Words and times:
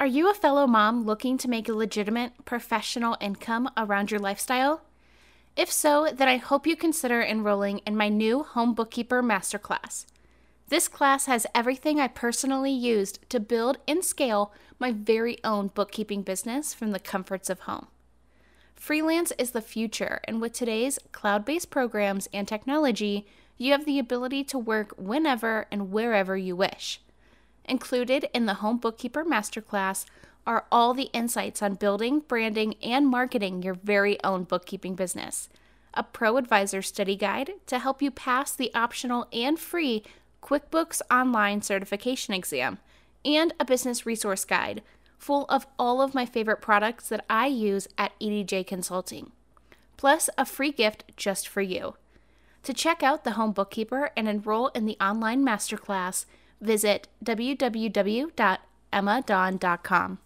Are 0.00 0.06
you 0.06 0.30
a 0.30 0.34
fellow 0.34 0.66
mom 0.66 1.04
looking 1.04 1.36
to 1.36 1.50
make 1.50 1.68
a 1.68 1.74
legitimate 1.74 2.46
professional 2.46 3.18
income 3.20 3.68
around 3.76 4.10
your 4.10 4.18
lifestyle? 4.18 4.80
If 5.56 5.70
so, 5.70 6.08
then 6.10 6.26
I 6.26 6.38
hope 6.38 6.66
you 6.66 6.74
consider 6.74 7.20
enrolling 7.20 7.80
in 7.80 7.98
my 7.98 8.08
new 8.08 8.42
Home 8.42 8.72
Bookkeeper 8.72 9.22
Masterclass. 9.22 10.06
This 10.70 10.88
class 10.88 11.26
has 11.26 11.46
everything 11.54 12.00
I 12.00 12.08
personally 12.08 12.72
used 12.72 13.28
to 13.28 13.38
build 13.38 13.76
and 13.86 14.02
scale 14.02 14.54
my 14.78 14.90
very 14.90 15.36
own 15.44 15.68
bookkeeping 15.68 16.22
business 16.22 16.72
from 16.72 16.92
the 16.92 16.98
comforts 16.98 17.50
of 17.50 17.60
home. 17.60 17.88
Freelance 18.74 19.32
is 19.32 19.50
the 19.50 19.60
future, 19.60 20.22
and 20.24 20.40
with 20.40 20.54
today's 20.54 20.98
cloud 21.12 21.44
based 21.44 21.68
programs 21.68 22.26
and 22.32 22.48
technology, 22.48 23.26
you 23.58 23.72
have 23.72 23.84
the 23.84 23.98
ability 23.98 24.44
to 24.44 24.58
work 24.58 24.94
whenever 24.96 25.66
and 25.70 25.92
wherever 25.92 26.38
you 26.38 26.56
wish. 26.56 27.02
Included 27.70 28.28
in 28.34 28.46
the 28.46 28.54
Home 28.54 28.78
Bookkeeper 28.78 29.24
Masterclass 29.24 30.04
are 30.44 30.66
all 30.72 30.92
the 30.92 31.08
insights 31.12 31.62
on 31.62 31.74
building, 31.74 32.18
branding, 32.18 32.74
and 32.82 33.06
marketing 33.06 33.62
your 33.62 33.74
very 33.74 34.20
own 34.24 34.42
bookkeeping 34.42 34.96
business, 34.96 35.48
a 35.94 36.02
pro 36.02 36.36
advisor 36.36 36.82
study 36.82 37.14
guide 37.14 37.52
to 37.66 37.78
help 37.78 38.02
you 38.02 38.10
pass 38.10 38.50
the 38.56 38.74
optional 38.74 39.28
and 39.32 39.56
free 39.56 40.02
QuickBooks 40.42 41.00
Online 41.12 41.62
certification 41.62 42.34
exam, 42.34 42.78
and 43.24 43.54
a 43.60 43.64
business 43.64 44.04
resource 44.04 44.44
guide 44.44 44.82
full 45.16 45.44
of 45.44 45.64
all 45.78 46.02
of 46.02 46.12
my 46.12 46.26
favorite 46.26 46.60
products 46.60 47.08
that 47.08 47.24
I 47.30 47.46
use 47.46 47.86
at 47.96 48.18
EDJ 48.18 48.66
Consulting, 48.66 49.30
plus 49.96 50.28
a 50.36 50.44
free 50.44 50.72
gift 50.72 51.04
just 51.16 51.46
for 51.46 51.60
you. 51.60 51.94
To 52.64 52.74
check 52.74 53.04
out 53.04 53.22
the 53.22 53.32
Home 53.32 53.52
Bookkeeper 53.52 54.10
and 54.16 54.28
enroll 54.28 54.68
in 54.68 54.86
the 54.86 54.96
online 55.00 55.44
masterclass, 55.44 56.26
visit 56.60 57.08
www.emmadon.com. 57.24 60.18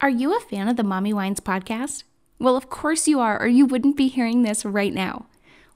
Are 0.00 0.10
you 0.10 0.36
a 0.36 0.40
fan 0.40 0.68
of 0.68 0.76
the 0.76 0.82
Mommy 0.82 1.12
Wines 1.12 1.40
podcast? 1.40 2.02
Well, 2.40 2.56
of 2.56 2.68
course 2.68 3.06
you 3.06 3.20
are, 3.20 3.40
or 3.40 3.46
you 3.46 3.66
wouldn't 3.66 3.96
be 3.96 4.08
hearing 4.08 4.42
this 4.42 4.64
right 4.64 4.92
now. 4.92 5.26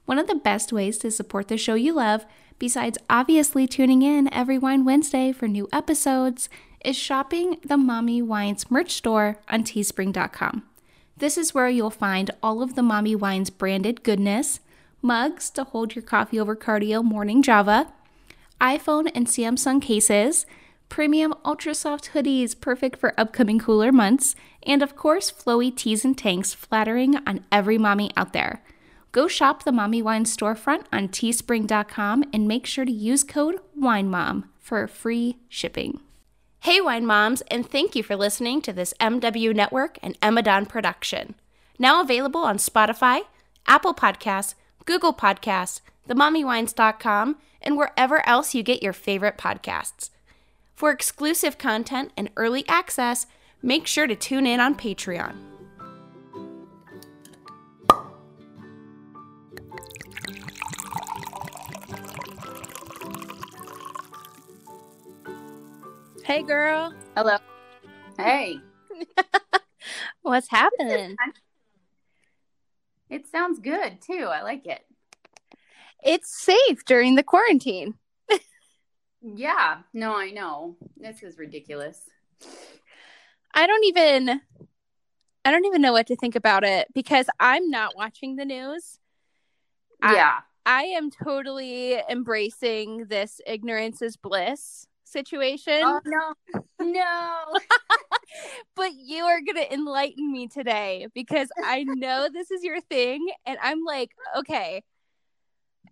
One 0.03 0.19
of 0.19 0.27
the 0.27 0.35
best 0.35 0.73
ways 0.73 0.97
to 0.97 1.11
support 1.11 1.47
the 1.47 1.57
show 1.57 1.75
you 1.75 1.93
love, 1.93 2.25
besides 2.59 2.97
obviously 3.09 3.67
tuning 3.67 4.01
in 4.01 4.33
every 4.33 4.57
Wine 4.57 4.83
Wednesday 4.83 5.31
for 5.31 5.47
new 5.47 5.69
episodes, 5.71 6.49
is 6.83 6.97
shopping 6.97 7.57
the 7.63 7.77
Mommy 7.77 8.21
Wines 8.21 8.69
merch 8.69 8.91
store 8.91 9.39
on 9.49 9.63
teespring.com. 9.63 10.63
This 11.15 11.37
is 11.37 11.53
where 11.53 11.69
you'll 11.69 11.89
find 11.89 12.31
all 12.43 12.61
of 12.61 12.75
the 12.75 12.83
Mommy 12.83 13.15
Wines 13.15 13.49
branded 13.49 14.03
goodness, 14.03 14.59
mugs 15.01 15.49
to 15.51 15.63
hold 15.63 15.95
your 15.95 16.03
coffee 16.03 16.39
over 16.39 16.55
cardio 16.55 17.03
morning 17.03 17.41
Java, 17.41 17.91
iPhone 18.59 19.11
and 19.13 19.27
Samsung 19.27 19.81
cases, 19.81 20.45
premium 20.89 21.33
ultra 21.45 21.75
soft 21.75 22.11
hoodies 22.13 22.59
perfect 22.59 22.99
for 22.99 23.13
upcoming 23.19 23.59
cooler 23.59 23.91
months, 23.91 24.35
and 24.63 24.81
of 24.81 24.95
course, 24.95 25.31
flowy 25.31 25.75
tees 25.75 26.03
and 26.03 26.17
tanks 26.17 26.53
flattering 26.53 27.17
on 27.27 27.45
every 27.51 27.77
mommy 27.77 28.11
out 28.17 28.33
there. 28.33 28.63
Go 29.11 29.27
shop 29.27 29.63
the 29.63 29.71
Mommy 29.71 30.01
Wine 30.01 30.25
storefront 30.25 30.85
on 30.91 31.07
teespring.com 31.07 32.25
and 32.33 32.47
make 32.47 32.65
sure 32.65 32.85
to 32.85 32.91
use 32.91 33.23
code 33.23 33.59
WINEMOM 33.79 34.43
for 34.59 34.87
free 34.87 35.37
shipping. 35.47 36.01
Hey, 36.59 36.81
wine 36.81 37.05
moms, 37.05 37.41
and 37.49 37.69
thank 37.69 37.95
you 37.95 38.03
for 38.03 38.15
listening 38.15 38.61
to 38.63 38.73
this 38.73 38.93
MW 38.99 39.55
Network 39.55 39.97
and 40.03 40.19
Emmadon 40.19 40.67
production. 40.67 41.35
Now 41.79 42.01
available 42.01 42.41
on 42.41 42.57
Spotify, 42.57 43.21
Apple 43.65 43.93
Podcasts, 43.93 44.55
Google 44.85 45.13
Podcasts, 45.13 45.81
themommywines.com, 46.07 47.37
and 47.61 47.77
wherever 47.77 48.27
else 48.27 48.55
you 48.55 48.63
get 48.63 48.83
your 48.83 48.93
favorite 48.93 49.37
podcasts. 49.37 50.09
For 50.73 50.91
exclusive 50.91 51.57
content 51.57 52.11
and 52.15 52.29
early 52.37 52.63
access, 52.67 53.25
make 53.61 53.87
sure 53.87 54.07
to 54.07 54.15
tune 54.15 54.45
in 54.45 54.59
on 54.59 54.75
Patreon. 54.75 55.35
Hey, 66.23 66.43
girl. 66.43 66.93
Hello. 67.15 67.37
Hey. 68.17 68.57
What's 70.21 70.49
happening? 70.49 71.15
It 73.09 73.27
sounds 73.27 73.59
good 73.59 74.01
too. 74.01 74.27
I 74.29 74.41
like 74.43 74.67
it. 74.67 74.86
It's 76.03 76.41
safe 76.41 76.85
during 76.85 77.15
the 77.15 77.23
quarantine. 77.23 77.95
Yeah. 79.21 79.79
No, 79.93 80.15
I 80.15 80.31
know. 80.31 80.77
This 80.95 81.23
is 81.23 81.37
ridiculous. 81.37 82.01
I 83.53 83.67
don't 83.67 83.83
even 83.85 84.41
I 85.43 85.51
don't 85.51 85.65
even 85.65 85.81
know 85.81 85.93
what 85.93 86.07
to 86.07 86.15
think 86.15 86.35
about 86.35 86.63
it 86.63 86.87
because 86.93 87.27
I'm 87.39 87.69
not 87.69 87.95
watching 87.95 88.35
the 88.35 88.45
news. 88.45 88.99
Yeah. 90.03 90.39
I, 90.65 90.79
I 90.79 90.83
am 90.83 91.09
totally 91.09 91.97
embracing 92.09 93.05
this 93.05 93.39
ignorance 93.47 94.01
is 94.01 94.17
bliss 94.17 94.85
situation. 95.05 95.81
Oh 95.83 96.01
no. 96.05 96.63
No. 96.79 97.43
but 98.75 98.91
you 98.93 99.23
are 99.23 99.39
going 99.39 99.65
to 99.65 99.73
enlighten 99.73 100.31
me 100.31 100.47
today 100.47 101.07
because 101.13 101.49
I 101.63 101.83
know 101.83 102.27
this 102.31 102.51
is 102.51 102.63
your 102.63 102.81
thing. 102.81 103.25
And 103.45 103.57
I'm 103.61 103.83
like, 103.83 104.11
okay. 104.37 104.83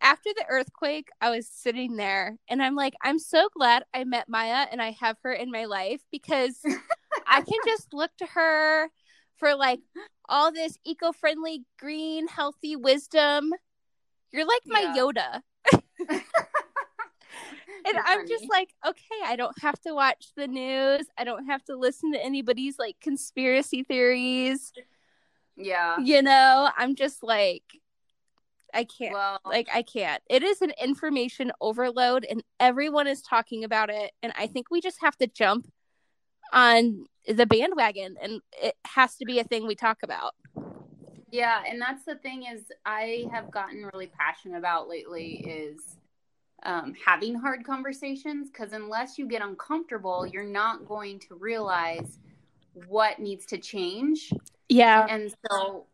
After 0.01 0.29
the 0.35 0.45
earthquake, 0.49 1.09
I 1.21 1.29
was 1.29 1.47
sitting 1.47 1.95
there 1.95 2.37
and 2.47 2.61
I'm 2.61 2.75
like, 2.75 2.93
I'm 3.01 3.19
so 3.19 3.49
glad 3.55 3.83
I 3.93 4.03
met 4.03 4.29
Maya 4.29 4.67
and 4.71 4.81
I 4.81 4.91
have 4.99 5.17
her 5.23 5.31
in 5.31 5.51
my 5.51 5.65
life 5.65 6.01
because 6.11 6.59
I 7.27 7.41
can 7.41 7.59
just 7.65 7.93
look 7.93 8.11
to 8.17 8.25
her 8.27 8.89
for 9.37 9.55
like 9.55 9.79
all 10.27 10.51
this 10.51 10.77
eco 10.85 11.11
friendly, 11.11 11.65
green, 11.79 12.27
healthy 12.27 12.75
wisdom. 12.75 13.51
You're 14.31 14.45
like 14.45 14.61
my 14.67 14.81
Yeah. 14.81 14.95
Yoda. 14.95 15.41
And 17.85 17.93
You're 17.93 18.03
I'm 18.05 18.27
just 18.27 18.45
like, 18.49 18.73
okay, 18.85 19.21
I 19.25 19.35
don't 19.35 19.57
have 19.61 19.79
to 19.81 19.93
watch 19.93 20.29
the 20.35 20.47
news. 20.47 21.05
I 21.17 21.23
don't 21.23 21.45
have 21.45 21.63
to 21.65 21.75
listen 21.75 22.13
to 22.13 22.23
anybody's 22.23 22.79
like 22.79 22.95
conspiracy 22.99 23.83
theories. 23.83 24.73
Yeah. 25.55 25.99
You 25.99 26.23
know, 26.23 26.69
I'm 26.75 26.95
just 26.95 27.21
like, 27.21 27.63
I 28.75 28.83
can't. 28.83 29.13
Well, 29.13 29.39
like, 29.45 29.69
I 29.73 29.81
can't. 29.81 30.21
It 30.29 30.43
is 30.43 30.61
an 30.61 30.73
information 30.81 31.51
overload, 31.61 32.25
and 32.29 32.43
everyone 32.59 33.07
is 33.07 33.21
talking 33.21 33.63
about 33.63 33.89
it. 33.89 34.11
And 34.21 34.33
I 34.37 34.47
think 34.47 34.69
we 34.69 34.81
just 34.81 34.97
have 35.01 35.15
to 35.17 35.27
jump 35.27 35.67
on 36.51 37.05
the 37.27 37.45
bandwagon, 37.45 38.17
and 38.21 38.41
it 38.61 38.75
has 38.85 39.15
to 39.17 39.25
be 39.25 39.39
a 39.39 39.43
thing 39.43 39.65
we 39.65 39.75
talk 39.75 39.99
about. 40.03 40.33
yeah, 41.31 41.63
and 41.67 41.81
that's 41.81 42.05
the 42.05 42.15
thing 42.15 42.43
is 42.43 42.65
I 42.85 43.25
have 43.31 43.49
gotten 43.49 43.89
really 43.93 44.07
passionate 44.07 44.57
about 44.57 44.89
lately 44.89 45.45
is 45.47 45.97
um, 46.63 46.93
having 47.05 47.35
hard 47.35 47.65
conversations 47.65 48.49
because 48.49 48.73
unless 48.73 49.17
you 49.17 49.27
get 49.27 49.41
uncomfortable, 49.41 50.25
you're 50.25 50.43
not 50.43 50.85
going 50.85 51.19
to 51.19 51.35
realize 51.35 52.19
what 52.87 53.19
needs 53.19 53.45
to 53.47 53.57
change. 53.57 54.31
Yeah. 54.67 55.05
and 55.09 55.33
so 55.49 55.85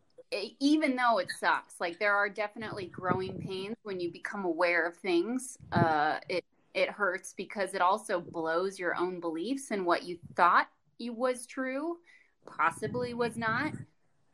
even 0.59 0.95
though 0.95 1.17
it 1.17 1.29
sucks 1.39 1.75
like 1.79 1.99
there 1.99 2.15
are 2.15 2.29
definitely 2.29 2.85
growing 2.87 3.37
pains 3.39 3.75
when 3.83 3.99
you 3.99 4.11
become 4.11 4.45
aware 4.45 4.85
of 4.87 4.95
things 4.97 5.57
uh 5.71 6.17
it 6.29 6.43
it 6.73 6.89
hurts 6.89 7.33
because 7.35 7.73
it 7.73 7.81
also 7.81 8.19
blows 8.19 8.79
your 8.79 8.95
own 8.95 9.19
beliefs 9.19 9.71
and 9.71 9.85
what 9.85 10.03
you 10.03 10.17
thought 10.35 10.67
you 10.97 11.13
was 11.13 11.45
true 11.45 11.97
possibly 12.45 13.13
was 13.13 13.35
not 13.35 13.73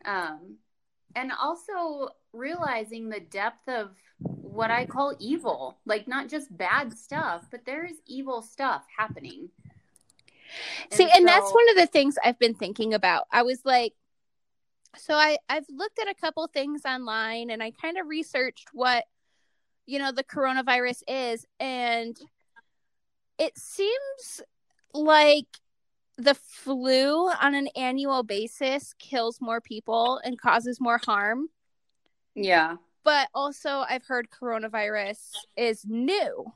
um 0.06 0.56
and 1.16 1.32
also 1.40 2.10
realizing 2.32 3.10
the 3.10 3.20
depth 3.20 3.68
of 3.68 3.92
what 4.20 4.70
i 4.70 4.86
call 4.86 5.16
evil 5.20 5.78
like 5.86 6.08
not 6.08 6.30
just 6.30 6.56
bad 6.58 6.96
stuff 6.96 7.48
but 7.50 7.66
there 7.66 7.86
is 7.86 7.98
evil 8.06 8.42
stuff 8.42 8.84
happening 8.96 9.50
See, 10.92 11.10
and 11.14 11.28
that's 11.28 11.50
so- 11.50 11.56
one 11.56 11.70
of 11.70 11.76
the 11.76 11.88
things 11.88 12.18
I've 12.24 12.40
been 12.40 12.54
thinking 12.54 12.94
about. 12.94 13.28
I 13.32 13.44
was 13.44 13.66
like, 13.66 13.94
so 14.96 15.14
I 15.14 15.38
I've 15.50 15.66
looked 15.70 16.00
at 16.00 16.10
a 16.10 16.16
couple 16.16 16.48
things 16.48 16.82
online 16.86 17.50
and 17.50 17.62
I 17.62 17.72
kind 17.72 17.98
of 17.98 18.08
researched 18.08 18.70
what 18.74 19.06
you 19.86 20.00
know 20.00 20.12
the 20.12 20.24
coronavirus 20.24 21.04
is 21.08 21.46
and 21.60 22.18
it 23.38 23.58
seems 23.58 24.42
like 24.94 25.48
the 26.18 26.34
flu 26.34 27.30
on 27.30 27.54
an 27.54 27.68
annual 27.76 28.24
basis 28.24 28.94
kills 28.98 29.40
more 29.40 29.62
people 29.62 30.20
and 30.24 30.40
causes 30.40 30.80
more 30.82 31.00
harm 31.04 31.48
yeah 32.34 32.78
but 33.08 33.30
also 33.34 33.86
I've 33.90 34.06
heard 34.06 34.28
coronavirus 34.30 35.38
is 35.56 35.86
new. 35.86 36.52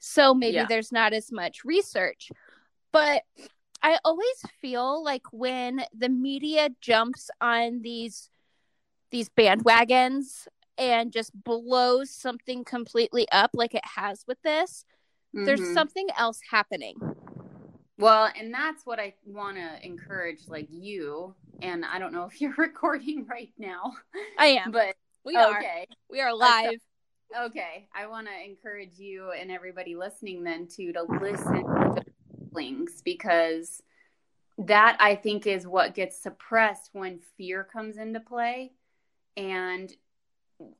So 0.00 0.34
maybe 0.34 0.56
Yeah. 0.56 0.66
there's 0.68 0.90
not 0.90 1.12
as 1.12 1.30
much 1.30 1.64
research. 1.64 2.32
But 2.90 3.22
I 3.88 3.98
always 4.04 4.42
feel 4.60 5.02
like 5.02 5.22
when 5.32 5.82
the 5.96 6.10
media 6.10 6.68
jumps 6.82 7.30
on 7.40 7.80
these 7.80 8.28
these 9.10 9.30
bandwagons 9.30 10.46
and 10.76 11.10
just 11.10 11.30
blows 11.42 12.10
something 12.10 12.64
completely 12.64 13.26
up 13.32 13.52
like 13.54 13.74
it 13.74 13.86
has 13.96 14.24
with 14.28 14.36
this, 14.42 14.84
there's 15.32 15.62
Mhm. 15.62 15.72
something 15.72 16.08
else 16.18 16.40
happening. 16.50 16.96
Well, 17.96 18.30
and 18.36 18.52
that's 18.52 18.84
what 18.84 19.00
I 19.00 19.14
want 19.24 19.56
to 19.56 19.82
encourage, 19.82 20.48
like 20.48 20.68
you. 20.70 21.34
And 21.62 21.82
I 21.82 21.98
don't 21.98 22.12
know 22.12 22.24
if 22.26 22.42
you're 22.42 22.52
recording 22.58 23.24
right 23.26 23.54
now. 23.56 23.96
I 24.36 24.48
am, 24.48 24.70
but 24.70 24.96
we 25.24 25.34
are. 25.36 25.60
Okay, 25.60 25.86
we 26.10 26.20
are 26.20 26.34
live. 26.34 26.78
Okay, 27.34 27.88
I 27.94 28.06
want 28.06 28.26
to 28.26 28.44
encourage 28.44 28.98
you 28.98 29.32
and 29.32 29.50
everybody 29.50 29.96
listening 29.96 30.44
then 30.44 30.66
to 30.76 30.92
to 30.92 31.02
listen 31.04 31.64
to 31.64 32.04
feelings 32.58 33.02
because 33.04 33.82
that 34.58 34.96
I 35.00 35.14
think 35.14 35.46
is 35.46 35.66
what 35.66 35.94
gets 35.94 36.20
suppressed 36.20 36.90
when 36.92 37.20
fear 37.36 37.64
comes 37.64 37.96
into 37.96 38.20
play, 38.20 38.72
and 39.36 39.92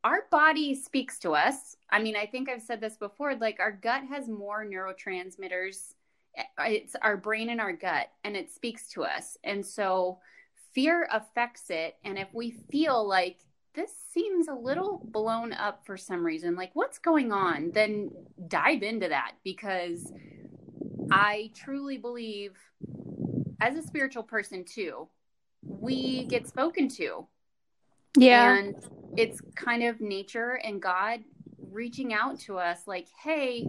our 0.03 0.25
body 0.31 0.75
speaks 0.75 1.21
to 1.21 1.35
us. 1.35 1.77
I 1.89 2.03
mean, 2.03 2.17
I 2.17 2.27
think 2.27 2.49
I've 2.49 2.63
said 2.63 2.81
this 2.81 2.97
before. 2.97 3.37
Like 3.37 3.61
our 3.61 3.71
gut 3.71 4.03
has 4.09 4.29
more 4.29 4.65
neurotransmitters 4.65 5.95
it's 6.61 6.95
our 7.03 7.17
brain 7.17 7.49
and 7.49 7.61
our 7.61 7.73
gut 7.73 8.09
and 8.23 8.37
it 8.37 8.53
speaks 8.53 8.89
to 8.89 9.03
us 9.03 9.37
and 9.43 9.65
so 9.65 10.19
fear 10.73 11.09
affects 11.11 11.71
it 11.71 11.97
and 12.05 12.19
if 12.19 12.29
we 12.33 12.51
feel 12.71 13.07
like 13.07 13.39
this 13.75 13.91
seems 14.13 14.47
a 14.47 14.55
little 14.55 15.01
blown 15.07 15.53
up 15.53 15.85
for 15.85 15.97
some 15.97 16.25
reason 16.25 16.55
like 16.55 16.71
what's 16.75 16.99
going 16.99 17.33
on 17.33 17.73
then 17.73 18.11
dive 18.47 18.83
into 18.83 19.09
that 19.09 19.33
because 19.43 20.13
i 21.11 21.51
truly 21.55 21.97
believe 21.97 22.57
as 23.61 23.77
a 23.77 23.83
spiritual 23.83 24.23
person 24.23 24.65
too 24.65 25.09
we 25.63 26.25
get 26.25 26.47
spoken 26.47 26.89
to 26.89 27.27
yeah 28.17 28.57
and 28.57 28.75
it's 29.17 29.41
kind 29.55 29.83
of 29.83 30.01
nature 30.01 30.61
and 30.65 30.81
god 30.81 31.21
reaching 31.71 32.15
out 32.15 32.39
to 32.39 32.57
us 32.59 32.87
like 32.87 33.07
hey 33.23 33.69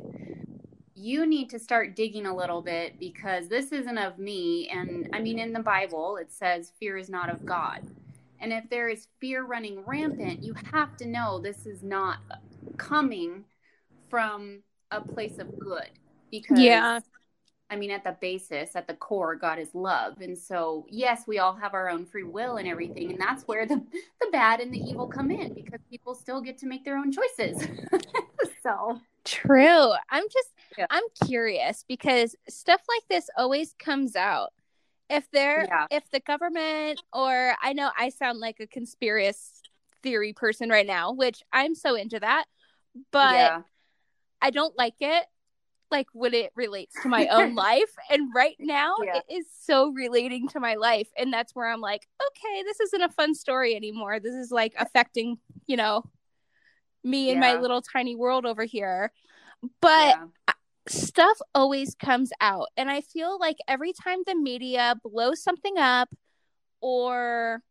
you 1.00 1.26
need 1.26 1.50
to 1.50 1.58
start 1.58 1.96
digging 1.96 2.26
a 2.26 2.36
little 2.36 2.62
bit 2.62 3.00
because 3.00 3.48
this 3.48 3.72
isn't 3.72 3.98
of 3.98 4.20
me. 4.20 4.68
And 4.70 5.10
I 5.14 5.20
mean, 5.20 5.40
in 5.40 5.54
the 5.54 5.62
Bible, 5.62 6.18
it 6.18 6.32
says 6.32 6.74
fear 6.78 6.98
is 6.98 7.10
not 7.10 7.30
of 7.30 7.46
God. 7.46 7.90
And 8.42 8.52
if 8.52 8.70
there 8.70 8.90
is 8.90 9.08
fear 9.20 9.46
running 9.46 9.84
rampant, 9.86 10.44
you 10.44 10.54
have 10.72 10.98
to 10.98 11.08
know 11.08 11.40
this 11.40 11.66
is 11.66 11.84
not 11.84 12.18
coming 12.78 13.46
from 14.10 14.62
a 14.92 15.00
place 15.00 15.40
of 15.40 15.58
good. 15.58 15.90
Because, 16.32 16.60
yeah. 16.60 17.00
I 17.72 17.76
mean, 17.76 17.92
at 17.92 18.04
the 18.04 18.18
basis, 18.20 18.76
at 18.76 18.88
the 18.88 18.96
core, 18.96 19.36
God 19.36 19.60
is 19.60 19.76
love. 19.76 20.22
And 20.22 20.38
so, 20.38 20.86
yes, 20.90 21.24
we 21.28 21.38
all 21.40 21.54
have 21.54 21.74
our 21.74 21.90
own 21.90 22.06
free 22.06 22.24
will 22.24 22.58
and 22.58 22.68
everything. 22.68 23.12
And 23.12 23.20
that's 23.20 23.44
where 23.44 23.66
the, 23.66 23.76
the 24.22 24.28
bad 24.32 24.60
and 24.60 24.74
the 24.74 24.80
evil 24.80 25.08
come 25.08 25.30
in 25.30 25.54
because 25.54 25.80
people 25.90 26.16
still 26.16 26.42
get 26.42 26.58
to 26.60 26.66
make 26.66 26.84
their 26.84 26.98
own 26.98 27.12
choices. 27.12 27.68
so, 28.64 29.00
True. 29.26 29.92
I'm 30.10 30.24
just 30.32 30.50
yeah. 30.78 30.88
I'm 30.90 31.04
curious 31.28 31.84
because 31.88 32.36
stuff 32.48 32.82
like 32.88 33.08
this 33.10 33.30
always 33.38 33.76
comes 33.78 34.16
out. 34.16 34.50
If 35.10 35.30
they're 35.32 35.66
yeah. 35.70 35.88
if 35.92 36.10
the 36.12 36.20
government 36.20 37.02
or 37.14 37.56
I 37.62 37.74
know 37.74 37.92
I 37.98 38.10
sound 38.10 38.40
like 38.40 38.60
a 38.60 38.68
conspiracy 38.68 39.38
theory 40.02 40.34
person 40.34 40.70
right 40.70 40.88
now, 40.88 41.12
which 41.12 41.44
I'm 41.52 41.76
so 41.76 41.96
into 41.96 42.20
that, 42.20 42.46
but 43.12 43.36
yeah. 43.36 43.62
I 44.42 44.52
don't 44.52 44.78
like 44.78 44.96
it 45.00 45.26
like 45.92 46.08
when 46.14 46.34
it 46.34 46.52
relates 46.56 46.96
to 47.02 47.10
my 47.10 47.28
own 47.28 47.56
life 47.68 47.92
and 48.10 48.30
right 48.34 48.56
now 48.60 48.96
it 49.00 49.24
is 49.30 49.46
so 49.62 49.92
relating 49.92 50.48
to 50.50 50.60
my 50.60 50.76
life 50.76 51.10
and 51.18 51.34
that's 51.34 51.56
where 51.56 51.72
I'm 51.72 51.82
like, 51.82 52.08
okay, 52.28 52.64
this 52.64 52.80
isn't 52.80 53.02
a 53.02 53.10
fun 53.10 53.34
story 53.36 53.76
anymore. 53.76 54.20
This 54.20 54.36
is 54.36 54.52
like 54.52 54.74
affecting, 54.78 55.38
you 55.68 55.78
know, 55.78 56.04
me 57.04 57.32
and 57.32 57.40
my 57.40 57.56
little 57.56 57.82
tiny 57.82 58.16
world 58.16 58.46
over 58.46 58.64
here. 58.64 59.12
But 59.82 60.18
yeah. 60.18 60.54
stuff 60.88 61.38
always 61.54 61.96
comes 61.96 62.32
out. 62.42 62.68
And 62.78 62.90
I 62.90 63.02
feel 63.02 63.38
like 63.40 63.58
every 63.68 63.94
time 63.94 64.20
the 64.26 64.36
media 64.36 64.96
blows 65.04 65.42
something 65.42 65.78
up 65.78 66.10
or 66.82 67.62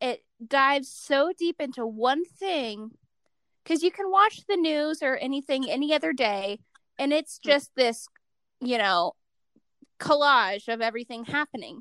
it 0.00 0.24
dives 0.46 0.88
so 0.88 1.32
deep 1.36 1.56
into 1.60 1.86
one 1.86 2.24
thing, 2.24 2.92
because 3.62 3.82
you 3.82 3.90
can 3.90 4.10
watch 4.10 4.46
the 4.48 4.56
news 4.56 5.02
or 5.02 5.16
anything 5.16 5.70
any 5.70 5.94
other 5.94 6.12
day, 6.12 6.60
and 7.00 7.12
it's 7.12 7.38
mm. 7.38 7.50
just 7.50 7.74
this, 7.74 8.06
you 8.60 8.78
know, 8.78 9.14
collage 9.98 10.72
of 10.72 10.80
everything 10.80 11.24
happening. 11.24 11.80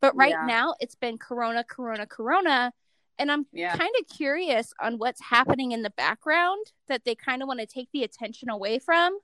But 0.00 0.16
right 0.16 0.30
yeah. 0.30 0.46
now, 0.46 0.74
it's 0.80 0.94
been 0.94 1.18
Corona, 1.18 1.62
Corona, 1.62 2.06
Corona 2.06 2.72
and 3.20 3.30
I'm 3.30 3.46
yeah. 3.52 3.76
kind 3.76 3.92
of 4.00 4.16
curious 4.16 4.72
on 4.80 4.96
what's 4.96 5.20
happening 5.20 5.72
in 5.72 5.82
the 5.82 5.90
background 5.90 6.64
that 6.88 7.04
they 7.04 7.14
kind 7.14 7.42
of 7.42 7.48
want 7.48 7.60
to 7.60 7.66
take 7.66 7.90
the 7.92 8.02
attention 8.02 8.48
away 8.48 8.78
from. 8.78 9.18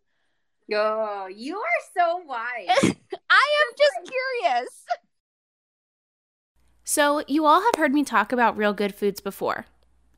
Oh, 0.72 1.26
you 1.34 1.56
are 1.56 1.82
so 1.96 2.18
wise. 2.26 2.68
I 3.30 3.46
am 3.62 3.74
just 3.78 4.12
curious. 4.12 4.68
So, 6.84 7.24
you 7.26 7.46
all 7.46 7.62
have 7.62 7.74
heard 7.76 7.94
me 7.94 8.04
talk 8.04 8.32
about 8.32 8.56
real 8.56 8.74
good 8.74 8.94
foods 8.94 9.20
before. 9.20 9.64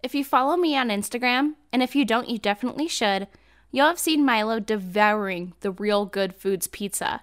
If 0.03 0.15
you 0.15 0.25
follow 0.25 0.57
me 0.57 0.77
on 0.77 0.89
Instagram, 0.89 1.55
and 1.73 1.83
if 1.83 1.95
you 1.95 2.05
don't, 2.05 2.29
you 2.29 2.39
definitely 2.39 2.89
should, 2.89 3.29
you'll 3.71 3.87
have 3.87 3.99
seen 3.99 4.25
Milo 4.25 4.61
devouring 4.61 5.55
the 5.61 5.71
real 5.71 6.07
good 6.07 6.35
foods 6.35 6.67
pizza. 6.67 7.23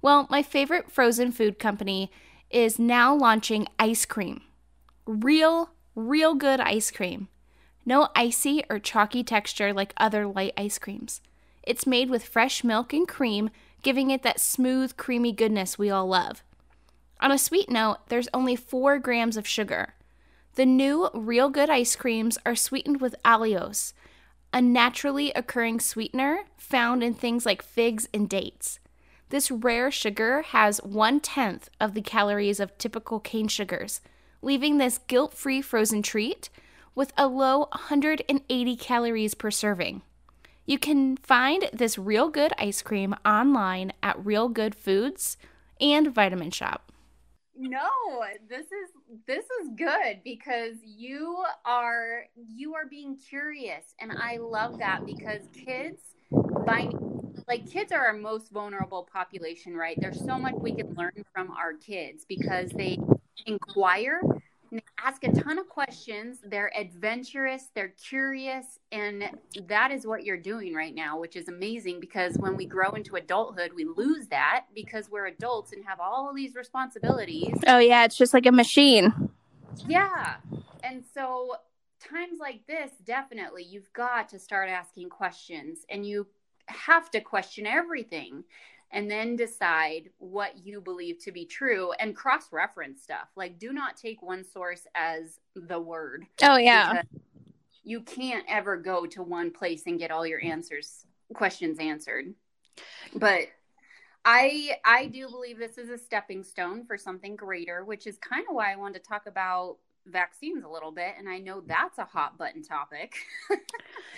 Well, 0.00 0.26
my 0.30 0.42
favorite 0.42 0.90
frozen 0.90 1.32
food 1.32 1.58
company 1.58 2.10
is 2.50 2.78
now 2.78 3.14
launching 3.14 3.66
ice 3.78 4.04
cream 4.04 4.42
real, 5.06 5.70
real 5.94 6.34
good 6.34 6.60
ice 6.60 6.90
cream. 6.90 7.28
No 7.84 8.08
icy 8.14 8.62
or 8.70 8.78
chalky 8.78 9.24
texture 9.24 9.72
like 9.72 9.94
other 9.96 10.26
light 10.26 10.52
ice 10.56 10.78
creams. 10.78 11.20
It's 11.62 11.86
made 11.86 12.10
with 12.10 12.24
fresh 12.24 12.62
milk 12.62 12.92
and 12.92 13.06
cream, 13.06 13.50
giving 13.82 14.10
it 14.10 14.22
that 14.22 14.40
smooth, 14.40 14.96
creamy 14.96 15.32
goodness 15.32 15.78
we 15.78 15.90
all 15.90 16.06
love. 16.06 16.42
On 17.20 17.32
a 17.32 17.38
sweet 17.38 17.70
note, 17.70 17.98
there's 18.08 18.28
only 18.34 18.56
4 18.56 18.98
grams 18.98 19.36
of 19.36 19.46
sugar. 19.46 19.94
The 20.54 20.66
new 20.66 21.08
Real 21.14 21.48
Good 21.48 21.70
ice 21.70 21.96
creams 21.96 22.38
are 22.44 22.56
sweetened 22.56 23.00
with 23.00 23.14
allulose, 23.24 23.92
a 24.52 24.60
naturally 24.60 25.32
occurring 25.32 25.80
sweetener 25.80 26.44
found 26.56 27.02
in 27.02 27.14
things 27.14 27.46
like 27.46 27.62
figs 27.62 28.08
and 28.12 28.28
dates. 28.28 28.78
This 29.30 29.50
rare 29.50 29.90
sugar 29.90 30.42
has 30.42 30.78
one 30.82 31.18
tenth 31.20 31.70
of 31.80 31.94
the 31.94 32.02
calories 32.02 32.60
of 32.60 32.76
typical 32.76 33.18
cane 33.18 33.48
sugars, 33.48 34.02
leaving 34.42 34.76
this 34.76 34.98
guilt 35.06 35.32
free 35.32 35.62
frozen 35.62 36.02
treat 36.02 36.50
with 36.94 37.12
a 37.16 37.26
low 37.26 37.60
180 37.72 38.76
calories 38.76 39.34
per 39.34 39.50
serving. 39.50 40.02
You 40.66 40.78
can 40.78 41.16
find 41.16 41.68
this 41.72 41.98
real 41.98 42.28
good 42.28 42.52
ice 42.58 42.82
cream 42.82 43.14
online 43.24 43.92
at 44.02 44.24
Real 44.24 44.48
Good 44.48 44.74
Foods 44.74 45.36
and 45.80 46.14
Vitamin 46.14 46.50
Shoppe. 46.50 46.91
No, 47.62 48.24
this 48.48 48.66
is 48.66 48.90
this 49.28 49.44
is 49.44 49.68
good 49.76 50.20
because 50.24 50.74
you 50.82 51.44
are 51.64 52.24
you 52.34 52.74
are 52.74 52.86
being 52.86 53.16
curious 53.16 53.94
and 54.00 54.10
I 54.10 54.38
love 54.38 54.78
that 54.80 55.06
because 55.06 55.42
kids 55.52 56.02
by 56.66 56.90
like 57.46 57.70
kids 57.70 57.92
are 57.92 58.04
our 58.04 58.14
most 58.14 58.50
vulnerable 58.50 59.08
population, 59.12 59.76
right? 59.76 59.96
There's 60.00 60.18
so 60.24 60.38
much 60.38 60.54
we 60.58 60.74
can 60.74 60.92
learn 60.96 61.24
from 61.32 61.52
our 61.52 61.74
kids 61.74 62.24
because 62.28 62.70
they 62.70 62.98
inquire 63.46 64.20
ask 64.98 65.24
a 65.24 65.32
ton 65.32 65.58
of 65.58 65.68
questions. 65.68 66.38
They're 66.44 66.72
adventurous 66.76 67.68
they're 67.74 67.94
curious 68.08 68.78
and 68.90 69.24
that 69.68 69.90
is 69.90 70.06
what 70.06 70.24
you're 70.24 70.36
doing 70.36 70.74
right 70.74 70.94
now 70.94 71.18
which 71.18 71.36
is 71.36 71.48
amazing 71.48 72.00
because 72.00 72.36
when 72.38 72.56
we 72.56 72.66
grow 72.66 72.90
into 72.92 73.16
adulthood 73.16 73.72
we 73.74 73.84
lose 73.84 74.28
that 74.28 74.66
because 74.74 75.10
we're 75.10 75.26
adults 75.26 75.72
and 75.72 75.84
have 75.84 76.00
all 76.00 76.28
of 76.28 76.36
these 76.36 76.54
responsibilities. 76.54 77.54
Oh 77.66 77.78
yeah 77.78 78.04
it's 78.04 78.16
just 78.16 78.34
like 78.34 78.46
a 78.46 78.52
machine. 78.52 79.30
Yeah. 79.86 80.36
And 80.84 81.04
so 81.14 81.56
times 82.00 82.38
like 82.40 82.66
this 82.66 82.90
definitely 83.04 83.64
you've 83.64 83.92
got 83.92 84.28
to 84.30 84.38
start 84.38 84.68
asking 84.68 85.08
questions 85.08 85.80
and 85.88 86.04
you 86.04 86.26
have 86.66 87.10
to 87.10 87.20
question 87.20 87.66
everything 87.66 88.44
and 88.92 89.10
then 89.10 89.36
decide 89.36 90.10
what 90.18 90.64
you 90.64 90.80
believe 90.80 91.18
to 91.24 91.32
be 91.32 91.46
true 91.46 91.92
and 91.98 92.14
cross 92.14 92.52
reference 92.52 93.02
stuff. 93.02 93.28
Like, 93.36 93.58
do 93.58 93.72
not 93.72 93.96
take 93.96 94.22
one 94.22 94.44
source 94.44 94.86
as 94.94 95.40
the 95.56 95.80
word. 95.80 96.26
Oh, 96.42 96.56
yeah. 96.56 97.02
You 97.82 98.02
can't 98.02 98.44
ever 98.48 98.76
go 98.76 99.06
to 99.06 99.22
one 99.22 99.50
place 99.50 99.84
and 99.86 99.98
get 99.98 100.10
all 100.10 100.26
your 100.26 100.42
answers, 100.42 101.06
questions 101.34 101.78
answered. 101.80 102.34
But 103.14 103.48
I 104.24 104.76
I 104.84 105.06
do 105.06 105.28
believe 105.28 105.58
this 105.58 105.78
is 105.78 105.90
a 105.90 105.98
stepping 105.98 106.44
stone 106.44 106.84
for 106.84 106.96
something 106.96 107.34
greater, 107.34 107.84
which 107.84 108.06
is 108.06 108.18
kind 108.18 108.44
of 108.48 108.54
why 108.54 108.72
I 108.72 108.76
wanted 108.76 109.02
to 109.02 109.08
talk 109.08 109.26
about 109.26 109.78
vaccines 110.06 110.64
a 110.64 110.68
little 110.68 110.92
bit 110.92 111.14
and 111.18 111.28
I 111.28 111.38
know 111.38 111.62
that's 111.64 111.98
a 111.98 112.04
hot 112.04 112.38
button 112.38 112.62
topic. 112.62 113.14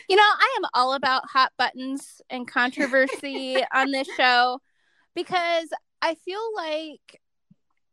you 0.09 0.17
know, 0.17 0.23
I 0.23 0.57
am 0.59 0.65
all 0.75 0.95
about 0.95 1.29
hot 1.29 1.53
buttons 1.59 2.23
and 2.31 2.47
controversy 2.49 3.59
on 3.75 3.91
this 3.91 4.09
show 4.17 4.61
because 5.15 5.69
I 6.01 6.15
feel 6.15 6.55
like 6.57 7.21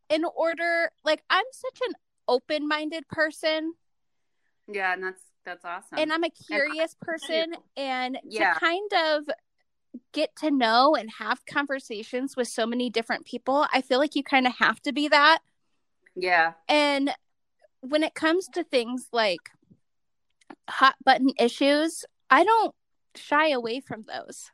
in 0.08 0.24
order 0.36 0.90
like 1.04 1.22
I'm 1.30 1.44
such 1.52 1.80
an 1.88 1.94
open-minded 2.28 3.08
person. 3.08 3.74
Yeah, 4.68 4.92
and 4.92 5.02
that's 5.02 5.22
that's 5.44 5.64
awesome. 5.64 5.98
And 5.98 6.12
I'm 6.12 6.24
a 6.24 6.30
curious 6.30 6.94
person 7.00 7.54
and 7.76 8.18
yeah. 8.24 8.54
to 8.54 8.60
kind 8.60 8.92
of 8.92 9.24
get 10.12 10.34
to 10.36 10.50
know 10.50 10.94
and 10.94 11.10
have 11.18 11.44
conversations 11.46 12.36
with 12.36 12.48
so 12.48 12.66
many 12.66 12.90
different 12.90 13.24
people, 13.24 13.66
I 13.72 13.80
feel 13.82 13.98
like 13.98 14.14
you 14.14 14.22
kind 14.22 14.46
of 14.46 14.54
have 14.58 14.80
to 14.82 14.92
be 14.92 15.08
that. 15.08 15.40
Yeah. 16.14 16.52
And 16.68 17.10
when 17.82 18.02
it 18.02 18.14
comes 18.14 18.48
to 18.48 18.64
things 18.64 19.08
like 19.12 19.50
hot 20.68 20.94
button 21.04 21.30
issues, 21.38 22.04
I 22.30 22.44
don't 22.44 22.74
shy 23.14 23.50
away 23.50 23.80
from 23.80 24.04
those. 24.08 24.50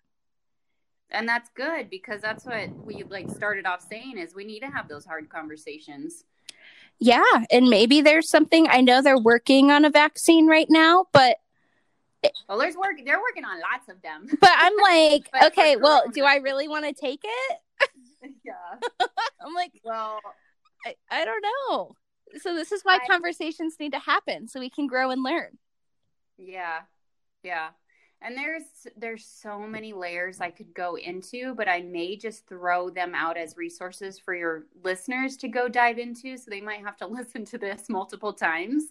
And 1.11 1.29
that's 1.29 1.49
good 1.55 1.89
because 1.89 2.21
that's 2.21 2.45
what 2.45 2.69
we 2.85 3.03
like 3.05 3.31
started 3.31 3.65
off 3.65 3.87
saying 3.89 4.19
is 4.19 4.35
we 4.35 4.45
need 4.45 4.61
to 4.61 4.67
have 4.67 4.89
those 4.89 5.07
hard 5.07 5.29
conversations. 5.29 6.25
Yeah, 6.99 7.23
and 7.51 7.69
maybe 7.69 8.01
there's 8.01 8.29
something 8.29 8.67
I 8.69 8.81
know 8.81 9.01
they're 9.01 9.19
working 9.19 9.71
on 9.71 9.85
a 9.85 9.91
vaccine 9.91 10.49
right 10.49 10.67
now, 10.69 11.07
but 11.13 11.37
well, 12.49 12.59
there's 12.59 12.77
work. 12.77 12.97
They're 13.05 13.21
working 13.21 13.45
on 13.45 13.61
lots 13.61 13.89
of 13.89 14.03
them. 14.03 14.27
But 14.41 14.51
I'm 14.55 14.77
like, 14.77 15.31
okay, 15.53 15.77
well, 15.77 16.05
do 16.13 16.25
I 16.25 16.37
really 16.37 16.69
want 16.69 16.85
to 16.85 16.93
take 16.93 17.21
it? 17.23 17.59
yeah. 18.45 18.89
I'm 19.41 19.55
like, 19.55 19.73
well, 19.85 20.19
I, 20.85 20.95
I 21.11 21.25
don't 21.25 21.45
know. 21.71 21.95
So 22.41 22.55
this 22.55 22.73
is 22.73 22.83
why 22.83 22.99
I, 23.03 23.07
conversations 23.07 23.77
need 23.81 23.93
to 23.93 23.99
happen 23.99 24.49
so 24.49 24.61
we 24.61 24.71
can 24.71 24.87
grow 24.87 25.11
and 25.11 25.23
learn. 25.23 25.59
Yeah. 26.37 26.81
Yeah. 27.43 27.69
And 28.21 28.37
there's 28.37 28.65
there's 28.97 29.25
so 29.25 29.61
many 29.61 29.93
layers 29.93 30.41
I 30.41 30.51
could 30.51 30.75
go 30.75 30.97
into, 30.97 31.55
but 31.55 31.69
I 31.69 31.83
may 31.83 32.17
just 32.17 32.49
throw 32.49 32.91
them 32.91 33.15
out 33.15 33.37
as 33.37 33.57
resources 33.57 34.19
for 34.19 34.35
your 34.35 34.65
listeners 34.83 35.37
to 35.39 35.49
go 35.49 35.69
dive 35.69 35.99
into 35.99 36.37
so 36.37 36.51
they 36.51 36.61
might 36.61 36.81
have 36.81 36.97
to 36.99 37.07
listen 37.09 37.45
to 37.47 37.59
this 37.59 37.89
multiple 37.89 38.33
times. 38.33 38.85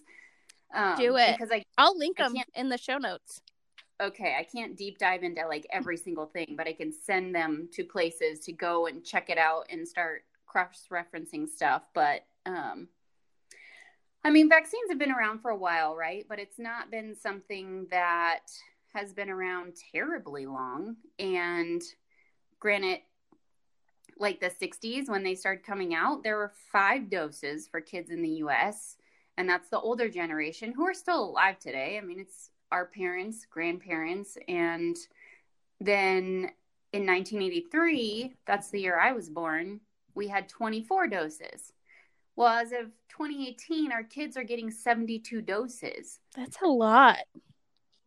Um, 0.73 0.97
Do 0.97 1.17
it 1.17 1.37
because 1.37 1.51
I 1.51 1.63
I'll 1.77 1.97
link 1.97 2.19
I 2.19 2.29
them 2.29 2.35
in 2.55 2.69
the 2.69 2.77
show 2.77 2.97
notes. 2.97 3.41
Okay, 3.99 4.35
I 4.39 4.43
can't 4.43 4.77
deep 4.77 4.97
dive 4.97 5.23
into 5.23 5.45
like 5.47 5.65
every 5.71 5.97
single 5.97 6.27
thing, 6.27 6.53
but 6.55 6.67
I 6.67 6.73
can 6.73 6.93
send 6.93 7.33
them 7.33 7.67
to 7.73 7.83
places 7.83 8.39
to 8.41 8.51
go 8.53 8.85
and 8.85 9.03
check 9.03 9.29
it 9.29 9.37
out 9.37 9.65
and 9.69 9.87
start 9.87 10.23
cross 10.45 10.85
referencing 10.91 11.49
stuff. 11.49 11.83
But 11.93 12.25
um, 12.45 12.87
I 14.27 14.29
mean, 14.29 14.49
vaccines 14.49 14.89
have 14.89 14.99
been 14.99 15.13
around 15.13 15.39
for 15.39 15.51
a 15.51 15.55
while, 15.55 15.95
right? 15.95 16.25
But 16.27 16.37
it's 16.37 16.59
not 16.59 16.91
been 16.91 17.15
something 17.15 17.87
that 17.91 18.51
has 18.93 19.13
been 19.13 19.29
around 19.29 19.77
terribly 19.93 20.45
long. 20.45 20.97
And 21.17 21.81
granted, 22.59 22.99
like 24.19 24.41
the 24.41 24.49
60s 24.49 25.07
when 25.07 25.23
they 25.23 25.33
started 25.33 25.65
coming 25.65 25.95
out, 25.95 26.23
there 26.23 26.35
were 26.35 26.51
five 26.73 27.09
doses 27.09 27.69
for 27.69 27.79
kids 27.79 28.11
in 28.11 28.21
the 28.21 28.43
US 28.43 28.97
and 29.37 29.47
that's 29.47 29.69
the 29.69 29.79
older 29.79 30.09
generation 30.09 30.73
who 30.73 30.85
are 30.85 30.93
still 30.93 31.23
alive 31.23 31.57
today. 31.57 31.97
I 31.97 32.05
mean, 32.05 32.19
it's 32.19 32.49
our 32.69 32.85
parents, 32.85 33.45
grandparents, 33.49 34.37
and 34.49 34.97
then 35.79 36.51
in 36.91 37.05
1983, 37.05 38.33
that's 38.45 38.71
the 38.71 38.81
year 38.81 38.99
I 38.99 39.13
was 39.13 39.29
born, 39.29 39.79
we 40.15 40.27
had 40.27 40.49
24 40.49 41.07
doses. 41.07 41.71
Well, 42.37 42.49
as 42.55 42.71
of 42.71 42.91
2018, 43.09 43.91
our 43.91 44.03
kids 44.03 44.37
are 44.37 44.43
getting 44.43 44.69
72 44.69 45.41
doses. 45.41 46.19
That's 46.35 46.57
a 46.63 46.67
lot. 46.67 47.17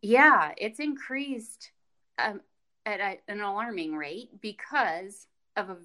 Yeah, 0.01 0.53
it's 0.57 0.79
increased 0.79 1.71
um, 2.17 2.39
at 2.85 3.01
a, 3.01 3.17
an 3.27 3.41
alarming 3.41 3.93
rate 3.93 4.29
because 4.39 5.27
of 5.57 5.69
a, 5.69 5.77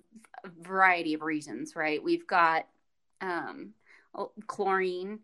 a, 0.45 0.51
variety 0.63 1.15
of 1.15 1.23
reasons, 1.23 1.75
right? 1.75 2.03
We've 2.03 2.27
got 2.27 2.69
um, 3.21 3.71
chlorine 4.47 5.19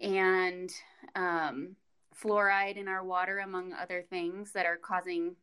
and 0.00 0.68
um, 1.14 1.76
fluoride 2.20 2.76
in 2.76 2.88
our 2.88 3.04
water, 3.04 3.38
among 3.38 3.72
other 3.72 4.02
things 4.02 4.50
that 4.52 4.66
are 4.66 4.78
causing, 4.78 5.36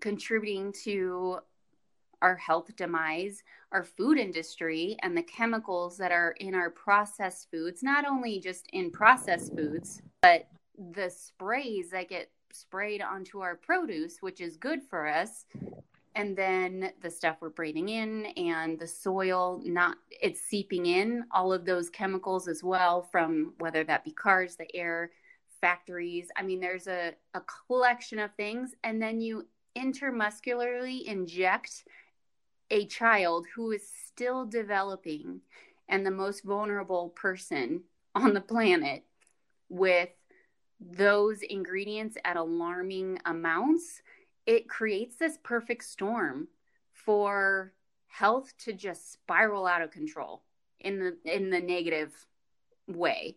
contributing 0.00 0.74
to 0.82 1.38
our 2.22 2.36
health 2.36 2.74
demise, 2.76 3.42
our 3.72 3.84
food 3.84 4.18
industry, 4.18 4.96
and 5.02 5.16
the 5.16 5.22
chemicals 5.22 5.96
that 5.98 6.12
are 6.12 6.34
in 6.40 6.54
our 6.54 6.70
processed 6.70 7.50
foods, 7.50 7.82
not 7.82 8.04
only 8.06 8.40
just 8.40 8.66
in 8.72 8.90
processed 8.90 9.54
foods, 9.54 10.02
but 10.22 10.48
the 10.92 11.10
sprays 11.10 11.90
that 11.90 12.08
get 12.08 12.30
sprayed 12.52 13.02
onto 13.02 13.40
our 13.40 13.56
produce, 13.56 14.18
which 14.20 14.40
is 14.40 14.56
good 14.56 14.82
for 14.82 15.06
us, 15.06 15.44
and 16.16 16.36
then 16.36 16.90
the 17.02 17.10
stuff 17.10 17.36
we're 17.40 17.50
breathing 17.50 17.88
in 17.88 18.26
and 18.36 18.78
the 18.78 18.86
soil 18.86 19.62
not 19.64 19.96
it's 20.10 20.40
seeping 20.40 20.86
in 20.86 21.24
all 21.30 21.52
of 21.52 21.64
those 21.64 21.88
chemicals 21.88 22.48
as 22.48 22.64
well 22.64 23.02
from 23.02 23.54
whether 23.58 23.84
that 23.84 24.04
be 24.04 24.10
cars 24.10 24.56
the 24.56 24.74
air 24.74 25.10
factories. 25.60 26.28
I 26.36 26.42
mean 26.42 26.60
there's 26.60 26.88
a, 26.88 27.14
a 27.34 27.42
collection 27.66 28.18
of 28.18 28.34
things. 28.34 28.74
And 28.82 29.00
then 29.00 29.20
you 29.20 29.46
intermuscularly 29.76 31.04
inject 31.04 31.84
a 32.70 32.86
child 32.86 33.46
who 33.54 33.72
is 33.72 33.82
still 34.06 34.46
developing 34.46 35.40
and 35.88 36.04
the 36.06 36.10
most 36.10 36.44
vulnerable 36.44 37.10
person 37.10 37.82
on 38.14 38.34
the 38.34 38.40
planet 38.40 39.04
with 39.68 40.08
those 40.80 41.42
ingredients 41.42 42.16
at 42.24 42.36
alarming 42.36 43.18
amounts 43.26 44.02
it 44.46 44.68
creates 44.68 45.16
this 45.16 45.38
perfect 45.42 45.84
storm 45.84 46.48
for 46.92 47.72
health 48.08 48.52
to 48.58 48.72
just 48.72 49.12
spiral 49.12 49.66
out 49.66 49.82
of 49.82 49.90
control 49.90 50.42
in 50.80 50.98
the 50.98 51.16
in 51.24 51.50
the 51.50 51.60
negative 51.60 52.12
way. 52.88 53.36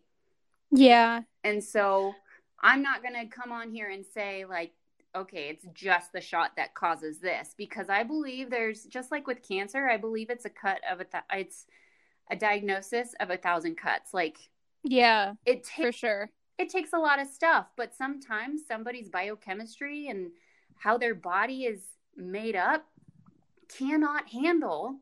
Yeah. 0.72 1.22
And 1.44 1.64
so 1.64 2.14
I'm 2.60 2.82
not 2.82 3.04
going 3.04 3.14
to 3.14 3.28
come 3.28 3.52
on 3.52 3.72
here 3.72 3.90
and 3.90 4.06
say 4.06 4.46
like 4.46 4.72
okay, 5.16 5.50
it's 5.50 5.66
just 5.74 6.12
the 6.12 6.22
shot 6.22 6.52
that 6.58 6.74
causes 6.74 7.20
this 7.20 7.54
because 7.58 7.90
I 7.90 8.04
believe 8.04 8.50
there's 8.50 8.84
just 8.86 9.12
like 9.12 9.28
with 9.28 9.48
cancer, 9.48 9.90
I 9.90 9.98
believe 9.98 10.30
it's 10.30 10.46
a 10.46 10.50
cut 10.50 10.80
of 10.90 11.00
a 11.00 11.06
th- 11.06 11.24
it's 11.32 11.66
a 12.32 12.36
diagnosis 12.36 13.14
of 13.20 13.30
a 13.30 13.38
thousand 13.38 13.78
cuts. 13.78 14.14
Like 14.14 14.38
yeah, 14.84 15.34
it 15.46 15.64
takes 15.64 15.72
for 15.72 15.92
sure. 15.92 16.30
It 16.58 16.70
takes 16.70 16.94
a 16.94 17.00
lot 17.00 17.20
of 17.20 17.28
stuff, 17.28 17.68
but 17.76 17.96
sometimes 17.96 18.62
somebody's 18.68 19.10
biochemistry 19.10 20.08
and 20.08 20.32
how 20.76 20.98
their 20.98 21.16
body 21.16 21.64
is 21.64 21.82
made 22.16 22.56
up 22.56 22.86
cannot 23.76 24.30
handle 24.30 25.00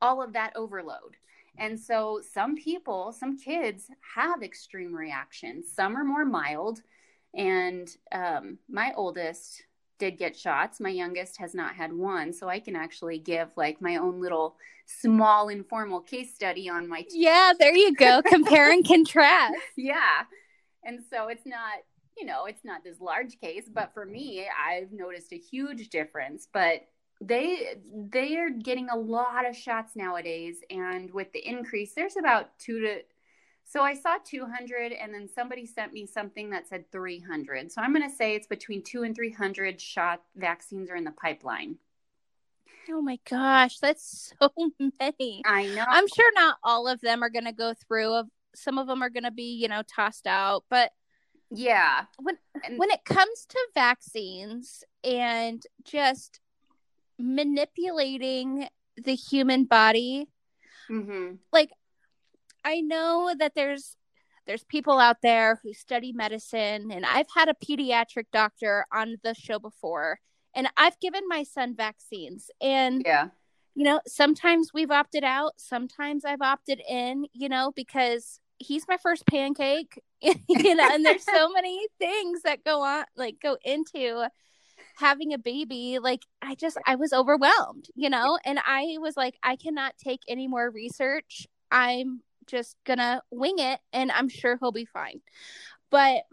all 0.00 0.22
of 0.22 0.32
that 0.32 0.56
overload. 0.56 1.16
And 1.58 1.78
so 1.78 2.20
some 2.32 2.54
people, 2.54 3.12
some 3.12 3.36
kids 3.36 3.90
have 4.14 4.42
extreme 4.42 4.94
reactions. 4.94 5.66
Some 5.74 5.96
are 5.96 6.04
more 6.04 6.24
mild. 6.24 6.82
And 7.34 7.88
um, 8.12 8.58
my 8.68 8.92
oldest 8.96 9.62
did 9.98 10.16
get 10.16 10.36
shots. 10.36 10.80
My 10.80 10.88
youngest 10.90 11.38
has 11.38 11.54
not 11.54 11.74
had 11.74 11.92
one. 11.92 12.32
So 12.32 12.48
I 12.48 12.60
can 12.60 12.76
actually 12.76 13.18
give 13.18 13.50
like 13.56 13.80
my 13.80 13.96
own 13.96 14.20
little 14.20 14.56
small 14.86 15.48
informal 15.48 16.00
case 16.00 16.34
study 16.34 16.68
on 16.68 16.88
my. 16.88 17.02
T- 17.02 17.08
yeah, 17.22 17.52
there 17.58 17.74
you 17.74 17.94
go. 17.94 18.22
Compare 18.26 18.72
and 18.72 18.86
contrast. 18.86 19.54
Yeah. 19.76 20.22
And 20.84 21.00
so 21.10 21.28
it's 21.28 21.46
not 21.46 21.80
you 22.18 22.26
know, 22.26 22.46
it's 22.46 22.64
not 22.64 22.82
this 22.82 23.00
large 23.00 23.38
case, 23.40 23.68
but 23.72 23.94
for 23.94 24.04
me, 24.04 24.46
I've 24.48 24.92
noticed 24.92 25.32
a 25.32 25.38
huge 25.38 25.88
difference. 25.88 26.48
But 26.52 26.82
they 27.20 27.74
they 28.10 28.36
are 28.36 28.50
getting 28.50 28.88
a 28.90 28.96
lot 28.96 29.48
of 29.48 29.56
shots 29.56 29.94
nowadays, 29.96 30.58
and 30.70 31.12
with 31.12 31.32
the 31.32 31.46
increase, 31.46 31.94
there's 31.94 32.16
about 32.16 32.58
two 32.58 32.80
to. 32.80 33.00
So 33.68 33.82
I 33.82 33.92
saw 33.92 34.16
200, 34.24 34.92
and 34.92 35.12
then 35.12 35.28
somebody 35.28 35.66
sent 35.66 35.92
me 35.92 36.06
something 36.06 36.48
that 36.50 36.66
said 36.66 36.90
300. 36.90 37.70
So 37.70 37.82
I'm 37.82 37.92
going 37.92 38.08
to 38.08 38.16
say 38.16 38.34
it's 38.34 38.46
between 38.46 38.82
two 38.82 39.02
and 39.02 39.14
300 39.14 39.78
shot 39.78 40.22
vaccines 40.34 40.90
are 40.90 40.96
in 40.96 41.04
the 41.04 41.10
pipeline. 41.10 41.76
Oh 42.90 43.02
my 43.02 43.18
gosh, 43.28 43.78
that's 43.78 44.32
so 44.40 44.50
many. 44.98 45.42
I 45.44 45.66
know. 45.66 45.84
I'm 45.86 46.08
sure 46.08 46.32
not 46.32 46.56
all 46.64 46.88
of 46.88 47.02
them 47.02 47.22
are 47.22 47.28
going 47.28 47.44
to 47.44 47.52
go 47.52 47.74
through. 47.74 48.22
Some 48.54 48.78
of 48.78 48.86
them 48.86 49.02
are 49.02 49.10
going 49.10 49.24
to 49.24 49.30
be, 49.30 49.54
you 49.56 49.68
know, 49.68 49.82
tossed 49.94 50.26
out, 50.26 50.64
but 50.70 50.90
yeah. 51.50 52.04
When 52.18 52.38
and- 52.64 52.78
when 52.78 52.90
it 52.90 53.04
comes 53.04 53.44
to 53.50 53.68
vaccines 53.74 54.82
and 55.04 55.62
just 55.84 56.40
manipulating 57.18 58.66
the 58.96 59.14
human 59.14 59.64
body, 59.64 60.28
mm-hmm. 60.90 61.34
like 61.52 61.70
I 62.68 62.82
know 62.82 63.34
that 63.38 63.54
there's 63.54 63.96
there's 64.46 64.64
people 64.64 64.98
out 64.98 65.16
there 65.22 65.58
who 65.62 65.72
study 65.72 66.12
medicine 66.12 66.90
and 66.92 67.04
I've 67.06 67.26
had 67.34 67.48
a 67.48 67.54
pediatric 67.54 68.26
doctor 68.30 68.84
on 68.92 69.16
the 69.22 69.34
show 69.34 69.58
before 69.58 70.20
and 70.54 70.68
I've 70.76 71.00
given 71.00 71.22
my 71.28 71.44
son 71.44 71.74
vaccines. 71.74 72.50
And 72.60 73.02
yeah. 73.06 73.28
you 73.74 73.84
know 73.84 74.00
sometimes 74.06 74.70
we've 74.74 74.90
opted 74.90 75.24
out 75.24 75.52
sometimes 75.56 76.26
I've 76.26 76.42
opted 76.42 76.82
in 76.86 77.24
you 77.32 77.48
know 77.48 77.72
because 77.74 78.38
he's 78.58 78.86
my 78.86 78.98
first 78.98 79.26
pancake 79.26 80.02
you 80.20 80.74
know 80.74 80.88
and 80.92 81.06
there's 81.06 81.24
so 81.24 81.48
many 81.50 81.86
things 81.98 82.42
that 82.42 82.64
go 82.64 82.82
on 82.82 83.04
like 83.16 83.36
go 83.42 83.56
into 83.64 84.28
having 84.96 85.32
a 85.32 85.38
baby. 85.38 85.98
Like 86.02 86.26
i 86.42 86.54
just 86.54 86.76
i 86.86 86.96
was 86.96 87.14
overwhelmed 87.14 87.86
you 87.94 88.10
know 88.10 88.38
and 88.44 88.58
i 88.66 88.96
was 89.00 89.16
like 89.16 89.36
i 89.42 89.56
cannot 89.56 89.94
take 89.96 90.20
any 90.28 90.48
more 90.48 90.70
research. 90.70 91.46
I'm 91.70 92.22
just 92.48 92.76
gonna 92.84 93.22
wing 93.30 93.56
it 93.58 93.80
and 93.92 94.10
i'm 94.12 94.28
sure 94.28 94.56
he'll 94.60 94.72
be 94.72 94.84
fine 94.84 95.20
but 95.90 96.24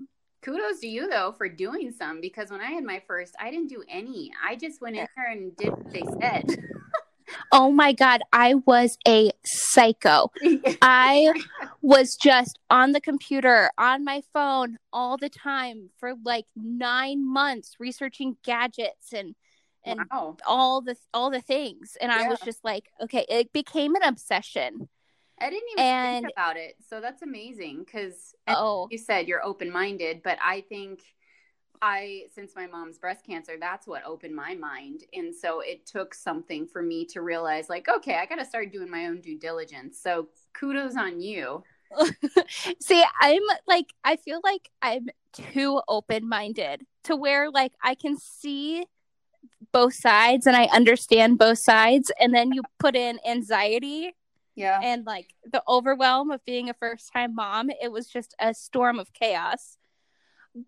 kudos 0.46 0.80
to 0.80 0.88
you 0.88 1.10
though 1.10 1.34
for 1.38 1.50
doing 1.50 1.92
some 1.92 2.22
because 2.22 2.52
when 2.52 2.62
I 2.62 2.72
had 2.72 2.84
my 2.84 3.02
first, 3.08 3.36
I 3.40 3.50
didn't 3.50 3.70
do 3.70 3.84
any. 3.90 4.32
I 4.48 4.56
just 4.56 4.80
went 4.80 4.96
in 4.96 5.08
there 5.16 5.32
and 5.32 5.56
did 5.58 5.72
what 5.72 5.92
they 5.92 6.04
said. 6.22 6.46
oh 7.52 7.72
my 7.72 7.94
god, 7.94 8.22
I 8.32 8.54
was 8.54 8.98
a 9.08 9.32
psycho. 9.44 10.32
I 10.84 11.34
was 11.82 12.16
just 12.16 12.60
on 12.70 12.92
the 12.92 13.02
computer, 13.02 13.72
on 13.80 14.06
my 14.06 14.22
phone 14.34 14.78
all 14.94 15.18
the 15.18 15.30
time 15.30 15.90
for 15.98 16.14
like 16.24 16.46
9 16.56 17.28
months 17.28 17.78
researching 17.80 18.38
gadgets 18.44 19.14
and 19.14 19.36
and 19.84 20.00
wow. 20.12 20.36
all 20.48 20.82
the 20.82 20.96
all 21.14 21.30
the 21.30 21.42
things 21.42 21.96
and 22.02 22.12
yeah. 22.12 22.24
I 22.24 22.28
was 22.28 22.40
just 22.40 22.64
like, 22.64 22.92
okay, 23.02 23.26
it 23.30 23.52
became 23.52 23.96
an 23.96 24.04
obsession. 24.04 24.90
I 25.40 25.50
didn't 25.50 25.70
even 25.74 25.84
and, 25.84 26.26
think 26.26 26.34
about 26.34 26.58
it. 26.58 26.76
So 26.88 27.02
that's 27.02 27.22
amazing 27.22 27.84
because 27.86 28.34
oh. 28.48 28.88
you 28.90 28.98
said 28.98 29.28
you're 29.28 29.46
open 29.46 29.72
minded, 29.72 30.22
but 30.24 30.38
I 30.42 30.62
think 30.62 31.02
I, 31.82 32.24
since 32.34 32.54
my 32.56 32.68
mom's 32.68 32.98
breast 32.98 33.26
cancer, 33.26 33.54
that's 33.60 33.86
what 33.86 34.06
opened 34.06 34.36
my 34.36 34.56
mind. 34.56 35.04
And 35.14 35.36
so 35.36 35.60
it 35.60 35.86
took 35.86 36.14
something 36.14 36.68
for 36.68 36.82
me 36.82 37.06
to 37.08 37.22
realize, 37.22 37.70
like, 37.70 37.88
okay, 37.90 38.16
I 38.16 38.26
got 38.26 38.36
to 38.36 38.46
start 38.46 38.72
doing 38.72 38.90
my 38.90 39.08
own 39.08 39.20
due 39.20 39.38
diligence. 39.38 40.00
So 40.02 40.30
kudos 40.54 40.96
on 40.96 41.20
you. 41.20 41.64
See, 42.80 43.04
I'm 43.22 43.44
like, 43.68 43.94
I 44.04 44.16
feel 44.16 44.40
like 44.44 44.70
I'm 44.82 45.08
too 45.34 45.82
open 45.88 46.28
minded 46.28 46.86
to 47.04 47.16
where, 47.16 47.52
like, 47.52 47.74
I 47.84 47.96
can 47.96 48.18
see 48.18 48.86
both 49.72 49.94
sides 49.94 50.48
and 50.48 50.56
I 50.56 50.66
understand 50.66 51.38
both 51.38 51.60
sides. 51.60 52.12
And 52.20 52.34
then 52.34 52.54
you 52.54 52.64
put 52.80 52.96
in 52.96 53.20
anxiety 53.28 54.16
yeah. 54.56 54.80
And 54.82 55.06
like 55.06 55.34
the 55.44 55.64
overwhelm 55.68 56.32
of 56.32 56.44
being 56.46 56.70
a 56.70 56.74
first 56.74 57.12
time 57.12 57.36
mom, 57.36 57.70
it 57.70 57.92
was 57.92 58.08
just 58.08 58.34
a 58.40 58.54
storm 58.54 59.00
of 59.00 59.14
chaos. 59.14 59.78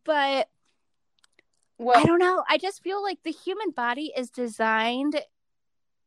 But 0.03 0.49
well, 1.77 1.97
I 1.97 2.03
don't 2.03 2.19
know. 2.19 2.43
I 2.49 2.57
just 2.57 2.83
feel 2.83 3.01
like 3.01 3.19
the 3.23 3.31
human 3.31 3.71
body 3.71 4.11
is 4.15 4.29
designed 4.29 5.21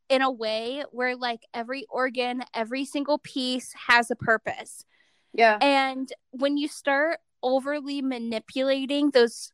in 0.09 0.23
a 0.23 0.31
way 0.31 0.85
where 0.91 1.17
like 1.17 1.47
every 1.55 1.87
organ, 1.89 2.43
every 2.53 2.85
single 2.85 3.19
piece 3.19 3.73
has 3.89 4.11
a 4.11 4.17
purpose. 4.17 4.85
Yeah. 5.33 5.57
And 5.61 6.13
when 6.31 6.57
you 6.57 6.69
start 6.69 7.21
overly 7.43 8.03
manipulating 8.03 9.11
those 9.11 9.53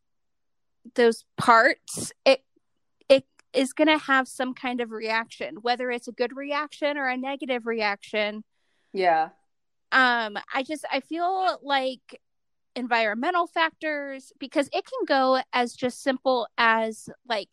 those 0.95 1.25
parts, 1.37 2.13
it 2.25 2.43
is 3.57 3.73
going 3.73 3.89
to 3.89 3.99
have 3.99 4.29
some 4.29 4.55
kind 4.55 4.81
of 4.81 4.91
reaction, 4.91 5.57
whether 5.63 5.91
it's 5.91 6.09
a 6.09 6.13
good 6.13 6.37
reaction 6.37 6.99
or 6.99 7.09
a 7.09 7.17
negative 7.17 7.67
reaction. 7.67 8.45
Yeah. 8.93 9.31
Um, 9.93 10.37
I 10.53 10.63
just 10.63 10.85
I 10.93 11.01
feel 11.01 11.59
like 11.63 12.21
environmental 12.75 13.47
factors 13.47 14.33
because 14.39 14.69
it 14.73 14.85
can 14.85 15.07
go 15.07 15.41
as 15.53 15.75
just 15.75 16.03
simple 16.03 16.47
as 16.59 17.09
like 17.29 17.49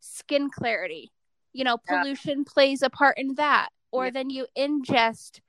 skin 0.00 0.48
clarity. 0.50 1.10
You 1.52 1.64
know, 1.64 1.78
pollution 1.88 2.38
yeah. 2.38 2.52
plays 2.52 2.82
a 2.82 2.90
part 2.90 3.18
in 3.18 3.34
that. 3.34 3.70
Or 3.90 4.04
yeah. 4.04 4.10
then 4.10 4.30
you 4.30 4.46
ingest, 4.56 5.40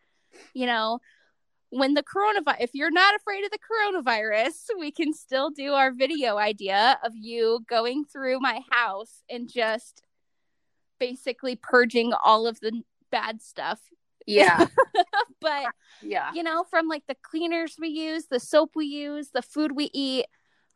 you 0.54 0.66
know, 0.66 1.00
when 1.72 1.94
the 1.94 2.04
coronavirus 2.04 2.62
if 2.62 2.72
you're 2.74 2.92
not 2.92 3.16
afraid 3.16 3.44
of 3.44 3.52
the 3.52 3.60
coronavirus 3.60 4.54
we 4.80 4.92
can 4.92 5.14
still 5.14 5.50
do 5.50 5.74
our 5.74 5.92
video 5.92 6.38
idea 6.38 6.98
of 7.04 7.14
you 7.16 7.60
going 7.70 8.06
through 8.06 8.40
my 8.40 8.62
house 8.72 9.24
and 9.30 9.50
just 9.52 10.02
basically 11.00 11.56
purging 11.56 12.14
all 12.24 12.46
of 12.46 12.60
the 12.60 12.84
bad 13.12 13.42
stuff. 13.42 13.80
Yeah. 14.28 14.66
But 15.42 15.68
yeah. 16.02 16.32
you 16.34 16.44
know 16.44 16.66
from 16.70 16.90
like 16.90 17.04
the 17.08 17.16
cleaners 17.24 17.78
we 17.80 17.88
use 17.88 18.26
the 18.26 18.42
soap 18.42 18.72
we 18.76 18.86
use 18.86 19.30
the 19.34 19.42
food 19.42 19.72
we 19.72 19.90
eat 19.94 20.26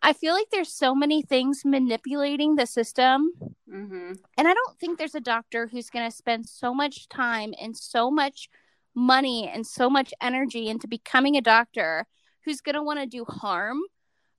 i 0.01 0.13
feel 0.13 0.33
like 0.33 0.47
there's 0.51 0.71
so 0.71 0.95
many 0.95 1.21
things 1.21 1.63
manipulating 1.65 2.55
the 2.55 2.65
system. 2.65 3.33
Mm-hmm. 3.69 4.13
and 4.37 4.47
i 4.47 4.53
don't 4.53 4.79
think 4.79 4.97
there's 4.97 5.15
a 5.15 5.19
doctor 5.19 5.67
who's 5.67 5.89
going 5.89 6.09
to 6.09 6.15
spend 6.15 6.47
so 6.47 6.73
much 6.73 7.09
time 7.09 7.53
and 7.59 7.75
so 7.75 8.09
much 8.09 8.47
money 8.95 9.49
and 9.51 9.65
so 9.65 9.89
much 9.89 10.13
energy 10.21 10.67
into 10.67 10.87
becoming 10.87 11.35
a 11.35 11.41
doctor 11.41 12.05
who's 12.45 12.61
going 12.61 12.75
to 12.75 12.83
want 12.83 12.99
to 12.99 13.05
do 13.05 13.25
harm. 13.25 13.79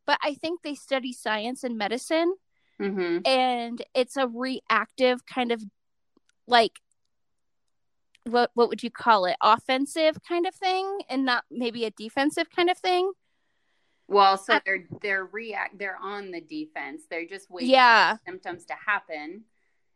But 0.07 0.19
I 0.23 0.35
think 0.35 0.63
they 0.63 0.75
study 0.75 1.13
science 1.13 1.65
and 1.65 1.79
medicine. 1.79 2.35
Mm-hmm. 2.81 3.27
And 3.27 3.83
it's 3.95 4.17
a 4.17 4.29
reactive 4.29 5.25
kind 5.27 5.53
of 5.53 5.63
like 6.47 6.73
what 8.25 8.51
what 8.55 8.69
would 8.69 8.83
you 8.83 8.91
call 8.91 9.27
it? 9.27 9.37
Offensive 9.43 10.17
kind 10.27 10.47
of 10.47 10.55
thing 10.55 11.01
and 11.09 11.25
not 11.25 11.45
maybe 11.51 11.85
a 11.85 11.91
defensive 11.91 12.51
kind 12.55 12.71
of 12.71 12.79
thing. 12.79 13.13
Well, 14.09 14.37
so 14.37 14.61
they're 14.65 14.85
they're 15.03 15.25
react 15.25 15.79
they're 15.79 15.99
on 16.01 16.31
the 16.31 16.41
defense. 16.41 17.03
They're 17.09 17.27
just 17.27 17.51
waiting 17.51 17.71
yeah. 17.71 18.17
for 18.17 18.21
symptoms 18.27 18.65
to 18.67 18.75
happen 18.75 19.45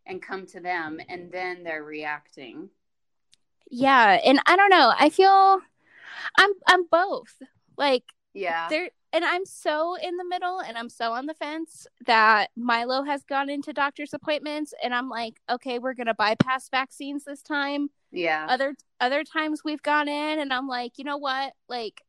and 0.07 0.23
come 0.23 0.47
to 0.47 0.61
them 0.61 0.99
and 1.09 1.31
then 1.31 1.65
they're 1.65 1.85
reacting 1.85 2.71
yeah 3.71 4.19
and 4.25 4.41
i 4.47 4.57
don't 4.57 4.71
know 4.71 4.93
i 4.99 5.11
feel 5.11 5.61
i'm 6.39 6.51
i'm 6.67 6.87
both 6.91 7.35
like 7.77 8.05
yeah. 8.35 8.69
there 8.69 8.91
and 9.13 9.25
i'm 9.25 9.45
so 9.45 9.97
in 9.97 10.17
the 10.17 10.25
middle 10.25 10.61
and 10.61 10.77
i'm 10.77 10.89
so 10.89 11.13
on 11.13 11.27
the 11.27 11.35
fence 11.35 11.87
that 12.07 12.51
milo 12.57 13.03
has 13.03 13.25
gone 13.25 13.49
into 13.49 13.73
doctor's 13.73 14.15
appointments 14.15 14.75
and 14.83 14.95
i'm 14.95 15.09
like 15.09 15.41
okay 15.51 15.79
we're 15.79 15.95
gonna 15.95 16.15
bypass 16.15 16.69
vaccines 16.69 17.25
this 17.25 17.43
time. 17.43 17.89
Yeah. 18.11 18.47
Other 18.49 18.75
other 19.01 19.23
times 19.23 19.63
we've 19.65 19.83
gone 19.83 20.09
in 20.09 20.39
and 20.39 20.53
i'm 20.53 20.67
like 20.67 20.93
you 20.97 21.05
know 21.05 21.19
what 21.19 21.53
like 21.69 22.03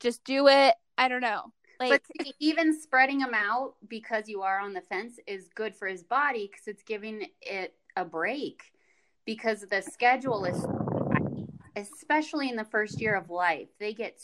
just 0.00 0.24
do 0.24 0.48
it 0.48 0.74
i 0.98 1.08
don't 1.08 1.20
know 1.20 1.52
like 1.78 2.02
but 2.16 2.26
even 2.40 2.78
spreading 2.78 3.18
them 3.18 3.34
out 3.34 3.74
because 3.88 4.28
you 4.28 4.42
are 4.42 4.58
on 4.60 4.72
the 4.72 4.80
fence 4.80 5.18
is 5.26 5.48
good 5.54 5.74
for 5.74 5.86
his 5.86 6.02
body 6.02 6.48
because 6.50 6.66
it's 6.66 6.82
giving 6.82 7.26
it 7.42 7.74
a 7.96 8.04
break 8.04 8.62
because 9.26 9.66
the 9.70 9.82
schedule 9.82 10.44
is 10.44 10.64
especially 11.76 12.48
in 12.48 12.56
the 12.56 12.64
first 12.64 13.00
year 13.00 13.14
of 13.14 13.28
life 13.28 13.68
they 13.78 13.92
get 13.92 14.18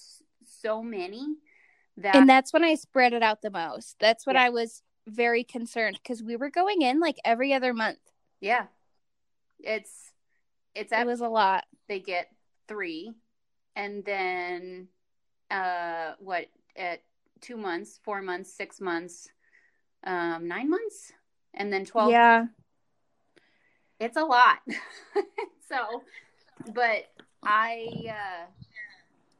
so 0.44 0.82
many 0.82 1.36
that 1.96 2.16
and 2.16 2.28
that's 2.28 2.52
when 2.52 2.64
i 2.64 2.74
spread 2.74 3.12
it 3.12 3.22
out 3.22 3.42
the 3.42 3.50
most. 3.50 3.96
That's 4.00 4.26
what 4.26 4.36
yeah. 4.36 4.44
i 4.44 4.48
was 4.48 4.82
very 5.06 5.44
concerned 5.44 5.98
because 6.02 6.22
we 6.22 6.36
were 6.36 6.50
going 6.50 6.82
in 6.82 7.00
like 7.00 7.18
every 7.24 7.52
other 7.52 7.74
month. 7.74 7.98
Yeah. 8.40 8.66
It's 9.60 10.12
it's 10.74 10.92
it 10.92 11.06
was 11.06 11.20
a 11.20 11.28
lot. 11.28 11.64
they 11.88 12.00
get 12.00 12.28
three 12.68 13.12
and 13.76 14.04
then 14.04 14.88
uh 15.50 16.12
what 16.18 16.46
at 16.76 17.02
two 17.40 17.56
months 17.56 17.98
four 18.02 18.22
months 18.22 18.52
six 18.54 18.80
months 18.80 19.28
um 20.04 20.48
nine 20.48 20.70
months 20.70 21.12
and 21.54 21.72
then 21.72 21.84
12 21.84 22.10
yeah 22.10 22.46
it's 24.02 24.16
a 24.16 24.24
lot. 24.24 24.58
so, 25.68 26.02
but 26.74 27.04
I, 27.42 27.86
uh, 28.08 28.46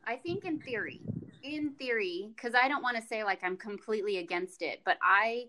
I 0.07 0.17
think 0.17 0.45
in 0.45 0.61
theory, 0.61 1.01
in 1.43 1.73
theory, 1.79 2.31
because 2.35 2.55
I 2.55 2.69
don't 2.69 2.83
want 2.83 2.97
to 2.97 3.03
say 3.03 3.25
like 3.25 3.41
I'm 3.43 3.57
completely 3.57 4.19
against 4.19 4.63
it, 4.63 4.81
but 4.85 4.99
I, 5.03 5.47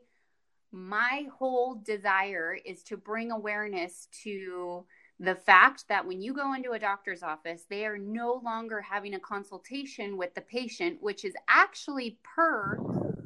my 0.72 1.28
whole 1.38 1.76
desire 1.76 2.58
is 2.66 2.82
to 2.84 2.98
bring 2.98 3.32
awareness 3.32 4.08
to 4.24 4.84
the 5.20 5.36
fact 5.36 5.86
that 5.90 6.06
when 6.06 6.20
you 6.20 6.34
go 6.34 6.54
into 6.56 6.72
a 6.72 6.80
doctor's 6.80 7.22
office, 7.22 7.66
they 7.70 7.86
are 7.86 8.00
no 8.00 8.42
longer 8.44 8.82
having 8.82 9.14
a 9.14 9.20
consultation 9.20 10.18
with 10.18 10.34
the 10.34 10.42
patient, 10.42 10.98
which 11.02 11.24
is 11.24 11.34
actually 11.48 12.18
per 12.24 12.80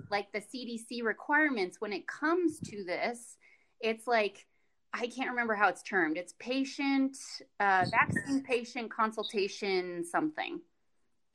like 0.09 0.31
the 0.31 0.41
CDC 0.41 1.03
requirements 1.03 1.77
when 1.79 1.93
it 1.93 2.07
comes 2.07 2.59
to 2.59 2.83
this. 2.83 3.37
It's 3.79 4.07
like 4.07 4.46
I 4.93 5.07
can't 5.07 5.29
remember 5.29 5.55
how 5.55 5.67
it's 5.69 5.83
termed. 5.83 6.17
It's 6.17 6.33
patient, 6.39 7.17
uh, 7.59 7.85
vaccine 7.91 8.41
patient 8.41 8.91
consultation 8.91 10.03
something. 10.03 10.61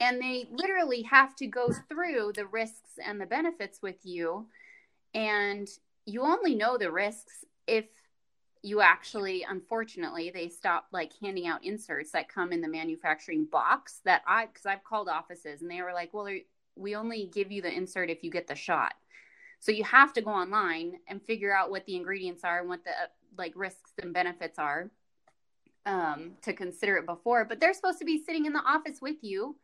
And 0.01 0.21
they 0.21 0.47
literally 0.51 1.03
have 1.03 1.37
to 1.37 1.47
go 1.47 1.69
through 1.89 2.33
the 2.35 2.47
risks 2.47 2.99
and 3.05 3.21
the 3.21 3.27
benefits 3.27 3.81
with 3.83 4.05
you. 4.05 4.47
And 5.15 5.69
you 6.07 6.23
only 6.23 6.55
know 6.55 6.77
the 6.77 6.91
risks 6.91 7.45
if 7.67 7.85
you 8.63 8.81
actually, 8.81 9.45
unfortunately, 9.49 10.31
they 10.31 10.49
stop 10.49 10.87
like 10.93 11.13
handing 11.21 11.47
out 11.47 11.65
inserts 11.65 12.13
that 12.13 12.29
come 12.29 12.53
in 12.53 12.61
the 12.61 12.69
manufacturing 12.69 13.45
box 13.45 14.01
that 14.05 14.23
I, 14.27 14.47
because 14.47 14.67
I've 14.67 14.85
called 14.85 15.09
offices 15.09 15.63
and 15.63 15.71
they 15.71 15.83
were 15.83 15.93
like, 15.93 16.15
well, 16.15 16.29
we 16.77 16.97
only 16.97 17.29
give 17.33 17.53
you 17.53 17.61
the 17.61 17.73
insert 17.73 18.09
if 18.09 18.23
you 18.23 18.31
get 18.31 18.47
the 18.47 18.55
shot. 18.55 18.95
So 19.59 19.71
you 19.73 19.85
have 19.85 20.13
to 20.15 20.23
go 20.23 20.31
online 20.31 20.95
and 21.07 21.23
figure 21.23 21.55
out 21.55 21.71
what 21.71 21.87
the 21.87 21.97
ingredients 21.97 22.43
are 22.45 22.61
and 22.61 22.69
what 22.69 22.85
the 22.85 22.91
like 23.37 23.53
risks 23.55 23.93
and 24.01 24.13
benefits 24.13 24.59
are 24.59 24.91
um, 25.87 26.33
to 26.43 26.53
consider 26.53 26.97
it 26.97 27.07
before. 27.07 27.45
But 27.45 27.61
they're 27.61 27.75
supposed 27.75 27.99
to 27.99 28.05
be 28.05 28.23
sitting 28.23 28.47
in 28.47 28.53
the 28.53 28.63
office 28.65 29.01
with 29.01 29.17
you 29.23 29.57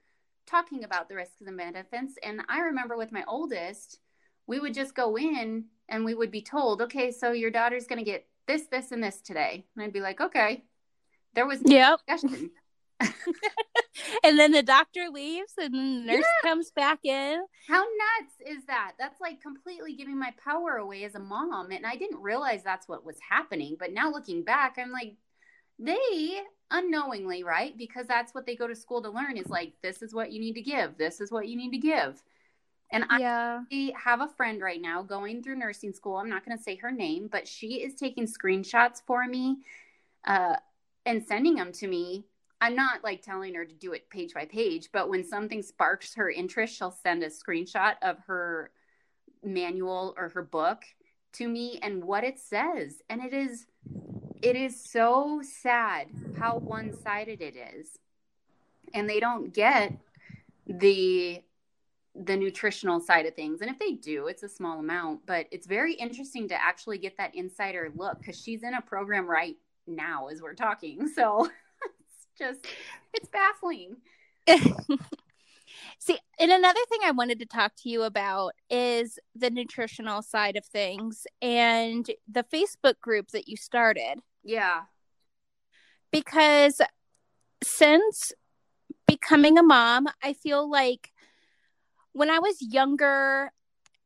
talking 0.46 0.84
about 0.84 1.08
the 1.08 1.14
risks 1.14 1.42
and 1.46 1.56
benefits. 1.56 2.14
And 2.22 2.40
I 2.48 2.60
remember 2.60 2.96
with 2.96 3.12
my 3.12 3.24
oldest, 3.28 3.98
we 4.46 4.58
would 4.58 4.74
just 4.74 4.94
go 4.94 5.16
in 5.16 5.66
and 5.88 6.04
we 6.04 6.14
would 6.14 6.30
be 6.30 6.42
told, 6.42 6.82
okay, 6.82 7.10
so 7.10 7.32
your 7.32 7.50
daughter's 7.50 7.86
going 7.86 7.98
to 7.98 8.04
get 8.04 8.26
this, 8.46 8.66
this, 8.70 8.92
and 8.92 9.02
this 9.02 9.20
today. 9.20 9.66
And 9.76 9.84
I'd 9.84 9.92
be 9.92 10.00
like, 10.00 10.20
okay. 10.20 10.64
There 11.34 11.46
was 11.46 11.60
no 11.62 11.96
discussion. 12.06 12.50
and 14.24 14.38
then 14.38 14.52
the 14.52 14.62
doctor 14.62 15.08
leaves 15.12 15.52
and 15.60 15.74
the 15.74 16.12
nurse 16.12 16.24
yeah. 16.44 16.48
comes 16.48 16.70
back 16.70 17.00
in. 17.04 17.42
How 17.66 17.80
nuts 17.80 18.34
is 18.46 18.64
that? 18.66 18.92
That's 18.98 19.20
like 19.20 19.40
completely 19.40 19.94
giving 19.94 20.18
my 20.18 20.32
power 20.42 20.76
away 20.76 21.04
as 21.04 21.14
a 21.14 21.20
mom. 21.20 21.70
And 21.70 21.86
I 21.86 21.96
didn't 21.96 22.20
realize 22.20 22.62
that's 22.62 22.88
what 22.88 23.04
was 23.04 23.16
happening. 23.28 23.76
But 23.78 23.92
now 23.92 24.10
looking 24.10 24.42
back, 24.42 24.76
I'm 24.78 24.92
like, 24.92 25.14
they 25.78 26.40
unknowingly, 26.70 27.44
right? 27.44 27.76
Because 27.76 28.06
that's 28.06 28.34
what 28.34 28.46
they 28.46 28.56
go 28.56 28.66
to 28.66 28.74
school 28.74 29.02
to 29.02 29.10
learn 29.10 29.36
is 29.36 29.48
like, 29.48 29.72
this 29.82 30.02
is 30.02 30.14
what 30.14 30.32
you 30.32 30.40
need 30.40 30.54
to 30.54 30.62
give, 30.62 30.98
this 30.98 31.20
is 31.20 31.30
what 31.30 31.48
you 31.48 31.56
need 31.56 31.70
to 31.70 31.78
give. 31.78 32.22
And 32.90 33.04
yeah. 33.18 33.60
I 33.70 33.92
have 34.02 34.20
a 34.22 34.28
friend 34.28 34.62
right 34.62 34.80
now 34.80 35.02
going 35.02 35.42
through 35.42 35.56
nursing 35.56 35.92
school. 35.92 36.16
I'm 36.16 36.30
not 36.30 36.44
going 36.44 36.56
to 36.56 36.62
say 36.62 36.76
her 36.76 36.90
name, 36.90 37.28
but 37.30 37.46
she 37.46 37.82
is 37.82 37.94
taking 37.94 38.26
screenshots 38.26 39.02
for 39.06 39.26
me 39.26 39.58
uh, 40.26 40.56
and 41.04 41.22
sending 41.22 41.56
them 41.56 41.72
to 41.72 41.86
me. 41.86 42.24
I'm 42.60 42.74
not 42.74 43.04
like 43.04 43.22
telling 43.22 43.54
her 43.54 43.64
to 43.64 43.74
do 43.74 43.92
it 43.92 44.10
page 44.10 44.34
by 44.34 44.44
page, 44.44 44.88
but 44.92 45.08
when 45.08 45.24
something 45.24 45.62
sparks 45.62 46.14
her 46.14 46.30
interest, 46.30 46.76
she'll 46.76 46.90
send 46.90 47.22
a 47.22 47.28
screenshot 47.28 47.94
of 48.02 48.18
her 48.26 48.70
manual 49.44 50.14
or 50.16 50.28
her 50.30 50.42
book 50.42 50.82
to 51.34 51.48
me 51.48 51.78
and 51.82 52.04
what 52.04 52.24
it 52.24 52.38
says. 52.38 53.02
And 53.08 53.22
it 53.22 53.32
is 53.32 53.66
it 54.42 54.56
is 54.56 54.82
so 54.82 55.40
sad 55.42 56.08
how 56.38 56.58
one-sided 56.58 57.40
it 57.40 57.56
is. 57.56 57.98
And 58.94 59.08
they 59.08 59.20
don't 59.20 59.52
get 59.52 59.96
the 60.66 61.42
the 62.14 62.36
nutritional 62.36 62.98
side 62.98 63.26
of 63.26 63.34
things. 63.34 63.60
And 63.60 63.70
if 63.70 63.78
they 63.78 63.92
do, 63.92 64.26
it's 64.26 64.42
a 64.42 64.48
small 64.48 64.80
amount, 64.80 65.24
but 65.24 65.46
it's 65.52 65.68
very 65.68 65.94
interesting 65.94 66.48
to 66.48 66.54
actually 66.54 66.98
get 66.98 67.16
that 67.18 67.34
insider 67.34 67.92
look 67.94 68.18
because 68.18 68.40
she's 68.40 68.64
in 68.64 68.74
a 68.74 68.82
program 68.82 69.26
right 69.26 69.56
now 69.86 70.26
as 70.26 70.42
we're 70.42 70.54
talking. 70.54 71.06
So 71.06 71.48
just, 72.38 72.66
it's 73.12 73.28
baffling. 73.28 73.96
See, 75.98 76.18
and 76.38 76.52
another 76.52 76.80
thing 76.88 77.00
I 77.04 77.10
wanted 77.10 77.38
to 77.40 77.46
talk 77.46 77.72
to 77.82 77.88
you 77.88 78.02
about 78.02 78.52
is 78.70 79.18
the 79.34 79.50
nutritional 79.50 80.22
side 80.22 80.56
of 80.56 80.64
things 80.64 81.26
and 81.42 82.08
the 82.30 82.44
Facebook 82.44 83.00
group 83.00 83.28
that 83.32 83.48
you 83.48 83.56
started. 83.56 84.20
Yeah. 84.44 84.82
Because 86.12 86.80
since 87.62 88.32
becoming 89.06 89.58
a 89.58 89.62
mom, 89.62 90.06
I 90.22 90.32
feel 90.32 90.70
like 90.70 91.12
when 92.12 92.30
I 92.30 92.38
was 92.38 92.56
younger 92.60 93.52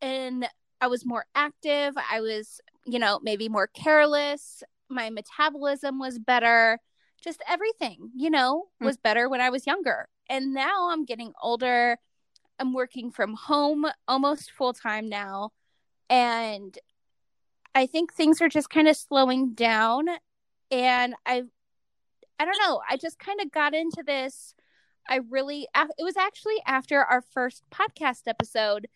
and 0.00 0.48
I 0.80 0.86
was 0.86 1.06
more 1.06 1.26
active, 1.34 1.94
I 2.10 2.20
was, 2.20 2.60
you 2.86 2.98
know, 2.98 3.20
maybe 3.22 3.48
more 3.48 3.68
careless, 3.68 4.62
my 4.88 5.10
metabolism 5.10 5.98
was 5.98 6.18
better, 6.18 6.78
just 7.22 7.42
everything, 7.48 8.10
you 8.16 8.30
know, 8.30 8.64
hmm. 8.78 8.86
was 8.86 8.96
better 8.96 9.28
when 9.28 9.40
I 9.40 9.50
was 9.50 9.66
younger. 9.66 10.08
And 10.28 10.54
now 10.54 10.90
I'm 10.90 11.04
getting 11.04 11.32
older. 11.42 11.98
I'm 12.58 12.72
working 12.72 13.10
from 13.10 13.34
home 13.34 13.86
almost 14.06 14.52
full 14.52 14.72
time 14.72 15.08
now. 15.08 15.50
And 16.10 16.76
I 17.74 17.86
think 17.86 18.12
things 18.12 18.40
are 18.42 18.48
just 18.48 18.70
kind 18.70 18.88
of 18.88 18.96
slowing 18.96 19.54
down. 19.54 20.08
And 20.70 21.14
I, 21.26 21.44
I 22.38 22.44
don't 22.44 22.58
know, 22.60 22.80
I 22.88 22.96
just 22.96 23.18
kind 23.18 23.40
of 23.40 23.50
got 23.50 23.74
into 23.74 24.02
this 24.06 24.54
I 25.08 25.20
really 25.30 25.68
it 25.74 26.04
was 26.04 26.16
actually 26.16 26.56
after 26.66 27.02
our 27.02 27.22
first 27.32 27.64
podcast 27.70 28.22
episode 28.26 28.88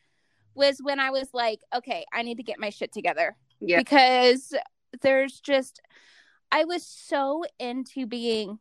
was 0.54 0.78
when 0.82 1.00
I 1.00 1.10
was 1.10 1.28
like, 1.34 1.60
okay, 1.74 2.04
I 2.12 2.22
need 2.22 2.38
to 2.38 2.42
get 2.42 2.58
my 2.58 2.70
shit 2.70 2.92
together. 2.92 3.36
Yeah. 3.60 3.78
Because 3.78 4.54
there's 5.02 5.40
just 5.40 5.80
I 6.50 6.64
was 6.64 6.86
so 6.86 7.44
into 7.58 8.06
being 8.06 8.58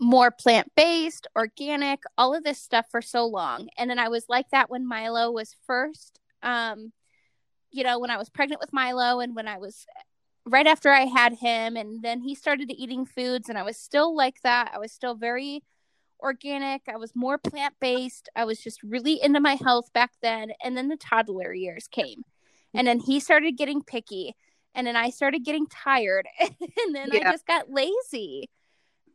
more 0.00 0.30
plant-based, 0.30 1.26
organic, 1.36 2.02
all 2.16 2.34
of 2.34 2.44
this 2.44 2.60
stuff 2.60 2.86
for 2.90 3.02
so 3.02 3.26
long. 3.26 3.68
And 3.76 3.90
then 3.90 3.98
I 3.98 4.08
was 4.08 4.26
like 4.28 4.48
that 4.50 4.70
when 4.70 4.86
Milo 4.86 5.30
was 5.30 5.56
first 5.66 6.18
um 6.42 6.92
you 7.72 7.84
know, 7.84 7.98
when 7.98 8.10
I 8.10 8.18
was 8.18 8.28
pregnant 8.28 8.60
with 8.60 8.72
Milo 8.72 9.20
and 9.20 9.34
when 9.34 9.48
I 9.48 9.58
was 9.58 9.86
right 10.44 10.66
after 10.66 10.90
I 10.90 11.06
had 11.06 11.34
him 11.34 11.76
and 11.76 12.02
then 12.02 12.20
he 12.20 12.34
started 12.34 12.70
eating 12.70 13.06
foods 13.06 13.48
and 13.48 13.56
I 13.56 13.62
was 13.62 13.76
still 13.76 14.14
like 14.14 14.42
that. 14.42 14.72
I 14.74 14.78
was 14.78 14.92
still 14.92 15.14
very 15.14 15.62
organic. 16.20 16.82
I 16.88 16.96
was 16.96 17.16
more 17.16 17.38
plant 17.38 17.74
based. 17.80 18.28
I 18.36 18.44
was 18.44 18.60
just 18.60 18.82
really 18.82 19.20
into 19.22 19.40
my 19.40 19.54
health 19.54 19.92
back 19.92 20.12
then. 20.20 20.52
And 20.62 20.76
then 20.76 20.88
the 20.88 20.96
toddler 20.96 21.52
years 21.52 21.88
came. 21.88 22.22
And 22.74 22.86
then 22.86 23.00
he 23.00 23.20
started 23.20 23.56
getting 23.56 23.82
picky. 23.82 24.34
And 24.74 24.86
then 24.86 24.96
I 24.96 25.10
started 25.10 25.44
getting 25.44 25.66
tired. 25.66 26.26
and 26.40 26.94
then 26.94 27.10
yeah. 27.12 27.28
I 27.28 27.32
just 27.32 27.46
got 27.46 27.70
lazy. 27.70 28.48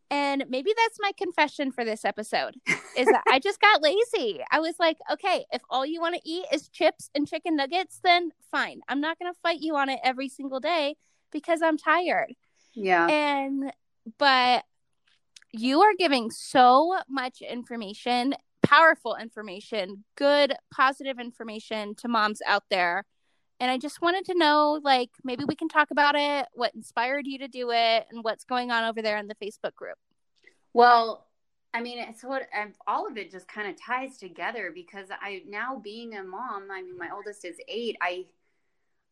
And 0.10 0.46
maybe 0.48 0.72
that's 0.76 0.98
my 1.02 1.12
confession 1.18 1.72
for 1.72 1.84
this 1.84 2.06
episode 2.06 2.56
is 2.98 3.08
that 3.08 3.24
I 3.28 3.40
just 3.40 3.60
got 3.60 3.82
lazy. 3.82 4.42
I 4.52 4.62
was 4.62 4.76
like, 4.80 4.98
okay, 5.12 5.46
if 5.52 5.62
all 5.70 5.86
you 5.86 6.00
want 6.00 6.16
to 6.16 6.22
eat 6.24 6.46
is 6.54 6.70
chips 6.70 7.10
and 7.14 7.28
chicken 7.28 7.58
nuggets, 7.58 8.00
then 8.04 8.32
fine. 8.50 8.80
I'm 8.88 9.02
not 9.02 9.20
going 9.20 9.32
to 9.34 9.40
fight 9.44 9.60
you 9.60 9.76
on 9.76 9.90
it 9.90 10.00
every 10.04 10.30
single 10.30 10.62
day 10.62 10.96
because 11.32 11.62
I'm 11.62 11.78
tired. 11.78 12.34
Yeah. 12.74 13.08
And, 13.08 13.74
but 14.18 14.64
you 15.52 15.82
are 15.82 15.94
giving 15.98 16.32
so 16.32 17.00
much 17.10 17.42
information, 17.42 18.34
powerful 18.64 19.16
information, 19.16 20.06
good, 20.16 20.54
positive 20.74 21.20
information 21.20 21.96
to 21.96 22.08
moms 22.08 22.40
out 22.48 22.64
there. 22.70 23.06
And 23.60 23.72
I 23.72 23.78
just 23.78 24.02
wanted 24.02 24.26
to 24.26 24.38
know, 24.38 24.80
like, 24.84 25.10
maybe 25.24 25.44
we 25.46 25.56
can 25.56 25.68
talk 25.68 25.90
about 25.92 26.16
it, 26.16 26.46
what 26.54 26.76
inspired 26.76 27.26
you 27.26 27.40
to 27.40 27.48
do 27.48 27.72
it, 27.72 28.06
and 28.12 28.24
what's 28.24 28.44
going 28.44 28.70
on 28.70 28.84
over 28.84 29.02
there 29.02 29.18
in 29.18 29.28
the 29.28 29.36
Facebook 29.36 29.74
group. 29.76 29.98
Well, 30.74 31.26
I 31.74 31.82
mean, 31.82 32.00
it's 32.00 32.24
what 32.24 32.44
all 32.88 33.08
of 33.08 33.18
it 33.18 33.32
just 33.32 33.48
kind 33.48 33.70
of 33.70 33.76
ties 33.80 34.18
together 34.18 34.72
because 34.74 35.08
I 35.12 35.44
now 35.48 35.80
being 35.80 36.16
a 36.16 36.24
mom, 36.24 36.70
I 36.72 36.82
mean, 36.82 36.98
my 36.98 37.10
oldest 37.14 37.46
is 37.46 37.58
eight. 37.68 37.98
I 38.02 38.26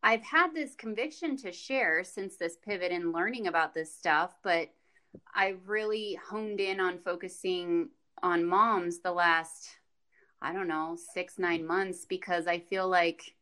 I've 0.01 0.23
had 0.23 0.53
this 0.53 0.75
conviction 0.75 1.37
to 1.37 1.51
share 1.51 2.03
since 2.03 2.37
this 2.37 2.57
pivot 2.57 2.91
and 2.91 3.11
learning 3.11 3.47
about 3.47 3.73
this 3.73 3.93
stuff, 3.93 4.35
but 4.43 4.69
I 5.33 5.55
really 5.65 6.19
honed 6.29 6.59
in 6.59 6.79
on 6.79 6.99
focusing 6.99 7.89
on 8.21 8.45
moms 8.45 8.99
the 8.99 9.11
last, 9.11 9.69
I 10.41 10.53
don't 10.53 10.67
know, 10.67 10.97
six, 11.13 11.39
nine 11.39 11.65
months 11.65 12.05
because 12.05 12.47
I 12.47 12.59
feel 12.59 12.87
like 12.87 13.34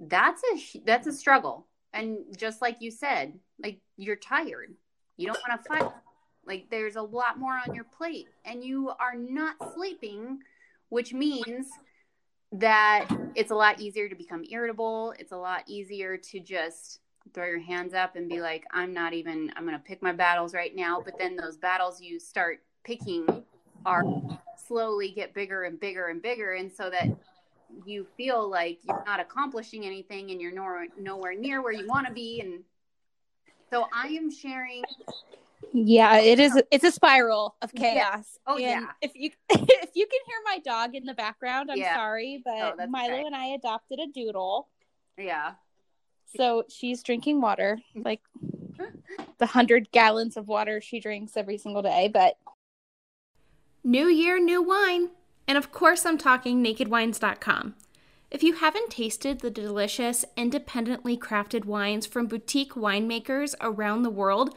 that's 0.00 0.42
a 0.44 0.80
that's 0.84 1.06
a 1.06 1.12
struggle. 1.12 1.66
And 1.92 2.18
just 2.36 2.62
like 2.62 2.76
you 2.80 2.90
said, 2.90 3.32
like 3.62 3.80
you're 3.96 4.16
tired. 4.16 4.74
You 5.16 5.26
don't 5.26 5.38
want 5.48 5.62
to 5.62 5.68
fight. 5.68 5.92
Like 6.46 6.68
there's 6.70 6.96
a 6.96 7.02
lot 7.02 7.38
more 7.38 7.58
on 7.66 7.74
your 7.74 7.84
plate 7.84 8.28
and 8.44 8.62
you 8.64 8.90
are 9.00 9.14
not 9.14 9.56
sleeping, 9.74 10.40
which 10.88 11.12
means 11.12 11.66
that 12.52 13.08
it's 13.34 13.50
a 13.50 13.54
lot 13.54 13.80
easier 13.80 14.08
to 14.08 14.14
become 14.14 14.44
irritable. 14.50 15.14
It's 15.18 15.32
a 15.32 15.36
lot 15.36 15.64
easier 15.66 16.16
to 16.16 16.40
just 16.40 17.00
throw 17.34 17.46
your 17.46 17.60
hands 17.60 17.92
up 17.92 18.16
and 18.16 18.28
be 18.28 18.40
like, 18.40 18.64
I'm 18.72 18.94
not 18.94 19.12
even, 19.12 19.52
I'm 19.56 19.66
going 19.66 19.76
to 19.76 19.84
pick 19.84 20.02
my 20.02 20.12
battles 20.12 20.54
right 20.54 20.74
now. 20.74 21.02
But 21.04 21.18
then 21.18 21.36
those 21.36 21.58
battles 21.58 22.00
you 22.00 22.18
start 22.18 22.60
picking 22.84 23.26
are 23.84 24.02
slowly 24.66 25.10
get 25.10 25.34
bigger 25.34 25.64
and 25.64 25.78
bigger 25.78 26.08
and 26.08 26.22
bigger. 26.22 26.54
And 26.54 26.72
so 26.72 26.88
that 26.90 27.08
you 27.84 28.06
feel 28.16 28.48
like 28.48 28.78
you're 28.82 29.04
not 29.06 29.20
accomplishing 29.20 29.84
anything 29.84 30.30
and 30.30 30.40
you're 30.40 30.52
nowhere, 30.52 30.86
nowhere 30.98 31.34
near 31.34 31.62
where 31.62 31.72
you 31.72 31.86
want 31.86 32.06
to 32.06 32.12
be. 32.12 32.40
And 32.40 32.62
so 33.70 33.86
I 33.94 34.08
am 34.08 34.30
sharing. 34.30 34.82
Yeah, 35.72 36.18
oh, 36.20 36.24
it 36.24 36.38
is. 36.38 36.60
It's 36.70 36.84
a 36.84 36.92
spiral 36.92 37.56
of 37.62 37.74
chaos. 37.74 37.94
Yeah. 37.94 38.20
Oh 38.46 38.54
and 38.54 38.62
yeah. 38.62 38.86
If 39.02 39.12
you 39.14 39.30
if 39.50 39.90
you 39.94 40.06
can 40.06 40.20
hear 40.26 40.38
my 40.44 40.58
dog 40.60 40.94
in 40.94 41.04
the 41.04 41.14
background, 41.14 41.70
I'm 41.70 41.78
yeah. 41.78 41.96
sorry, 41.96 42.42
but 42.44 42.76
oh, 42.80 42.86
Milo 42.88 43.14
okay. 43.14 43.24
and 43.24 43.34
I 43.34 43.46
adopted 43.46 43.98
a 43.98 44.06
doodle. 44.06 44.68
Yeah. 45.16 45.52
So 46.36 46.64
she's 46.68 47.02
drinking 47.02 47.40
water, 47.40 47.78
mm-hmm. 47.90 48.02
like 48.04 48.20
the 49.38 49.46
hundred 49.46 49.90
gallons 49.90 50.36
of 50.36 50.46
water 50.46 50.80
she 50.80 51.00
drinks 51.00 51.36
every 51.36 51.58
single 51.58 51.82
day. 51.82 52.10
But 52.12 52.36
new 53.82 54.06
year, 54.06 54.38
new 54.40 54.62
wine. 54.62 55.10
And 55.48 55.56
of 55.56 55.72
course, 55.72 56.04
I'm 56.04 56.18
talking 56.18 56.62
nakedwines.com. 56.62 57.74
If 58.30 58.42
you 58.42 58.52
haven't 58.52 58.90
tasted 58.90 59.40
the 59.40 59.50
delicious, 59.50 60.26
independently 60.36 61.16
crafted 61.16 61.64
wines 61.64 62.04
from 62.04 62.26
boutique 62.26 62.74
winemakers 62.74 63.54
around 63.62 64.02
the 64.02 64.10
world, 64.10 64.54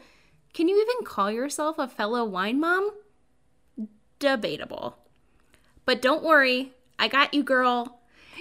can 0.52 0.68
you 0.68 0.78
even 0.78 1.06
call 1.06 1.30
yourself 1.30 1.78
a 1.78 1.88
fellow 1.88 2.26
wine 2.26 2.60
mom? 2.60 2.90
Debatable. 4.18 4.98
But 5.86 6.02
don't 6.02 6.22
worry, 6.22 6.74
I 6.98 7.08
got 7.08 7.32
you, 7.32 7.42
girl. 7.42 8.00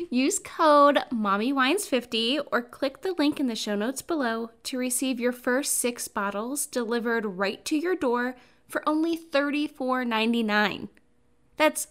Use 0.09 0.37
code 0.37 0.99
MommyWines50 1.11 2.41
or 2.51 2.61
click 2.61 3.01
the 3.01 3.13
link 3.17 3.39
in 3.39 3.47
the 3.47 3.55
show 3.55 3.75
notes 3.75 4.01
below 4.01 4.51
to 4.63 4.77
receive 4.77 5.19
your 5.19 5.31
first 5.31 5.77
six 5.77 6.09
bottles 6.09 6.65
delivered 6.65 7.25
right 7.25 7.63
to 7.65 7.77
your 7.77 7.95
door 7.95 8.35
for 8.67 8.87
only 8.87 9.17
$34.99. 9.17 10.89
That's 11.55 11.87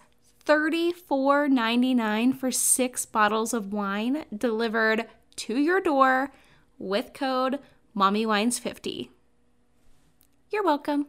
$34.99 0.51 2.37
for 2.37 2.51
six 2.51 3.07
bottles 3.07 3.55
of 3.55 3.73
wine 3.73 4.25
delivered 4.37 5.07
to 5.37 5.57
your 5.57 5.81
door 5.81 6.33
with 6.77 7.13
code 7.13 7.61
MommyWines50. 7.97 9.11
You're 10.51 10.65
welcome. 10.65 11.07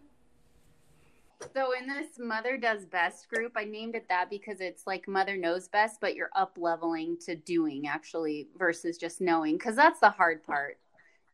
So 1.55 1.71
in 1.71 1.87
this 1.87 2.19
Mother 2.19 2.55
Does 2.55 2.85
Best 2.85 3.29
group, 3.29 3.53
I 3.55 3.63
named 3.63 3.95
it 3.95 4.07
that 4.09 4.29
because 4.29 4.61
it's 4.61 4.85
like 4.85 5.07
Mother 5.07 5.35
Knows 5.35 5.67
Best, 5.67 5.99
but 5.99 6.13
you're 6.13 6.29
up 6.35 6.55
leveling 6.59 7.17
to 7.25 7.35
doing 7.35 7.87
actually 7.87 8.47
versus 8.59 8.99
just 8.99 9.21
knowing 9.21 9.55
because 9.55 9.75
that's 9.75 9.99
the 10.01 10.11
hard 10.11 10.43
part. 10.43 10.77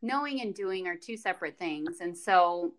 Knowing 0.00 0.40
and 0.40 0.54
doing 0.54 0.86
are 0.86 0.96
two 0.96 1.18
separate 1.18 1.58
things. 1.58 1.98
And 2.00 2.16
so 2.16 2.72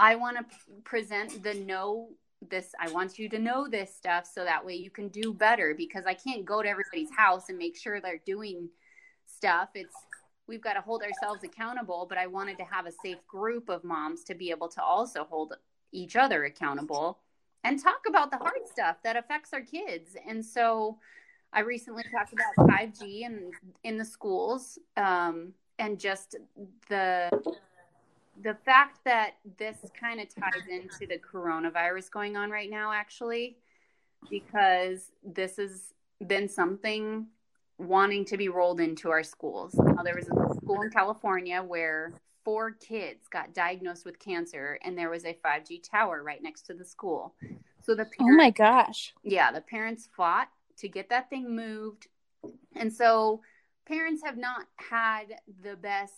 I 0.00 0.16
want 0.16 0.38
to 0.38 0.44
present 0.82 1.44
the 1.44 1.54
know 1.54 2.08
this 2.50 2.74
I 2.80 2.90
want 2.90 3.18
you 3.18 3.28
to 3.28 3.38
know 3.38 3.68
this 3.68 3.94
stuff 3.94 4.28
so 4.32 4.44
that 4.44 4.64
way 4.64 4.74
you 4.74 4.90
can 4.90 5.08
do 5.08 5.32
better 5.32 5.74
because 5.76 6.04
I 6.06 6.14
can't 6.14 6.44
go 6.44 6.62
to 6.62 6.68
everybody's 6.68 7.14
house 7.16 7.48
and 7.48 7.58
make 7.58 7.76
sure 7.76 8.00
they're 8.00 8.20
doing 8.24 8.68
stuff. 9.26 9.70
It's 9.74 9.94
we've 10.46 10.62
got 10.62 10.74
to 10.74 10.80
hold 10.80 11.02
ourselves 11.02 11.44
accountable, 11.44 12.06
but 12.08 12.18
I 12.18 12.26
wanted 12.26 12.58
to 12.58 12.64
have 12.64 12.86
a 12.86 12.92
safe 13.04 13.24
group 13.26 13.68
of 13.68 13.84
moms 13.84 14.24
to 14.24 14.34
be 14.34 14.50
able 14.50 14.68
to 14.68 14.82
also 14.82 15.24
hold 15.24 15.54
each 15.92 16.16
other 16.16 16.44
accountable 16.44 17.18
and 17.64 17.80
talk 17.80 18.00
about 18.08 18.30
the 18.30 18.38
hard 18.38 18.66
stuff 18.70 18.96
that 19.04 19.16
affects 19.16 19.52
our 19.52 19.60
kids. 19.60 20.16
And 20.28 20.44
so 20.44 20.98
I 21.52 21.60
recently 21.60 22.02
talked 22.10 22.32
about 22.32 22.68
5G 22.68 23.26
and 23.26 23.52
in 23.84 23.98
the 23.98 24.04
schools 24.04 24.78
um, 24.96 25.52
and 25.78 25.98
just 25.98 26.36
the 26.88 27.30
the 28.42 28.56
fact 28.64 29.00
that 29.04 29.34
this 29.58 29.78
kind 29.98 30.20
of 30.20 30.28
ties 30.34 30.66
into 30.70 31.06
the 31.06 31.18
coronavirus 31.18 32.10
going 32.10 32.36
on 32.36 32.50
right 32.50 32.70
now 32.70 32.92
actually 32.92 33.56
because 34.30 35.12
this 35.22 35.56
has 35.56 35.94
been 36.26 36.48
something 36.48 37.26
wanting 37.78 38.24
to 38.24 38.36
be 38.36 38.48
rolled 38.48 38.80
into 38.80 39.10
our 39.10 39.22
schools. 39.22 39.74
Now, 39.74 40.02
there 40.02 40.14
was 40.14 40.28
a 40.28 40.54
school 40.54 40.82
in 40.82 40.90
California 40.90 41.62
where 41.62 42.12
four 42.44 42.72
kids 42.72 43.28
got 43.28 43.54
diagnosed 43.54 44.04
with 44.04 44.18
cancer 44.18 44.78
and 44.84 44.96
there 44.96 45.10
was 45.10 45.24
a 45.24 45.36
5G 45.44 45.82
tower 45.88 46.22
right 46.22 46.42
next 46.42 46.62
to 46.66 46.74
the 46.74 46.84
school. 46.84 47.34
So 47.80 47.94
the 47.94 48.02
oh 48.02 48.10
parents, 48.18 48.20
Oh 48.20 48.36
my 48.36 48.50
gosh. 48.50 49.14
Yeah, 49.22 49.50
the 49.52 49.60
parents 49.60 50.08
fought 50.16 50.48
to 50.78 50.88
get 50.88 51.08
that 51.10 51.30
thing 51.30 51.54
moved. 51.54 52.06
And 52.76 52.92
so 52.92 53.40
parents 53.86 54.22
have 54.24 54.36
not 54.36 54.66
had 54.76 55.34
the 55.62 55.76
best 55.76 56.14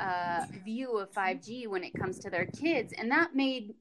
uh, 0.00 0.46
view 0.64 0.98
of 0.98 1.12
5G 1.12 1.68
when 1.68 1.84
it 1.84 1.92
comes 1.94 2.18
to 2.20 2.30
their 2.30 2.46
kids. 2.46 2.92
And 2.96 3.10
that 3.10 3.34
made 3.34 3.74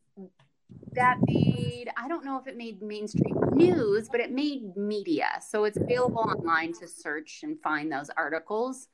that 0.94 1.18
made 1.24 1.90
i 1.98 2.08
don't 2.08 2.24
know 2.24 2.38
if 2.38 2.48
it 2.48 2.56
made 2.56 2.82
mainstream 2.82 3.36
news 3.54 4.08
but 4.10 4.20
it 4.20 4.32
made 4.32 4.76
media. 4.76 5.40
So 5.48 5.64
it's 5.64 5.78
available 5.78 6.20
online 6.20 6.74
to 6.74 6.88
search 6.88 7.42
and 7.44 7.60
find 7.62 7.92
those 7.92 8.10
articles. 8.16 8.88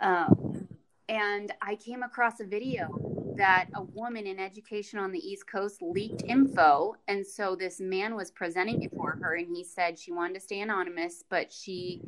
Um, 0.00 0.68
and 1.08 1.52
I 1.62 1.76
came 1.76 2.02
across 2.02 2.40
a 2.40 2.44
video 2.44 2.88
that 3.36 3.68
a 3.74 3.82
woman 3.82 4.26
in 4.26 4.38
education 4.38 4.98
on 4.98 5.12
the 5.12 5.18
East 5.18 5.44
Coast 5.50 5.80
leaked 5.80 6.22
info. 6.26 6.94
And 7.06 7.26
so 7.26 7.56
this 7.56 7.80
man 7.80 8.14
was 8.14 8.30
presenting 8.30 8.82
it 8.82 8.92
for 8.94 9.16
her, 9.22 9.36
and 9.36 9.46
he 9.54 9.64
said 9.64 9.98
she 9.98 10.12
wanted 10.12 10.34
to 10.34 10.40
stay 10.40 10.60
anonymous, 10.60 11.24
but 11.30 11.52
she, 11.52 12.02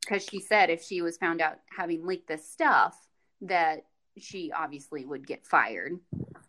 because 0.00 0.24
she 0.24 0.40
said 0.40 0.70
if 0.70 0.82
she 0.82 1.02
was 1.02 1.18
found 1.18 1.40
out 1.40 1.58
having 1.76 2.06
leaked 2.06 2.28
this 2.28 2.48
stuff, 2.48 2.96
that 3.42 3.84
she 4.18 4.52
obviously 4.52 5.04
would 5.04 5.26
get 5.26 5.46
fired. 5.46 5.98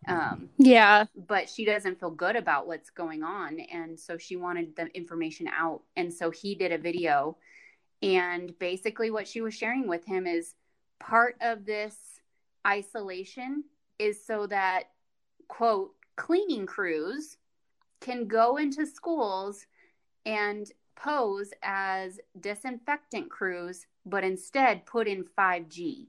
Um, 0.08 0.48
yeah. 0.58 1.06
But 1.16 1.48
she 1.48 1.64
doesn't 1.64 2.00
feel 2.00 2.10
good 2.10 2.36
about 2.36 2.66
what's 2.66 2.90
going 2.90 3.22
on. 3.22 3.60
And 3.60 3.98
so 3.98 4.18
she 4.18 4.36
wanted 4.36 4.74
the 4.76 4.86
information 4.96 5.48
out. 5.48 5.82
And 5.96 6.12
so 6.12 6.30
he 6.30 6.54
did 6.54 6.72
a 6.72 6.78
video. 6.78 7.36
And 8.02 8.58
basically, 8.58 9.10
what 9.10 9.28
she 9.28 9.40
was 9.40 9.54
sharing 9.54 9.86
with 9.86 10.04
him 10.04 10.26
is 10.26 10.54
part 10.98 11.36
of 11.40 11.64
this 11.64 11.96
isolation 12.66 13.64
is 13.98 14.24
so 14.24 14.46
that, 14.48 14.84
quote, 15.48 15.92
cleaning 16.16 16.66
crews 16.66 17.36
can 18.00 18.26
go 18.26 18.56
into 18.56 18.86
schools 18.86 19.66
and 20.26 20.70
pose 20.96 21.52
as 21.62 22.20
disinfectant 22.38 23.30
crews, 23.30 23.86
but 24.04 24.24
instead 24.24 24.84
put 24.84 25.06
in 25.06 25.24
5G. 25.38 26.08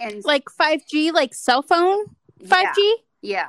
And 0.00 0.24
like 0.24 0.44
5G, 0.46 1.12
like 1.12 1.34
cell 1.34 1.62
phone 1.62 2.06
5G? 2.42 2.76
Yeah. 3.22 3.48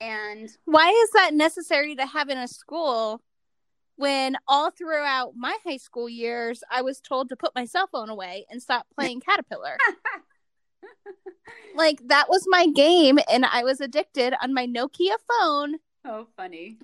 And 0.00 0.50
why 0.66 0.90
is 0.90 1.10
that 1.12 1.32
necessary 1.32 1.96
to 1.96 2.06
have 2.06 2.28
in 2.28 2.38
a 2.38 2.46
school 2.46 3.22
when 3.96 4.36
all 4.48 4.70
throughout 4.70 5.32
my 5.36 5.56
high 5.64 5.76
school 5.76 6.08
years 6.08 6.62
I 6.70 6.82
was 6.82 7.00
told 7.00 7.28
to 7.28 7.36
put 7.36 7.54
my 7.54 7.64
cell 7.64 7.86
phone 7.86 8.10
away 8.10 8.44
and 8.50 8.62
stop 8.62 8.86
playing 8.94 9.20
Caterpillar. 9.26 9.78
like 11.76 12.00
that 12.08 12.28
was 12.28 12.44
my 12.48 12.66
game 12.66 13.18
and 13.30 13.46
I 13.46 13.64
was 13.64 13.80
addicted 13.80 14.34
on 14.42 14.52
my 14.52 14.66
Nokia 14.66 15.16
phone. 15.28 15.76
Oh, 16.04 16.26
funny. 16.36 16.78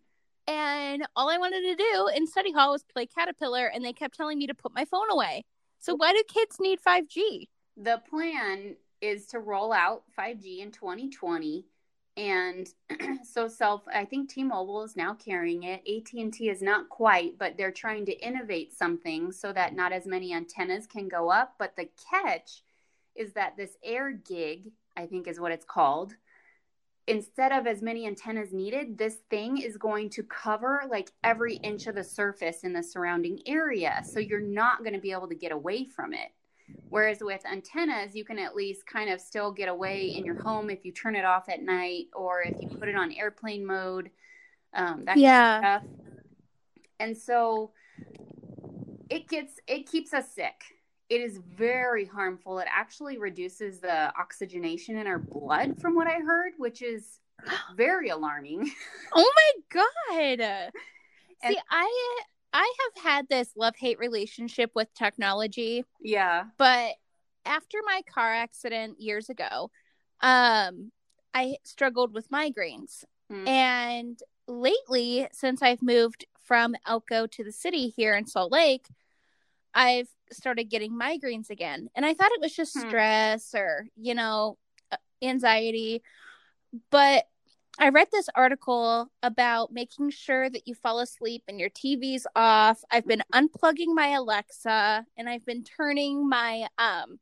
And 0.47 1.07
all 1.15 1.29
I 1.29 1.39
wanted 1.39 1.61
to 1.63 1.77
do 1.77 2.11
in 2.15 2.27
study 2.27 2.53
hall 2.53 2.73
was 2.73 2.85
play 2.85 3.07
Caterpillar 3.07 3.67
and 3.67 3.85
they 3.85 3.93
kept 3.93 4.17
telling 4.17 4.39
me 4.39 4.47
to 4.47 4.55
put 4.55 4.75
my 4.75 4.85
phone 4.85 5.11
away. 5.11 5.45
So 5.79 5.95
why 5.95 6.13
do 6.13 6.23
kids 6.27 6.59
need 6.59 6.81
5G? 6.81 7.49
The 7.77 8.03
plan 8.09 8.77
is 9.01 9.27
to 9.27 9.41
roll 9.41 9.73
out 9.73 10.05
5G 10.19 10.61
in 10.61 10.71
2020 10.71 11.67
and 12.17 12.69
so 13.25 13.47
self 13.47 13.83
i 13.95 14.05
think 14.05 14.29
t-mobile 14.29 14.83
is 14.83 14.97
now 14.97 15.15
carrying 15.15 15.63
it. 15.63 15.81
At&t 15.87 16.49
is 16.49 16.61
not 16.61 16.89
quite 16.89 17.39
but 17.39 17.57
they're 17.57 17.71
trying 17.71 18.05
to 18.07 18.27
innovate 18.27 18.73
something 18.77 19.33
so 19.33 19.53
that 19.53 19.75
not 19.75 19.93
as 19.93 20.07
many 20.07 20.35
antennas 20.35 20.87
can 20.87 21.09
go 21.09 21.31
up. 21.31 21.55
But 21.59 21.77
the 21.77 21.89
catch 22.11 22.63
is 23.15 23.33
that 23.35 23.57
this 23.57 23.77
AirGig 23.89 24.73
i 24.97 25.07
think 25.07 25.29
is 25.29 25.41
what 25.41 25.53
it's 25.53 25.65
called 25.65 26.15
instead 27.07 27.53
of 27.53 27.67
as 27.67 27.81
many 27.81 28.07
antennas 28.07 28.53
needed 28.53 28.99
this 28.99 29.19
thing 29.31 29.59
is 29.59 29.77
going 29.77 30.11
to 30.11 30.23
cover 30.25 30.83
like 30.91 31.11
every 31.25 31.57
inch 31.57 31.87
of 31.87 31.95
the 31.95 32.05
surface 32.05 32.63
in 32.63 32.73
the 32.73 32.83
surrounding 32.83 33.41
area. 33.47 34.03
So 34.05 34.21
you're 34.21 34.41
not 34.41 34.81
going 34.81 34.93
to 34.93 35.01
be 35.01 35.13
able 35.13 35.29
to 35.29 35.35
get 35.35 35.53
away 35.53 35.87
from 35.87 36.13
it 36.13 36.31
Whereas 36.89 37.19
with 37.21 37.45
antennas, 37.47 38.17
you 38.17 38.25
can 38.25 38.39
at 38.39 38.57
least 38.57 38.87
kind 38.87 39.11
of 39.11 39.21
still 39.21 39.53
get 39.53 39.69
away 39.69 40.09
in 40.09 40.25
your 40.25 40.41
home 40.43 40.71
if 40.71 40.85
you 40.85 40.93
turn 40.93 41.15
it 41.15 41.25
off 41.25 41.49
at 41.49 41.63
night 41.63 42.07
or 42.15 42.43
if 42.43 42.61
you 42.61 42.69
put 42.69 42.89
it 42.89 42.97
on 42.97 43.13
airplane 43.13 43.65
mode. 43.65 44.11
Um, 44.75 45.05
that 45.05 45.17
yeah. 45.17 45.61
Kind 45.61 45.85
of 45.85 46.01
and 47.01 47.17
so 47.17 47.73
it 49.09 49.27
gets 49.27 49.55
it 49.67 49.91
keeps 49.91 50.15
us 50.15 50.31
sick. 50.33 50.63
It 51.09 51.21
is 51.21 51.39
very 51.39 52.05
harmful. 52.05 52.61
It 52.61 52.69
actually 52.71 53.19
reduces 53.19 53.81
the 53.81 54.13
oxygenation 54.17 54.97
in 54.97 55.09
our 55.09 55.19
blood, 55.19 55.81
from 55.81 55.97
what 55.97 56.07
I 56.07 56.21
heard, 56.21 56.53
which 56.59 56.83
is 56.83 57.19
very 57.77 58.11
alarming. 58.11 58.71
oh 59.13 59.33
my 59.37 59.83
god! 60.39 60.71
See, 61.43 61.59
I 61.71 62.21
I 62.53 62.75
have 62.95 63.05
had 63.05 63.29
this 63.29 63.53
love 63.57 63.75
hate 63.77 63.99
relationship 63.99 64.71
with 64.75 64.93
technology. 64.95 65.85
Yeah. 66.01 66.45
But 66.59 66.95
after 67.45 67.79
my 67.85 68.03
car 68.13 68.33
accident 68.33 69.01
years 69.01 69.29
ago, 69.29 69.71
um, 70.21 70.91
I 71.33 71.57
struggled 71.65 72.13
with 72.13 72.31
migraines. 72.31 73.05
Hmm. 73.31 73.47
And 73.47 74.21
lately, 74.49 75.29
since 75.33 75.63
I've 75.63 75.83
moved 75.83 76.27
from 76.43 76.75
Elko 76.87 77.27
to 77.29 77.45
the 77.45 77.53
city 77.53 77.89
here 77.89 78.15
in 78.15 78.27
Salt 78.27 78.51
Lake, 78.51 78.87
I've 79.73 80.09
started 80.33 80.65
getting 80.65 80.93
migraines 80.93 81.51
again. 81.51 81.89
And 81.95 82.05
I 82.05 82.15
thought 82.15 82.33
it 82.33 82.41
was 82.41 82.55
just 82.55 82.75
hmm. 82.75 82.89
stress 82.89 83.55
or, 83.55 83.87
you 83.97 84.15
know, 84.15 84.59
anxiety. 85.23 86.03
But 86.91 87.27
I 87.79 87.89
read 87.91 88.09
this 88.13 88.29
article 88.35 89.11
about 89.23 89.73
making 89.73 90.11
sure 90.11 90.51
that 90.51 90.67
you 90.67 90.75
fall 90.75 91.01
asleep 91.01 91.45
and 91.49 91.59
your 91.59 91.71
TV's 91.71 92.27
off. 92.37 92.83
I've 92.91 93.07
been 93.07 93.23
unplugging 93.33 93.95
my 93.95 94.09
Alexa 94.09 95.07
and 95.17 95.29
I've 95.29 95.47
been 95.47 95.65
turning 95.65 96.29
my 96.29 96.67
um, 96.79 97.19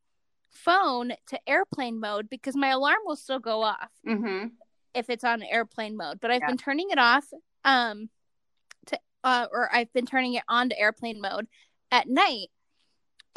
phone 0.50 1.12
to 1.28 1.38
airplane 1.46 2.00
mode 2.00 2.28
because 2.28 2.56
my 2.56 2.70
alarm 2.70 2.98
will 3.04 3.16
still 3.16 3.38
go 3.38 3.62
off 3.62 3.90
mm-hmm. 4.06 4.48
if 4.94 5.10
it's 5.10 5.24
on 5.24 5.42
airplane 5.42 5.96
mode. 5.96 6.18
But 6.20 6.30
I've 6.30 6.40
yeah. 6.40 6.48
been 6.48 6.58
turning 6.58 6.90
it 6.90 6.98
off 6.98 7.26
um, 7.64 8.08
to, 8.86 8.98
uh, 9.22 9.46
or 9.52 9.72
I've 9.72 9.92
been 9.92 10.06
turning 10.06 10.34
it 10.34 10.44
on 10.48 10.70
to 10.70 10.78
airplane 10.78 11.20
mode 11.20 11.46
at 11.92 12.08
night. 12.08 12.48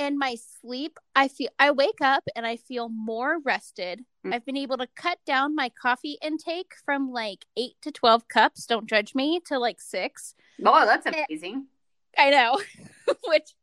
And 0.01 0.17
my 0.17 0.35
sleep, 0.61 0.97
I 1.15 1.27
feel 1.27 1.49
I 1.59 1.71
wake 1.71 2.01
up 2.01 2.23
and 2.35 2.45
I 2.45 2.57
feel 2.57 2.89
more 2.89 3.39
rested 3.39 4.03
Mm. 4.25 4.33
I've 4.33 4.45
been 4.45 4.57
able 4.57 4.77
to 4.77 4.87
cut 4.95 5.19
down 5.25 5.55
my 5.55 5.69
coffee 5.69 6.17
intake 6.21 6.73
from 6.85 7.11
like 7.11 7.45
eight 7.57 7.75
to 7.81 7.91
12 7.91 8.27
cups, 8.27 8.65
don't 8.65 8.87
judge 8.87 9.15
me, 9.15 9.41
to 9.47 9.57
like 9.57 9.81
six. 9.81 10.35
Oh, 10.63 10.85
that's 10.85 11.05
amazing. 11.05 11.67
I 12.17 12.29
know. 12.29 12.59
Which, 13.27 13.53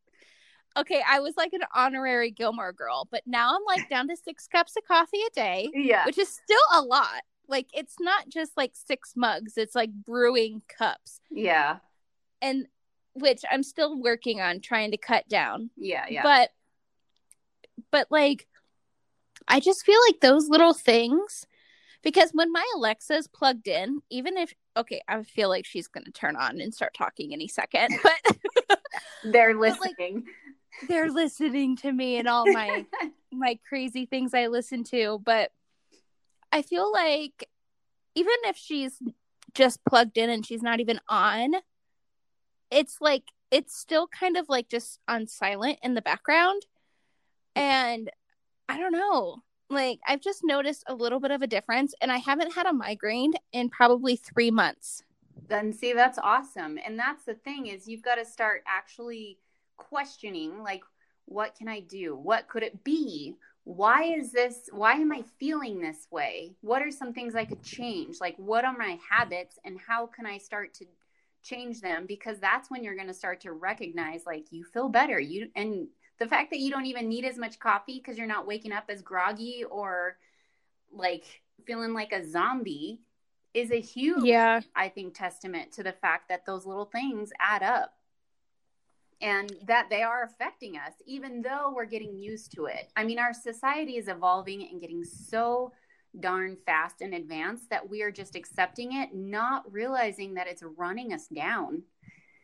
okay, 0.77 1.03
I 1.09 1.21
was 1.21 1.35
like 1.37 1.53
an 1.53 1.63
honorary 1.75 2.31
Gilmore 2.31 2.73
girl, 2.73 3.07
but 3.11 3.23
now 3.27 3.55
I'm 3.55 3.65
like 3.67 3.89
down 3.89 4.09
to 4.09 4.17
six 4.17 4.47
cups 4.49 4.75
of 4.77 4.85
coffee 4.87 5.21
a 5.27 5.31
day. 5.35 5.71
Yeah. 5.73 6.05
Which 6.07 6.19
is 6.19 6.29
still 6.29 6.59
a 6.73 6.83
lot. 6.83 7.23
Like, 7.47 7.69
it's 7.73 7.97
not 8.01 8.29
just 8.29 8.57
like 8.57 8.73
six 8.75 9.15
mugs, 9.17 9.57
it's 9.57 9.75
like 9.75 9.91
brewing 9.91 10.63
cups. 10.69 11.21
Yeah. 11.31 11.79
And 12.43 12.67
which 13.19 13.43
I'm 13.51 13.63
still 13.63 13.99
working 13.99 14.41
on 14.41 14.61
trying 14.61 14.91
to 14.93 14.97
cut 14.97 15.29
down. 15.29 15.71
Yeah. 15.77 16.05
Yeah. 16.09 16.23
But, 16.23 16.51
but 17.91 18.07
like, 18.11 18.47
I 19.47 19.61
just 19.61 19.85
feel 19.85 20.01
like 20.09 20.21
those 20.21 20.49
little 20.49 20.75
things 20.75 21.47
because 22.03 22.31
when 22.33 22.53
my 22.53 22.65
Alexa's 22.77 23.27
plugged 23.27 23.69
in, 23.69 24.01
even 24.11 24.37
if 24.37 24.55
okay, 24.77 25.03
I 25.09 25.23
feel 25.23 25.49
like 25.49 25.67
she's 25.67 25.89
gonna 25.89 26.11
turn 26.11 26.37
on 26.37 26.61
and 26.61 26.73
start 26.73 26.95
talking 26.95 27.33
any 27.33 27.49
second, 27.49 27.99
but 28.03 28.79
they're 29.25 29.55
listening. 29.55 30.15
Like, 30.15 30.89
they're 30.89 31.11
listening 31.11 31.77
to 31.79 31.93
me 31.93 32.17
and 32.19 32.29
all 32.29 32.51
my 32.51 32.87
my 33.33 33.59
crazy 33.69 34.07
things 34.07 34.35
I 34.35 34.47
listen 34.47 34.85
to, 34.85 35.21
but 35.25 35.51
I 36.53 36.63
feel 36.63 36.91
like 36.91 37.49
even 38.15 38.35
if 38.45 38.57
she's 38.57 39.03
just 39.55 39.85
plugged 39.85 40.19
in 40.19 40.31
and 40.31 40.47
she's 40.47 40.63
not 40.63 40.81
even 40.81 41.01
on, 41.09 41.53
it's 42.71 42.99
like 43.01 43.25
it's 43.51 43.77
still 43.77 44.07
kind 44.09 44.37
of 44.37 44.49
like 44.49 44.69
just 44.69 45.01
on 45.09 45.27
silent 45.27 45.79
in 45.83 45.95
the 45.95 46.03
background. 46.03 46.63
And 47.55 48.11
I 48.69 48.79
don't 48.79 48.93
know. 48.93 49.43
Like 49.71 50.01
I've 50.07 50.21
just 50.21 50.43
noticed 50.45 50.85
a 50.87 50.95
little 50.95 51.21
bit 51.21 51.31
of 51.31 51.43
a 51.43 51.47
difference 51.47 51.95
and 52.01 52.11
I 52.11 52.19
haven't 52.19 52.55
had 52.55 52.67
a 52.67 52.73
migraine 52.73 53.35
in 53.53 53.69
probably 53.69 54.17
3 54.17 54.51
months. 54.51 55.03
Then 55.49 55.73
see 55.73 55.93
that's 55.93 56.19
awesome. 56.19 56.79
And 56.85 56.99
that's 56.99 57.25
the 57.25 57.35
thing 57.35 57.67
is 57.67 57.89
you've 57.89 58.03
got 58.03 58.17
to 58.17 58.25
start 58.25 58.63
actually 58.67 59.39
questioning 59.77 60.63
like 60.63 60.83
what 61.27 61.55
can 61.55 61.69
I 61.69 61.81
do? 61.81 62.17
What 62.17 62.49
could 62.49 62.63
it 62.63 62.83
be? 62.85 63.35
Why 63.65 64.05
is 64.05 64.33
this 64.33 64.71
why 64.73 64.95
am 64.95 65.13
I 65.13 65.23
feeling 65.39 65.81
this 65.81 66.07
way? 66.11 66.55
What 66.63 66.83
are 66.83 66.91
some 66.91 67.13
things 67.13 67.35
I 67.35 67.45
could 67.45 67.63
change? 67.63 68.17
Like 68.21 68.37
what 68.39 68.65
are 68.65 68.77
my 68.77 68.99
habits 69.11 69.59
and 69.65 69.79
how 69.87 70.07
can 70.07 70.27
I 70.27 70.39
start 70.39 70.73
to 70.75 70.87
change 71.49 71.81
them 71.81 72.05
because 72.07 72.39
that's 72.39 72.71
when 72.71 72.85
you're 72.85 72.95
going 72.95 73.09
to 73.09 73.15
start 73.15 73.41
to 73.41 73.53
recognize 73.53 74.27
like 74.27 74.47
you 74.51 74.65
feel 74.65 74.89
better. 74.89 75.19
You 75.19 75.49
and 75.57 75.89
the 76.19 76.27
fact 76.27 76.51
that 76.51 76.59
you 76.59 76.71
don't 76.71 76.87
even 76.87 77.09
need 77.09 77.25
as 77.25 77.39
much 77.39 77.59
coffee 77.59 77.99
because 77.99 78.19
you're 78.19 78.27
not 78.27 78.47
waking 78.47 78.73
up 78.73 78.85
as 78.89 79.03
groggy 79.03 79.65
or 79.71 80.17
like 80.93 81.25
feeling 81.67 81.93
like 81.93 82.13
a 82.13 82.29
zombie 82.29 83.01
is 83.55 83.71
a 83.71 83.81
huge 83.81 84.25
yeah 84.25 84.61
i 84.75 84.89
think 84.89 85.15
testament 85.15 85.73
to 85.73 85.83
the 85.83 85.93
fact 85.93 86.29
that 86.29 86.45
those 86.47 86.67
little 86.67 86.85
things 86.85 87.31
add 87.41 87.63
up 87.63 87.95
and 89.21 89.53
that 89.67 89.89
they 89.91 90.03
are 90.03 90.23
affecting 90.23 90.77
us 90.77 90.95
even 91.07 91.43
though 91.43 91.73
we're 91.75 91.85
getting 91.85 92.17
used 92.17 92.53
to 92.53 92.67
it 92.67 92.91
i 92.97 93.05
mean 93.05 93.19
our 93.19 93.33
society 93.33 93.97
is 93.97 94.09
evolving 94.09 94.69
and 94.71 94.81
getting 94.81 95.05
so 95.05 95.73
darn 96.21 96.57
fast 96.67 97.01
in 97.01 97.15
advance 97.15 97.63
that 97.71 97.89
we 97.89 98.03
are 98.03 98.11
just 98.11 98.35
accepting 98.35 98.95
it 98.95 99.15
not 99.15 99.71
realizing 99.73 100.35
that 100.35 100.47
it's 100.47 100.63
running 100.77 101.13
us 101.13 101.27
down 101.29 101.83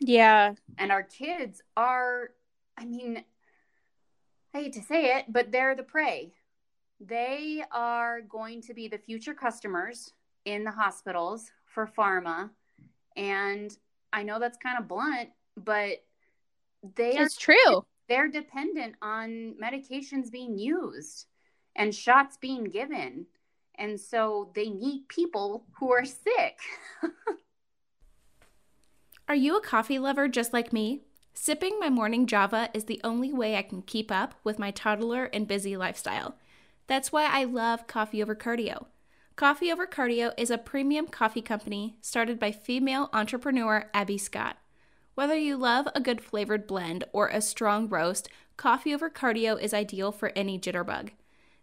yeah 0.00 0.54
and 0.78 0.92
our 0.92 1.02
kids 1.02 1.62
are 1.76 2.30
i 2.76 2.84
mean 2.84 3.24
I 4.54 4.58
hate 4.58 4.74
to 4.74 4.82
say 4.82 5.16
it, 5.16 5.24
but 5.28 5.50
they're 5.50 5.74
the 5.74 5.82
prey. 5.82 6.32
They 7.00 7.64
are 7.72 8.20
going 8.20 8.62
to 8.62 8.74
be 8.74 8.86
the 8.86 8.98
future 8.98 9.34
customers 9.34 10.12
in 10.44 10.62
the 10.62 10.70
hospitals 10.70 11.50
for 11.66 11.90
pharma. 11.98 12.50
And 13.16 13.76
I 14.12 14.22
know 14.22 14.38
that's 14.38 14.58
kind 14.58 14.78
of 14.78 14.86
blunt, 14.86 15.30
but 15.56 16.04
they 16.94 17.16
it's 17.16 17.36
are 17.36 17.40
true. 17.40 17.84
They're 18.08 18.28
dependent 18.28 18.94
on 19.02 19.56
medications 19.60 20.30
being 20.30 20.56
used 20.56 21.26
and 21.74 21.92
shots 21.92 22.36
being 22.40 22.64
given. 22.64 23.26
And 23.78 23.98
so 23.98 24.50
they 24.54 24.68
need 24.68 25.08
people 25.08 25.64
who 25.78 25.92
are 25.92 26.04
sick. 26.04 26.58
are 29.28 29.34
you 29.34 29.56
a 29.56 29.62
coffee 29.62 29.98
lover 29.98 30.28
just 30.28 30.52
like 30.52 30.72
me? 30.72 31.02
Sipping 31.32 31.80
my 31.80 31.90
morning 31.90 32.26
Java 32.26 32.68
is 32.72 32.84
the 32.84 33.00
only 33.02 33.32
way 33.32 33.56
I 33.56 33.62
can 33.62 33.82
keep 33.82 34.12
up 34.12 34.36
with 34.44 34.58
my 34.58 34.70
toddler 34.70 35.24
and 35.32 35.48
busy 35.48 35.76
lifestyle. 35.76 36.36
That's 36.86 37.10
why 37.10 37.24
I 37.24 37.44
love 37.44 37.88
Coffee 37.88 38.22
Over 38.22 38.36
Cardio. 38.36 38.86
Coffee 39.34 39.72
Over 39.72 39.86
Cardio 39.86 40.32
is 40.38 40.50
a 40.50 40.58
premium 40.58 41.08
coffee 41.08 41.42
company 41.42 41.96
started 42.00 42.38
by 42.38 42.52
female 42.52 43.10
entrepreneur 43.12 43.90
Abby 43.92 44.16
Scott. 44.16 44.58
Whether 45.16 45.36
you 45.36 45.56
love 45.56 45.88
a 45.94 46.00
good 46.00 46.20
flavored 46.20 46.68
blend 46.68 47.04
or 47.12 47.28
a 47.28 47.40
strong 47.40 47.88
roast, 47.88 48.28
Coffee 48.56 48.94
Over 48.94 49.10
Cardio 49.10 49.60
is 49.60 49.74
ideal 49.74 50.12
for 50.12 50.30
any 50.36 50.58
jitterbug. 50.58 51.10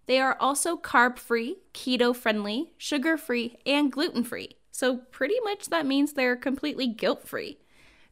They 0.05 0.19
are 0.19 0.37
also 0.39 0.77
carb 0.77 1.17
free, 1.17 1.57
keto 1.73 2.15
friendly, 2.15 2.73
sugar 2.77 3.17
free, 3.17 3.57
and 3.65 3.91
gluten 3.91 4.23
free. 4.23 4.57
So, 4.71 4.97
pretty 4.97 5.39
much 5.43 5.67
that 5.67 5.85
means 5.85 6.13
they're 6.13 6.35
completely 6.35 6.87
guilt 6.87 7.27
free. 7.27 7.59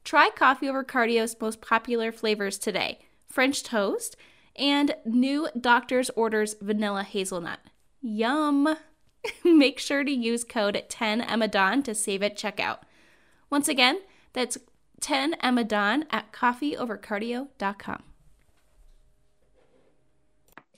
Try 0.03 0.29
Coffee 0.29 0.69
Over 0.69 0.83
Cardio's 0.83 1.35
most 1.39 1.61
popular 1.61 2.11
flavors 2.11 2.57
today 2.57 2.99
French 3.27 3.63
toast 3.63 4.15
and 4.55 4.95
new 5.05 5.47
Doctor's 5.59 6.09
Orders 6.11 6.55
vanilla 6.61 7.03
hazelnut. 7.03 7.59
Yum! 8.01 8.75
Make 9.43 9.79
sure 9.79 10.03
to 10.03 10.11
use 10.11 10.43
code 10.43 10.83
10EMADON 10.89 11.83
to 11.83 11.95
save 11.95 12.23
at 12.23 12.37
checkout. 12.37 12.79
Once 13.49 13.67
again, 13.67 13.99
that's 14.33 14.57
10EMADON 15.01 16.05
at 16.11 16.31
coffeeovercardio.com. 16.31 18.03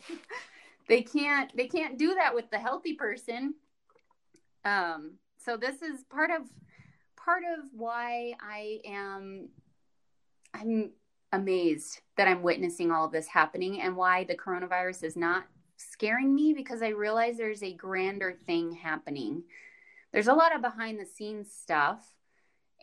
They 0.92 1.04
can't 1.04 1.56
they 1.56 1.68
can't 1.68 1.98
do 1.98 2.16
that 2.16 2.36
with 2.36 2.52
the 2.52 2.60
healthy 2.60 2.96
person. 2.96 3.54
Um 4.66 5.14
so 5.38 5.56
this 5.56 5.82
is 5.82 6.04
part 6.10 6.32
of 6.32 6.42
part 7.16 7.44
of 7.58 7.64
why 7.72 8.34
I 8.42 8.82
am 8.84 9.48
I'm 10.54 10.92
amazed 11.32 12.02
that 12.18 12.28
I'm 12.28 12.42
witnessing 12.42 12.92
all 12.92 13.06
of 13.06 13.14
this 13.14 13.28
happening 13.28 13.80
and 13.80 13.96
why 13.96 14.26
the 14.26 14.36
coronavirus 14.36 15.06
is 15.06 15.16
not 15.16 15.46
scaring 15.78 16.36
me 16.36 16.52
because 16.52 16.82
I 16.82 16.90
realize 16.90 17.38
there's 17.38 17.64
a 17.64 17.74
grander 17.74 18.38
thing 18.46 18.74
happening. 18.74 19.44
There's 20.12 20.28
a 20.28 20.34
lot 20.34 20.54
of 20.54 20.62
behind 20.62 21.00
the 21.00 21.06
scenes 21.06 21.54
stuff 21.54 22.06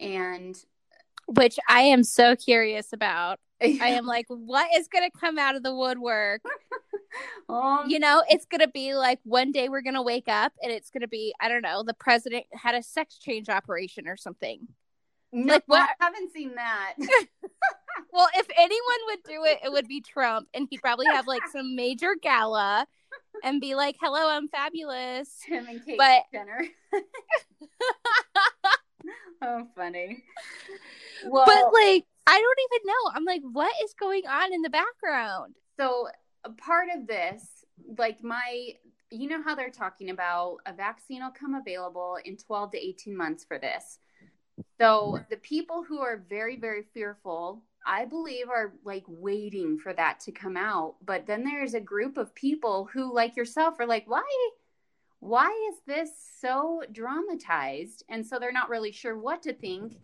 and 0.01 0.57
which 1.27 1.59
I 1.69 1.83
am 1.83 2.03
so 2.03 2.35
curious 2.37 2.95
about. 2.95 3.39
I 3.61 3.89
am 3.89 4.07
like, 4.07 4.25
what 4.29 4.71
is 4.75 4.89
going 4.89 5.05
to 5.11 5.19
come 5.19 5.37
out 5.37 5.57
of 5.57 5.63
the 5.63 5.75
woodwork? 5.75 6.41
um, 7.49 7.85
you 7.89 7.99
know, 7.99 8.23
it's 8.29 8.47
going 8.47 8.61
to 8.61 8.69
be 8.69 8.95
like 8.95 9.21
one 9.25 9.53
day 9.53 9.69
we're 9.69 9.83
going 9.83 9.95
to 9.95 10.03
wake 10.03 10.29
up 10.29 10.53
and 10.63 10.73
it's 10.73 10.91
going 10.91 11.03
to 11.03 11.09
be, 11.09 11.35
I 11.41 11.49
don't 11.49 11.63
know, 11.63 11.83
the 11.83 11.95
president 11.95 12.47
had 12.53 12.75
a 12.75 12.83
sex 12.83 13.19
change 13.19 13.49
operation 13.49 14.07
or 14.09 14.17
something. 14.17 14.69
No, 15.33 15.55
like 15.55 15.65
what? 15.67 15.89
I 16.01 16.05
haven't 16.05 16.33
seen 16.33 16.55
that. 16.55 16.95
well, 18.13 18.29
if 18.35 18.47
anyone 18.57 18.99
would 19.09 19.23
do 19.25 19.45
it, 19.45 19.59
it 19.63 19.71
would 19.71 19.87
be 19.87 20.01
Trump, 20.01 20.49
and 20.55 20.67
he'd 20.71 20.81
probably 20.81 21.07
have 21.07 21.27
like 21.27 21.47
some 21.53 21.77
major 21.77 22.15
gala 22.23 22.87
and 23.45 23.61
be 23.61 23.75
like, 23.75 23.97
"Hello, 24.01 24.31
I'm 24.31 24.49
fabulous." 24.49 25.43
Him 25.43 25.67
and 25.69 25.85
Kate 25.85 25.99
but... 25.99 26.23
Jenner. 26.33 26.65
oh, 29.43 29.67
funny. 29.77 30.25
Well, 31.27 31.45
but 31.45 31.73
like, 31.75 32.05
I 32.27 32.39
don't 32.39 32.59
even 32.73 32.87
know. 32.87 33.11
I'm 33.15 33.25
like, 33.25 33.43
what 33.43 33.73
is 33.85 33.95
going 33.95 34.27
on 34.27 34.53
in 34.53 34.63
the 34.63 34.71
background? 34.71 35.55
So, 35.79 36.09
a 36.45 36.51
part 36.51 36.89
of 36.95 37.07
this, 37.07 37.65
like 37.99 38.23
my, 38.23 38.71
you 39.11 39.29
know 39.29 39.43
how 39.43 39.55
they're 39.55 39.71
talking 39.71 40.11
about 40.11 40.59
a 40.67 40.73
vaccine 40.73 41.23
will 41.23 41.31
come 41.31 41.55
available 41.55 42.19
in 42.25 42.37
12 42.37 42.73
to 42.73 42.79
18 42.79 43.17
months 43.17 43.45
for 43.45 43.59
this. 43.59 43.99
So, 44.81 45.21
the 45.31 45.37
people 45.37 45.85
who 45.85 46.01
are 46.01 46.25
very, 46.29 46.57
very 46.57 46.83
fearful, 46.95 47.63
I 47.87 48.05
believe, 48.05 48.49
are 48.49 48.75
like 48.85 49.05
waiting 49.07 49.79
for 49.79 49.93
that 49.93 50.21
to 50.21 50.33
come 50.33 50.57
out. 50.57 50.97
But 51.05 51.27
then 51.27 51.45
there's 51.45 51.75
a 51.75 51.81
group 51.81 52.17
of 52.17 52.35
people 52.35 52.89
who, 52.93 53.15
like 53.15 53.37
yourself, 53.37 53.79
are 53.79 53.87
like, 53.87 54.05
why? 54.07 54.25
Why 55.21 55.49
is 55.73 55.81
this 55.87 56.11
so 56.41 56.83
dramatized? 56.93 58.05
And 58.09 58.27
so 58.27 58.39
they're 58.39 58.53
not 58.53 58.69
really 58.69 58.93
sure 58.93 59.19
what 59.19 59.43
to 59.43 59.53
think. 59.53 59.97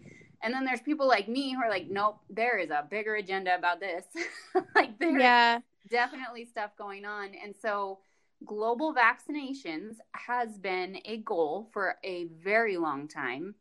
And 0.45 0.53
then 0.53 0.65
there's 0.65 0.83
people 0.83 1.09
like 1.09 1.27
me 1.27 1.55
who 1.55 1.63
are 1.63 1.71
like, 1.71 1.89
nope, 1.89 2.19
there 2.29 2.59
is 2.59 2.71
a 2.71 2.87
bigger 2.89 3.15
agenda 3.15 3.55
about 3.55 3.81
this. 3.81 4.05
like 4.75 4.99
there's 4.99 5.21
yeah. 5.21 5.59
definitely 5.91 6.45
stuff 6.45 6.73
going 6.77 7.07
on. 7.07 7.31
And 7.43 7.55
so 7.61 8.01
global 8.45 8.95
vaccinations 8.95 9.97
has 10.13 10.59
been 10.59 10.99
a 11.07 11.17
goal 11.19 11.71
for 11.73 11.97
a 12.05 12.27
very 12.43 12.77
long 12.77 13.09
time 13.09 13.55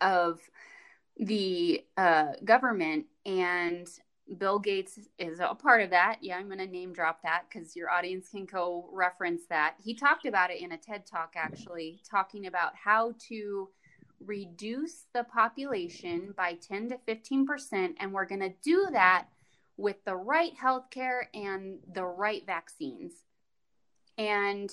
of 0.00 0.40
the 1.16 1.84
uh, 1.96 2.32
government 2.44 3.06
and 3.26 3.88
Bill 4.36 4.58
Gates 4.58 4.98
is 5.18 5.40
a 5.40 5.54
part 5.54 5.80
of 5.80 5.90
that. 5.90 6.18
Yeah, 6.20 6.36
I'm 6.36 6.46
going 6.46 6.58
to 6.58 6.66
name 6.66 6.92
drop 6.92 7.22
that 7.22 7.44
because 7.48 7.74
your 7.74 7.90
audience 7.90 8.28
can 8.28 8.44
go 8.44 8.88
reference 8.92 9.42
that. 9.48 9.76
He 9.82 9.94
talked 9.94 10.26
about 10.26 10.50
it 10.50 10.60
in 10.60 10.72
a 10.72 10.76
TED 10.76 11.06
talk, 11.06 11.32
actually, 11.34 12.00
talking 12.08 12.46
about 12.46 12.76
how 12.76 13.14
to 13.28 13.70
reduce 14.24 15.04
the 15.14 15.24
population 15.24 16.34
by 16.36 16.54
10 16.54 16.90
to 16.90 16.98
15%. 17.08 17.94
And 18.00 18.12
we're 18.12 18.26
going 18.26 18.40
to 18.40 18.54
do 18.62 18.88
that 18.92 19.28
with 19.76 19.96
the 20.04 20.16
right 20.16 20.52
healthcare 20.60 21.22
and 21.34 21.78
the 21.92 22.04
right 22.04 22.44
vaccines. 22.44 23.12
And 24.16 24.70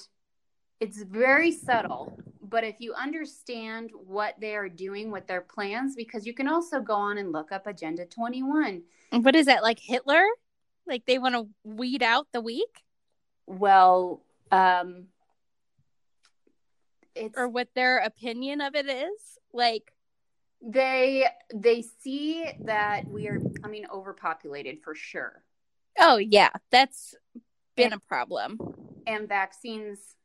it's 0.79 1.01
very 1.03 1.51
subtle, 1.51 2.19
but 2.41 2.63
if 2.63 2.75
you 2.79 2.93
understand 2.93 3.91
what 3.93 4.35
they 4.41 4.55
are 4.55 4.67
doing 4.67 5.11
with 5.11 5.27
their 5.27 5.41
plans, 5.41 5.95
because 5.95 6.25
you 6.25 6.33
can 6.33 6.47
also 6.47 6.81
go 6.81 6.95
on 6.95 7.17
and 7.17 7.31
look 7.31 7.51
up 7.51 7.67
Agenda 7.67 8.05
21. 8.05 8.81
What 9.11 9.35
is 9.35 9.45
that, 9.45 9.63
like 9.63 9.79
Hitler? 9.79 10.23
Like 10.85 11.05
they 11.05 11.17
want 11.17 11.35
to 11.35 11.47
weed 11.63 12.03
out 12.03 12.27
the 12.33 12.41
weak? 12.41 12.83
Well, 13.47 14.21
um, 14.51 15.05
it's 17.15 17.37
or 17.37 17.47
what 17.47 17.69
their 17.75 17.97
opinion 17.99 18.61
of 18.61 18.75
it 18.75 18.87
is. 18.87 19.39
Like 19.53 19.91
they 20.61 21.25
they 21.53 21.83
see 22.01 22.47
that 22.65 23.07
we 23.07 23.27
are 23.27 23.39
becoming 23.39 23.85
overpopulated 23.91 24.79
for 24.83 24.95
sure. 24.95 25.43
Oh 25.99 26.17
yeah, 26.17 26.49
that's 26.71 27.15
been 27.75 27.93
a 27.93 27.99
problem. 27.99 28.59
And 29.07 29.27
vaccines 29.27 30.15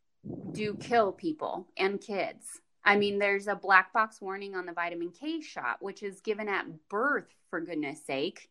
do 0.53 0.75
kill 0.75 1.13
people 1.13 1.69
and 1.77 2.01
kids. 2.01 2.47
I 2.85 2.97
mean, 2.97 3.19
there's 3.19 3.47
a 3.47 3.55
black 3.55 3.93
box 3.93 4.21
warning 4.21 4.55
on 4.55 4.67
the 4.67 4.73
vitamin 4.73 5.11
K 5.11 5.41
shot, 5.41 5.79
which 5.81 6.03
is 6.03 6.21
given 6.21 6.49
at 6.49 6.65
birth, 6.89 7.29
for 7.51 7.61
goodness 7.61 8.05
sake, 8.07 8.49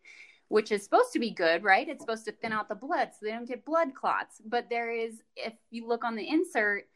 which 0.49 0.71
is 0.71 0.83
supposed 0.83 1.13
to 1.13 1.19
be 1.19 1.31
good, 1.31 1.63
right? 1.63 1.87
It's 1.87 2.01
supposed 2.01 2.25
to 2.25 2.31
thin 2.31 2.51
out 2.51 2.69
the 2.69 2.75
blood 2.75 3.09
so 3.11 3.25
they 3.25 3.31
don't 3.31 3.47
get 3.47 3.65
blood 3.65 3.95
clots. 3.95 4.41
But 4.45 4.69
there 4.69 4.91
is, 4.91 5.21
if 5.35 5.53
you 5.71 5.87
look 5.87 6.03
on 6.03 6.15
the 6.15 6.27
insert, 6.27 6.87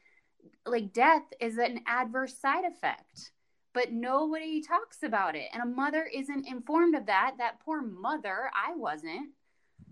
like 0.65 0.93
death 0.93 1.23
is 1.39 1.57
an 1.57 1.81
adverse 1.87 2.37
side 2.37 2.65
effect, 2.65 3.31
but 3.73 3.91
nobody 3.91 4.61
talks 4.61 5.03
about 5.03 5.35
it. 5.35 5.47
And 5.53 5.63
a 5.63 5.65
mother 5.65 6.07
isn't 6.13 6.47
informed 6.47 6.95
of 6.95 7.07
that. 7.07 7.35
That 7.37 7.59
poor 7.59 7.81
mother, 7.81 8.49
I 8.53 8.75
wasn't. 8.75 9.31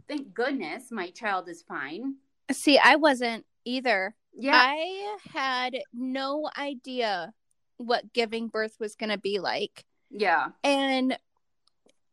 Thank 0.08 0.34
goodness 0.34 0.92
my 0.92 1.10
child 1.10 1.48
is 1.50 1.62
fine. 1.62 2.16
See, 2.52 2.78
I 2.78 2.96
wasn't 2.96 3.46
either. 3.66 4.16
Yeah. 4.34 4.54
I 4.56 5.18
had 5.34 5.78
no 5.94 6.50
idea 6.58 7.34
what 7.78 8.14
giving 8.14 8.48
birth 8.48 8.76
was 8.80 8.96
going 8.96 9.10
to 9.10 9.18
be 9.18 9.40
like. 9.40 9.86
yeah. 10.10 10.50
And 10.64 11.18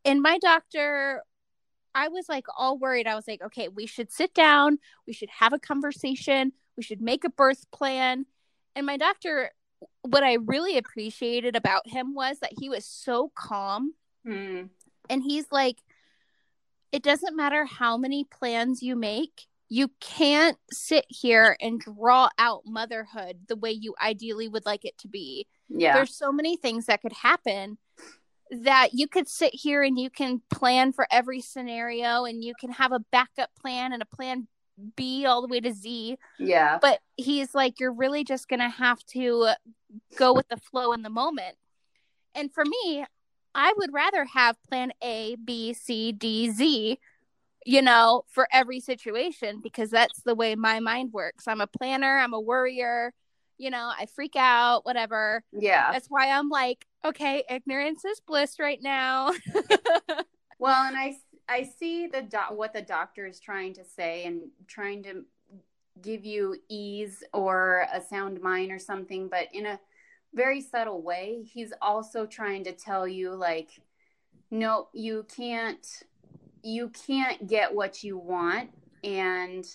and 0.05 0.21
my 0.21 0.37
doctor 0.39 1.23
I 1.95 2.07
was 2.09 2.29
like 2.29 2.45
all 2.57 2.77
worried. 2.77 3.07
I 3.07 3.15
was 3.15 3.27
like, 3.27 3.41
okay, 3.41 3.67
we 3.67 3.85
should 3.85 4.11
sit 4.11 4.33
down, 4.33 4.77
we 5.07 5.13
should 5.13 5.29
have 5.29 5.53
a 5.53 5.59
conversation, 5.59 6.53
we 6.79 6.83
should 6.83 7.01
make 7.01 7.25
a 7.25 7.29
birth 7.29 7.69
plan. 7.71 8.25
And 8.73 8.85
my 8.85 8.95
doctor 8.95 9.51
what 10.03 10.23
I 10.23 10.33
really 10.35 10.77
appreciated 10.77 11.55
about 11.57 11.87
him 11.87 12.13
was 12.15 12.39
that 12.39 12.53
he 12.57 12.69
was 12.69 12.85
so 12.85 13.31
calm 13.35 13.93
Hmm. 14.25 14.63
and 15.09 15.21
he's 15.23 15.45
like 15.51 15.77
it 16.91 17.03
doesn't 17.03 17.35
matter 17.35 17.63
how 17.65 17.95
many 17.97 18.23
plans 18.25 18.81
you 18.81 18.95
make 18.97 19.47
you 19.69 19.91
can't 20.01 20.57
sit 20.71 21.05
here 21.07 21.55
and 21.61 21.79
draw 21.79 22.27
out 22.37 22.63
motherhood 22.65 23.41
the 23.47 23.55
way 23.55 23.71
you 23.71 23.93
ideally 24.01 24.47
would 24.49 24.65
like 24.65 24.83
it 24.83 24.97
to 24.99 25.07
be 25.07 25.47
Yeah. 25.69 25.93
there's 25.93 26.15
so 26.15 26.31
many 26.33 26.57
things 26.57 26.85
that 26.87 27.01
could 27.01 27.13
happen 27.13 27.77
that 28.51 28.89
you 28.93 29.07
could 29.07 29.29
sit 29.29 29.53
here 29.53 29.83
and 29.83 29.97
you 29.97 30.09
can 30.09 30.41
plan 30.51 30.91
for 30.91 31.07
every 31.11 31.39
scenario 31.39 32.25
and 32.25 32.43
you 32.43 32.53
can 32.59 32.71
have 32.71 32.91
a 32.91 32.99
backup 33.11 33.51
plan 33.55 33.93
and 33.93 34.01
a 34.01 34.05
plan 34.15 34.47
B 34.95 35.25
all 35.25 35.41
the 35.41 35.47
way 35.47 35.59
to 35.59 35.73
Z. 35.73 36.17
Yeah. 36.39 36.77
but 36.81 36.99
he's 37.17 37.53
like 37.53 37.79
you're 37.79 37.93
really 37.93 38.23
just 38.23 38.47
going 38.47 38.59
to 38.61 38.69
have 38.69 39.03
to 39.07 39.49
go 40.17 40.33
with 40.33 40.47
the 40.49 40.57
flow 40.57 40.93
in 40.93 41.01
the 41.01 41.09
moment. 41.09 41.55
And 42.35 42.53
for 42.53 42.63
me 42.65 43.05
i 43.55 43.73
would 43.77 43.91
rather 43.91 44.25
have 44.25 44.55
plan 44.69 44.91
a 45.03 45.35
b 45.43 45.73
c 45.73 46.11
d 46.11 46.51
z 46.51 46.99
you 47.65 47.81
know 47.81 48.23
for 48.29 48.47
every 48.53 48.79
situation 48.79 49.59
because 49.61 49.89
that's 49.89 50.21
the 50.21 50.35
way 50.35 50.53
my 50.55 50.79
mind 50.79 51.11
works. 51.11 51.47
I'm 51.47 51.59
a 51.59 51.65
planner 51.67 52.19
i'm 52.19 52.33
a 52.33 52.39
worrier 52.39 53.11
you 53.57 53.71
know 53.71 53.91
i 53.99 54.05
freak 54.05 54.35
out 54.35 54.85
whatever. 54.85 55.43
Yeah. 55.51 55.91
that's 55.91 56.07
why 56.09 56.29
i'm 56.29 56.49
like 56.49 56.85
okay 57.03 57.43
ignorance 57.49 58.05
is 58.05 58.19
bliss 58.21 58.59
right 58.59 58.79
now. 58.81 59.31
Well, 60.61 60.83
and 60.87 60.97
I 60.97 61.15
I 61.49 61.63
see 61.63 62.07
the 62.07 62.21
doc, 62.21 62.51
what 62.51 62.73
the 62.73 62.81
doctor 62.81 63.25
is 63.25 63.39
trying 63.39 63.73
to 63.73 63.83
say 63.83 64.25
and 64.25 64.43
trying 64.67 65.03
to 65.03 65.25
give 66.01 66.23
you 66.23 66.55
ease 66.69 67.23
or 67.33 67.87
a 67.91 68.01
sound 68.01 68.41
mind 68.41 68.71
or 68.71 68.79
something, 68.79 69.27
but 69.27 69.47
in 69.53 69.65
a 69.65 69.79
very 70.33 70.61
subtle 70.61 71.01
way. 71.01 71.43
He's 71.51 71.73
also 71.81 72.25
trying 72.25 72.63
to 72.65 72.71
tell 72.71 73.07
you 73.07 73.35
like 73.35 73.71
no, 74.51 74.87
you 74.93 75.25
can't 75.35 75.85
you 76.63 76.89
can't 76.89 77.47
get 77.47 77.73
what 77.73 78.03
you 78.03 78.17
want 78.17 78.69
and 79.03 79.65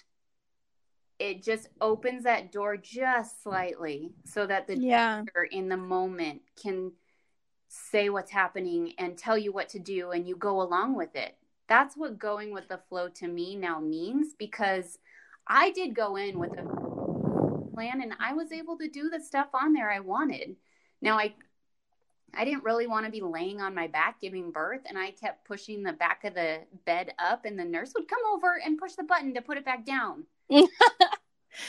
it 1.19 1.43
just 1.43 1.69
opens 1.81 2.25
that 2.25 2.53
door 2.53 2.77
just 2.77 3.43
slightly 3.43 4.13
so 4.25 4.47
that 4.47 4.67
the 4.67 4.77
yeah 4.77 5.19
doctor 5.19 5.45
in 5.45 5.69
the 5.69 5.77
moment 5.77 6.43
can 6.61 6.93
say 7.69 8.11
what's 8.11 8.31
happening 8.31 8.93
and 8.99 9.17
tell 9.17 9.39
you 9.39 9.53
what 9.53 9.69
to 9.69 9.79
do 9.79 10.11
and 10.11 10.29
you 10.29 10.37
go 10.37 10.61
along 10.61 10.95
with 10.97 11.15
it. 11.17 11.37
That's 11.69 11.97
what 11.97 12.19
going 12.19 12.53
with 12.53 12.69
the 12.69 12.81
flow 12.89 13.09
to 13.09 13.29
me 13.29 13.57
now 13.57 13.81
means 13.81 14.35
because 14.39 14.99
I 15.47 15.71
did 15.71 15.95
go 15.95 16.17
in 16.17 16.39
with 16.39 16.53
a 16.53 17.75
plan 17.75 18.03
and 18.03 18.15
I 18.21 18.33
was 18.35 18.53
able 18.53 18.79
to 18.79 18.89
do 18.89 19.11
the 19.11 19.21
stuff 19.21 19.49
on 19.55 19.73
there 19.73 19.91
I 19.91 20.01
wanted. 20.01 20.57
Now 21.01 21.19
I 21.19 21.35
I 22.37 22.45
didn't 22.45 22.65
really 22.65 22.87
want 22.87 23.07
to 23.07 23.13
be 23.13 23.21
laying 23.21 23.61
on 23.61 23.75
my 23.75 23.87
back 23.87 24.21
giving 24.21 24.51
birth 24.51 24.81
and 24.87 24.99
I 24.99 25.13
kept 25.13 25.47
pushing 25.47 25.83
the 25.83 25.93
back 25.93 26.25
of 26.25 26.35
the 26.35 26.61
bed 26.85 27.15
up 27.19 27.45
and 27.45 27.59
the 27.59 27.65
nurse 27.65 27.93
would 27.97 28.09
come 28.09 28.23
over 28.33 28.61
and 28.65 28.79
push 28.79 28.95
the 28.95 29.05
button 29.05 29.35
to 29.35 29.43
put 29.43 29.57
it 29.57 29.65
back 29.65 29.87
down. 29.87 30.25
and 30.51 30.69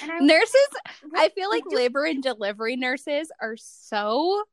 I 0.02 0.20
nurses 0.20 0.68
I 1.16 1.30
feel 1.30 1.50
like 1.50 1.64
labor 1.68 2.06
and 2.06 2.22
delivery 2.22 2.76
nurses 2.76 3.32
are 3.42 3.58
so 3.58 4.44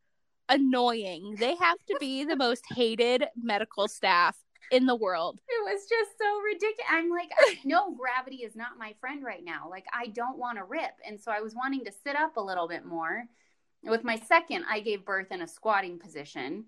annoying. 0.49 1.37
They 1.39 1.57
have 1.57 1.79
to 1.89 1.97
be 1.99 2.25
the 2.25 2.37
most 2.37 2.65
hated 2.75 3.25
medical 3.41 3.89
staff 3.89 4.37
in 4.73 4.87
the 4.87 4.97
world. 4.97 5.39
It 5.49 5.63
was 5.65 5.83
just 5.89 6.19
so 6.19 6.41
ridiculous. 6.41 6.87
I'm 6.91 7.11
like, 7.11 7.31
I 7.39 7.59
know 7.65 7.95
gravity 7.95 8.39
is 8.39 8.57
not 8.57 8.79
my 8.79 8.95
friend 9.01 9.23
right 9.23 9.45
now. 9.45 9.69
Like, 9.71 9.85
I 9.93 10.07
don't 10.07 10.39
want 10.39 10.59
to 10.59 10.65
rip. 10.65 10.93
And 11.07 11.21
so 11.21 11.31
I 11.31 11.41
was 11.41 11.55
wanting 11.55 11.85
to 11.85 11.93
sit 12.05 12.17
up 12.17 12.37
a 12.37 12.41
little 12.41 12.67
bit 12.67 12.85
more. 12.85 13.25
With 13.85 14.03
my 14.03 14.17
second, 14.17 14.65
I 14.69 14.81
gave 14.81 15.05
birth 15.05 15.31
in 15.31 15.43
a 15.43 15.49
squatting 15.49 15.99
position. 15.99 16.65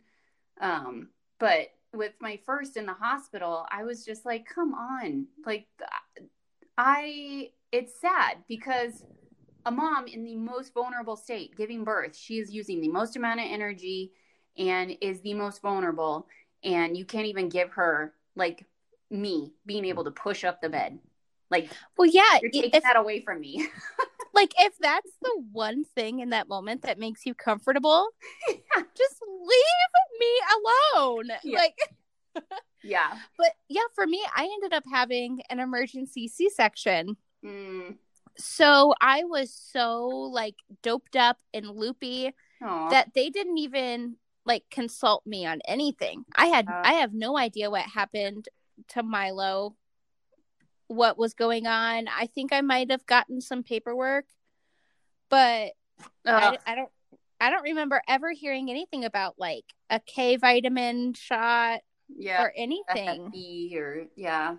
Um, 0.60 1.08
but 1.40 1.68
with 1.94 2.12
my 2.20 2.38
first 2.44 2.76
in 2.76 2.86
the 2.86 2.92
hospital, 2.92 3.66
I 3.70 3.84
was 3.84 4.04
just 4.04 4.26
like, 4.26 4.46
come 4.46 4.74
on. 4.74 5.26
Like, 5.46 5.66
I, 6.76 7.50
it's 7.72 8.00
sad 8.00 8.38
because 8.48 9.04
a 9.64 9.70
mom 9.70 10.06
in 10.08 10.24
the 10.24 10.36
most 10.36 10.74
vulnerable 10.74 11.16
state 11.16 11.56
giving 11.56 11.84
birth, 11.84 12.14
she 12.14 12.38
is 12.38 12.52
using 12.52 12.80
the 12.80 12.88
most 12.88 13.16
amount 13.16 13.40
of 13.40 13.46
energy 13.48 14.12
and 14.58 14.96
is 15.00 15.20
the 15.22 15.34
most 15.34 15.62
vulnerable 15.62 16.26
and 16.64 16.96
you 16.96 17.04
can't 17.04 17.26
even 17.26 17.48
give 17.48 17.70
her 17.72 18.12
like 18.34 18.64
me 19.10 19.52
being 19.66 19.84
able 19.84 20.04
to 20.04 20.10
push 20.10 20.44
up 20.44 20.60
the 20.60 20.68
bed. 20.68 20.98
Like 21.50 21.70
Well, 21.96 22.08
yeah, 22.08 22.38
you're 22.40 22.50
taking 22.50 22.70
if 22.72 22.82
that 22.82 22.96
away 22.96 23.20
from 23.20 23.40
me. 23.40 23.68
like 24.34 24.52
if 24.58 24.76
that's 24.78 25.10
the 25.22 25.44
one 25.52 25.84
thing 25.84 26.20
in 26.20 26.30
that 26.30 26.48
moment 26.48 26.82
that 26.82 26.98
makes 26.98 27.26
you 27.26 27.34
comfortable, 27.34 28.08
just 28.48 29.22
leave 29.22 30.18
me 30.18 30.40
alone. 30.56 31.38
Yeah. 31.44 31.58
Like 31.58 31.78
yeah. 32.82 33.18
but 33.38 33.52
yeah, 33.68 33.82
for 33.94 34.06
me, 34.06 34.24
I 34.34 34.44
ended 34.44 34.72
up 34.72 34.84
having 34.90 35.42
an 35.50 35.60
emergency 35.60 36.26
C-section. 36.28 37.16
Mm. 37.44 37.96
So 38.36 38.94
I 39.00 39.24
was 39.24 39.52
so 39.52 40.08
like 40.08 40.56
doped 40.82 41.14
up 41.14 41.38
and 41.52 41.68
loopy 41.68 42.32
Aw. 42.62 42.88
that 42.90 43.14
they 43.14 43.30
didn't 43.30 43.58
even 43.58 44.16
like 44.46 44.64
consult 44.70 45.26
me 45.26 45.46
on 45.46 45.60
anything. 45.66 46.24
I 46.36 46.46
had 46.46 46.68
Uh. 46.68 46.82
I 46.84 46.94
have 46.94 47.12
no 47.14 47.36
idea 47.38 47.70
what 47.70 47.82
happened 47.82 48.48
to 48.88 49.02
Milo, 49.02 49.76
what 50.88 51.18
was 51.18 51.34
going 51.34 51.66
on. 51.66 52.08
I 52.08 52.26
think 52.26 52.52
I 52.52 52.60
might 52.60 52.90
have 52.90 53.06
gotten 53.06 53.40
some 53.40 53.62
paperwork, 53.62 54.26
but. 55.28 55.72
I, 56.26 56.58
I 56.66 56.74
don't 56.74 56.90
I 57.40 57.50
don't 57.50 57.62
remember 57.62 58.02
ever 58.08 58.32
hearing 58.32 58.70
anything 58.70 59.04
about 59.04 59.34
like 59.38 59.64
a 59.90 60.00
K 60.00 60.36
vitamin 60.36 61.14
shot 61.14 61.80
yeah. 62.08 62.42
or 62.42 62.52
anything. 62.56 63.30
Or 63.76 64.06
yeah. 64.16 64.56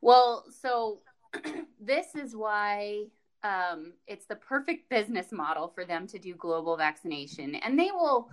Well, 0.00 0.44
so 0.50 1.00
this 1.80 2.14
is 2.14 2.34
why 2.34 3.04
um, 3.42 3.92
it's 4.06 4.26
the 4.26 4.36
perfect 4.36 4.90
business 4.90 5.30
model 5.32 5.68
for 5.68 5.84
them 5.84 6.06
to 6.08 6.18
do 6.18 6.34
global 6.34 6.76
vaccination, 6.76 7.54
and 7.56 7.78
they 7.78 7.90
will 7.92 8.28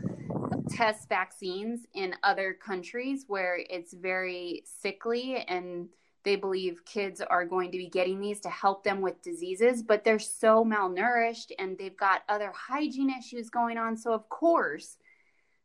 test 0.69 1.09
vaccines 1.09 1.85
in 1.93 2.15
other 2.23 2.53
countries 2.53 3.25
where 3.27 3.59
it's 3.69 3.93
very 3.93 4.63
sickly 4.81 5.37
and 5.47 5.89
they 6.23 6.35
believe 6.35 6.83
kids 6.85 7.21
are 7.21 7.45
going 7.45 7.71
to 7.71 7.77
be 7.77 7.87
getting 7.87 8.19
these 8.19 8.39
to 8.41 8.49
help 8.49 8.83
them 8.83 8.99
with 8.99 9.21
diseases, 9.21 9.83
but 9.83 10.03
they're 10.03 10.17
so 10.17 10.65
malnourished 10.65 11.51
and 11.59 11.77
they've 11.77 11.95
got 11.95 12.23
other 12.27 12.51
hygiene 12.55 13.11
issues 13.11 13.49
going 13.49 13.77
on. 13.77 13.95
So, 13.95 14.11
of 14.11 14.27
course, 14.27 14.97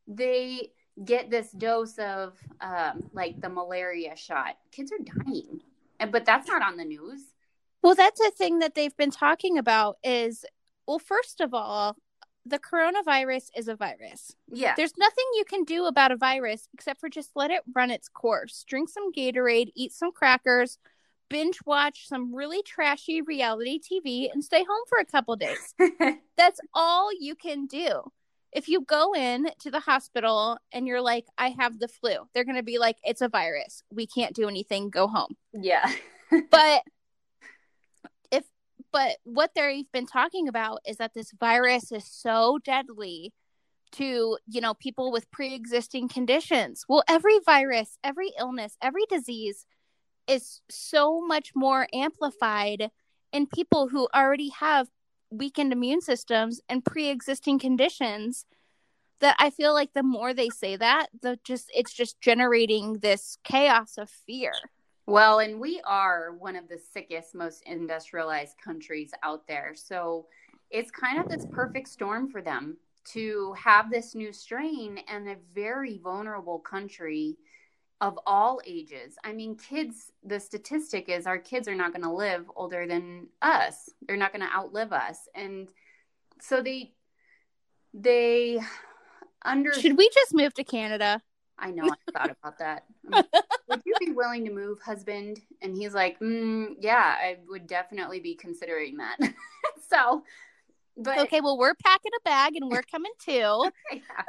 they 0.07 0.73
get 1.03 1.31
this 1.31 1.51
dose 1.53 1.99
of 1.99 2.37
um, 2.61 3.09
like 3.15 3.41
the 3.41 3.49
malaria 3.49 4.15
shot. 4.17 4.57
Kids 4.71 4.93
are 4.93 5.25
dying, 5.25 5.61
but 6.11 6.27
that's 6.27 6.47
not 6.47 6.63
on 6.63 6.77
the 6.77 6.85
news. 6.85 7.23
Well, 7.83 7.95
that's 7.95 8.21
a 8.21 8.31
thing 8.31 8.59
that 8.59 8.75
they've 8.75 8.97
been 8.97 9.11
talking 9.11 9.57
about 9.57 9.97
is 10.05 10.45
well, 10.87 10.99
first 10.99 11.41
of 11.41 11.55
all, 11.55 11.97
the 12.47 12.59
coronavirus 12.59 13.49
is 13.57 13.69
a 13.69 13.77
virus. 13.77 14.35
Yeah, 14.53 14.75
There's 14.77 14.97
nothing 14.97 15.25
you 15.35 15.45
can 15.45 15.65
do 15.65 15.87
about 15.87 16.11
a 16.13 16.17
virus 16.17 16.69
except 16.75 17.01
for 17.01 17.09
just 17.09 17.31
let 17.35 17.51
it 17.51 17.63
run 17.75 17.91
its 17.91 18.09
course. 18.09 18.65
Drink 18.67 18.89
some 18.89 19.13
Gatorade, 19.13 19.73
eat 19.77 19.93
some 19.93 20.11
crackers, 20.13 20.79
binge 21.29 21.59
watch 21.67 22.09
some 22.09 22.35
really 22.35 22.63
trashy 22.63 23.23
reality 23.23 23.79
TV 23.79 24.33
and 24.33 24.43
stay 24.43 24.65
home 24.65 24.85
for 24.89 24.99
a 24.99 25.05
couple 25.05 25.37
days. 25.37 25.75
That's 26.37 26.61
all 26.75 27.11
you 27.19 27.35
can 27.35 27.67
do. 27.67 28.11
If 28.53 28.69
you 28.69 28.81
go 28.81 29.15
in 29.15 29.49
to 29.61 29.71
the 29.71 29.79
hospital 29.79 30.59
and 30.73 30.87
you're 30.89 31.01
like, 31.03 31.27
I 31.39 31.55
have 31.61 31.79
the 31.79 31.87
flu, 31.87 32.15
they're 32.35 32.45
going 32.45 32.57
to 32.57 32.65
be 32.65 32.79
like, 32.79 32.97
it's 33.05 33.21
a 33.21 33.29
virus. 33.29 33.85
We 33.93 34.09
can't 34.09 34.35
do 34.35 34.49
anything. 34.49 34.91
Go 34.91 35.07
home. 35.07 35.37
yeah. 35.53 35.91
But 36.51 36.83
but 38.93 39.17
what 39.25 39.53
they've 39.55 39.91
been 39.93 40.07
talking 40.07 40.49
about 40.49 40.81
is 40.87 40.97
that 40.97 41.15
this 41.15 41.33
virus 41.39 41.93
is 41.93 42.05
so 42.05 42.59
deadly 42.65 43.33
to, 43.93 44.39
you 44.47 44.61
know, 44.61 44.75
people 44.75 45.11
with 45.11 45.31
pre 45.31 45.55
existing 45.55 46.09
conditions. 46.09 46.85
Well, 46.89 47.03
every 47.09 47.39
virus, 47.45 47.99
every 48.05 48.33
illness, 48.39 48.77
every 48.83 49.05
disease 49.09 49.67
is 50.27 50.61
so 50.71 51.21
much 51.21 51.53
more 51.55 51.89
amplified 51.93 52.91
in 53.33 53.47
people 53.47 53.89
who 53.89 54.09
already 54.15 54.51
have 54.51 54.89
weakened 55.31 55.73
immune 55.73 56.01
systems 56.01 56.61
and 56.69 56.85
pre-existing 56.85 57.59
conditions 57.59 58.45
that 59.21 59.37
I 59.39 59.51
feel 59.51 59.75
like 59.75 59.93
the 59.93 60.03
more 60.03 60.33
they 60.33 60.49
say 60.49 60.77
that, 60.77 61.09
the 61.21 61.39
just 61.45 61.71
it's 61.75 61.93
just 61.93 62.21
generating 62.21 62.95
this 62.95 63.37
chaos 63.45 63.99
of 63.99 64.09
fear. 64.09 64.53
Well, 65.11 65.41
and 65.41 65.59
we 65.59 65.81
are 65.85 66.37
one 66.39 66.55
of 66.55 66.69
the 66.69 66.79
sickest, 66.79 67.35
most 67.35 67.65
industrialized 67.67 68.57
countries 68.65 69.11
out 69.25 69.45
there. 69.49 69.73
So 69.75 70.27
it's 70.71 70.93
kind 70.93 71.19
of 71.19 71.29
this 71.29 71.45
perfect 71.51 71.89
storm 71.89 72.31
for 72.31 72.41
them 72.41 72.77
to 73.07 73.53
have 73.55 73.91
this 73.91 74.15
new 74.15 74.33
strain 74.33 75.01
and 75.09 75.29
a 75.29 75.35
very 75.53 75.99
vulnerable 75.99 76.61
country 76.61 77.39
of 78.01 78.21
all 78.25 78.61
ages. 78.65 79.17
I 79.25 79.33
mean, 79.33 79.57
kids, 79.57 80.13
the 80.23 80.39
statistic 80.39 81.09
is 81.09 81.27
our 81.27 81.39
kids 81.39 81.67
are 81.67 81.75
not 81.75 81.91
going 81.91 82.05
to 82.05 82.13
live 82.13 82.49
older 82.55 82.87
than 82.87 83.27
us. 83.43 83.91
They're 84.07 84.17
not 84.17 84.33
going 84.33 84.47
to 84.47 84.57
outlive 84.57 84.93
us. 84.93 85.19
And 85.35 85.67
so 86.41 86.63
they, 86.63 86.93
they 87.93 88.61
under. 89.45 89.73
Should 89.73 89.99
we 89.99 90.09
just 90.15 90.33
move 90.33 90.55
to 90.55 90.63
Canada? 90.63 91.21
I 91.61 91.71
know. 91.71 91.85
I 91.85 92.13
thought 92.13 92.37
about 92.43 92.59
that. 92.59 92.85
Would 93.69 93.83
you 93.85 93.95
be 94.01 94.13
willing 94.13 94.45
to 94.47 94.51
move, 94.51 94.81
husband? 94.81 95.41
And 95.63 95.77
he's 95.77 95.95
like, 95.95 96.19
mm, 96.21 96.75
yeah, 96.81 97.17
I 97.19 97.39
would 97.49 97.67
definitely 97.67 98.19
be 98.19 98.35
considering 98.35 98.97
that. 98.97 99.17
so, 99.89 100.25
but 100.97 101.19
okay, 101.19 101.41
well, 101.41 101.59
we're 101.59 101.75
packing 101.75 102.13
a 102.19 102.23
bag 102.25 102.57
and 102.57 102.71
we're 102.71 102.83
coming 102.83 103.13
too. 103.25 103.71
yeah. 103.93 104.25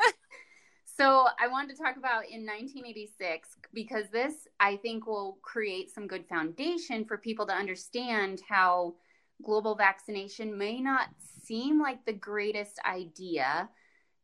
So 0.98 1.26
I 1.40 1.48
wanted 1.48 1.76
to 1.76 1.82
talk 1.82 1.98
about 1.98 2.26
in 2.26 2.46
1986 2.46 3.50
because 3.74 4.10
this 4.10 4.48
I 4.60 4.76
think 4.76 5.08
will 5.08 5.40
create 5.42 5.90
some 5.90 6.06
good 6.06 6.28
foundation 6.28 7.06
for 7.06 7.18
people 7.18 7.48
to 7.48 7.54
understand 7.54 8.42
how 8.48 8.96
global 9.42 9.74
vaccination 9.74 10.56
may 10.56 10.80
not 10.80 11.08
seem 11.44 11.82
like 11.82 12.06
the 12.06 12.14
greatest 12.14 12.80
idea 12.86 13.70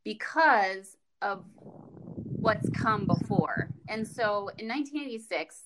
because 0.03 0.97
of 1.21 1.43
what's 2.39 2.69
come 2.69 3.05
before. 3.05 3.69
And 3.87 4.07
so 4.07 4.49
in 4.57 4.67
1986 4.67 5.63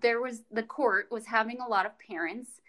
there 0.00 0.20
was 0.20 0.42
the 0.50 0.62
court 0.62 1.08
was 1.10 1.24
having 1.26 1.60
a 1.60 1.68
lot 1.68 1.86
of 1.86 1.92
parents 1.98 2.60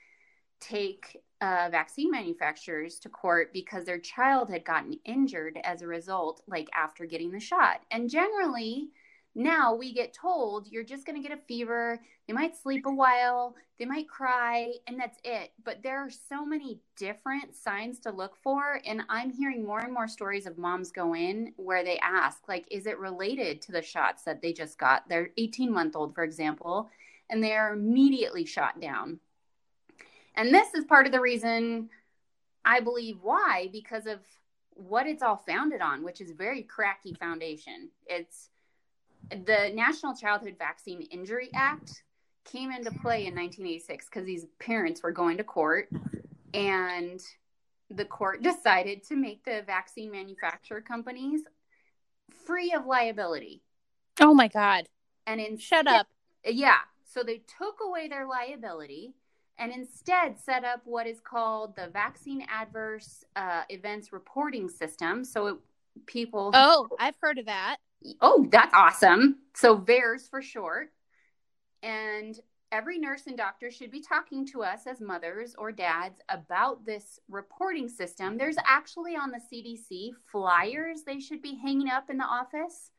take 0.59 1.17
uh, 1.41 1.69
vaccine 1.69 2.09
manufacturers 2.09 2.97
to 2.99 3.09
court 3.09 3.53
because 3.53 3.85
their 3.85 3.99
child 3.99 4.49
had 4.49 4.65
gotten 4.65 4.99
injured 5.05 5.59
as 5.63 5.81
a 5.81 5.87
result, 5.87 6.41
like 6.47 6.67
after 6.73 7.05
getting 7.05 7.31
the 7.31 7.39
shot. 7.39 7.81
And 7.91 8.09
generally, 8.09 8.89
now 9.37 9.73
we 9.73 9.93
get 9.93 10.13
told 10.13 10.67
you're 10.67 10.83
just 10.83 11.05
going 11.05 11.21
to 11.21 11.25
get 11.27 11.37
a 11.37 11.41
fever. 11.41 12.01
They 12.27 12.33
might 12.33 12.57
sleep 12.57 12.85
a 12.85 12.93
while, 12.93 13.55
they 13.79 13.85
might 13.85 14.09
cry, 14.09 14.73
and 14.87 14.99
that's 14.99 15.17
it. 15.23 15.51
But 15.63 15.81
there 15.83 15.99
are 15.99 16.09
so 16.09 16.45
many 16.45 16.81
different 16.97 17.55
signs 17.55 17.99
to 17.99 18.11
look 18.11 18.35
for. 18.35 18.81
And 18.85 19.03
I'm 19.07 19.31
hearing 19.31 19.63
more 19.65 19.79
and 19.79 19.93
more 19.93 20.09
stories 20.09 20.45
of 20.45 20.57
moms 20.57 20.91
go 20.91 21.15
in 21.15 21.53
where 21.55 21.85
they 21.85 21.99
ask, 21.99 22.49
like, 22.49 22.67
is 22.69 22.85
it 22.85 22.99
related 22.99 23.61
to 23.61 23.71
the 23.71 23.81
shots 23.81 24.23
that 24.23 24.41
they 24.41 24.51
just 24.51 24.77
got? 24.77 25.07
Their 25.07 25.29
18 25.37 25.71
month 25.71 25.95
old, 25.95 26.13
for 26.13 26.23
example, 26.23 26.89
and 27.29 27.41
they're 27.41 27.71
immediately 27.71 28.45
shot 28.45 28.81
down 28.81 29.19
and 30.37 30.53
this 30.53 30.73
is 30.75 30.85
part 30.85 31.07
of 31.07 31.11
the 31.11 31.19
reason 31.19 31.89
I 32.63 32.79
believe 32.79 33.17
why, 33.21 33.69
because 33.71 34.05
of 34.05 34.19
what 34.75 35.07
it's 35.07 35.23
all 35.23 35.35
founded 35.47 35.81
on, 35.81 36.03
which 36.03 36.21
is 36.21 36.31
very 36.31 36.61
cracky 36.61 37.15
foundation. 37.15 37.89
It's 38.05 38.49
the 39.29 39.71
National 39.73 40.15
Childhood 40.15 40.55
Vaccine 40.57 41.01
Injury 41.01 41.49
Act 41.53 42.03
came 42.45 42.71
into 42.71 42.91
play 42.91 43.25
in 43.25 43.35
1986 43.35 44.05
because 44.05 44.25
these 44.25 44.45
parents 44.59 45.03
were 45.03 45.11
going 45.11 45.37
to 45.37 45.43
court 45.43 45.89
and 46.53 47.21
the 47.89 48.05
court 48.05 48.41
decided 48.43 49.03
to 49.03 49.15
make 49.15 49.43
the 49.43 49.63
vaccine 49.65 50.11
manufacturer 50.11 50.81
companies 50.81 51.41
free 52.45 52.71
of 52.73 52.85
liability. 52.85 53.61
Oh 54.19 54.33
my 54.33 54.47
God. 54.47 54.87
And 55.25 55.39
in 55.39 55.57
shut 55.57 55.87
up. 55.87 56.07
Yeah. 56.45 56.79
So 57.03 57.23
they 57.23 57.41
took 57.57 57.79
away 57.85 58.07
their 58.07 58.27
liability 58.27 59.13
and 59.57 59.71
instead 59.71 60.39
set 60.39 60.63
up 60.63 60.81
what 60.85 61.07
is 61.07 61.19
called 61.19 61.75
the 61.75 61.87
Vaccine 61.87 62.45
Adverse 62.49 63.25
uh, 63.35 63.63
Events 63.69 64.13
Reporting 64.13 64.69
System. 64.69 65.23
So 65.23 65.47
it, 65.47 65.55
people. 66.05 66.51
Oh, 66.53 66.87
I've 66.99 67.15
heard 67.21 67.39
of 67.39 67.45
that. 67.45 67.77
Oh, 68.21 68.47
that's 68.51 68.73
awesome. 68.73 69.39
So 69.55 69.77
VAERS 69.77 70.29
for 70.29 70.41
short. 70.41 70.89
And 71.83 72.39
every 72.71 72.99
nurse 72.99 73.27
and 73.27 73.37
doctor 73.37 73.71
should 73.71 73.91
be 73.91 74.01
talking 74.01 74.45
to 74.47 74.63
us 74.63 74.87
as 74.87 74.99
mothers 74.99 75.55
or 75.57 75.71
dads 75.71 76.19
about 76.29 76.85
this 76.85 77.19
reporting 77.29 77.87
system. 77.89 78.37
There's 78.37 78.57
actually 78.65 79.15
on 79.15 79.31
the 79.31 79.39
CDC 79.39 80.11
flyers 80.31 81.03
they 81.03 81.19
should 81.19 81.41
be 81.41 81.55
hanging 81.55 81.89
up 81.89 82.09
in 82.09 82.17
the 82.17 82.25
office 82.25 82.91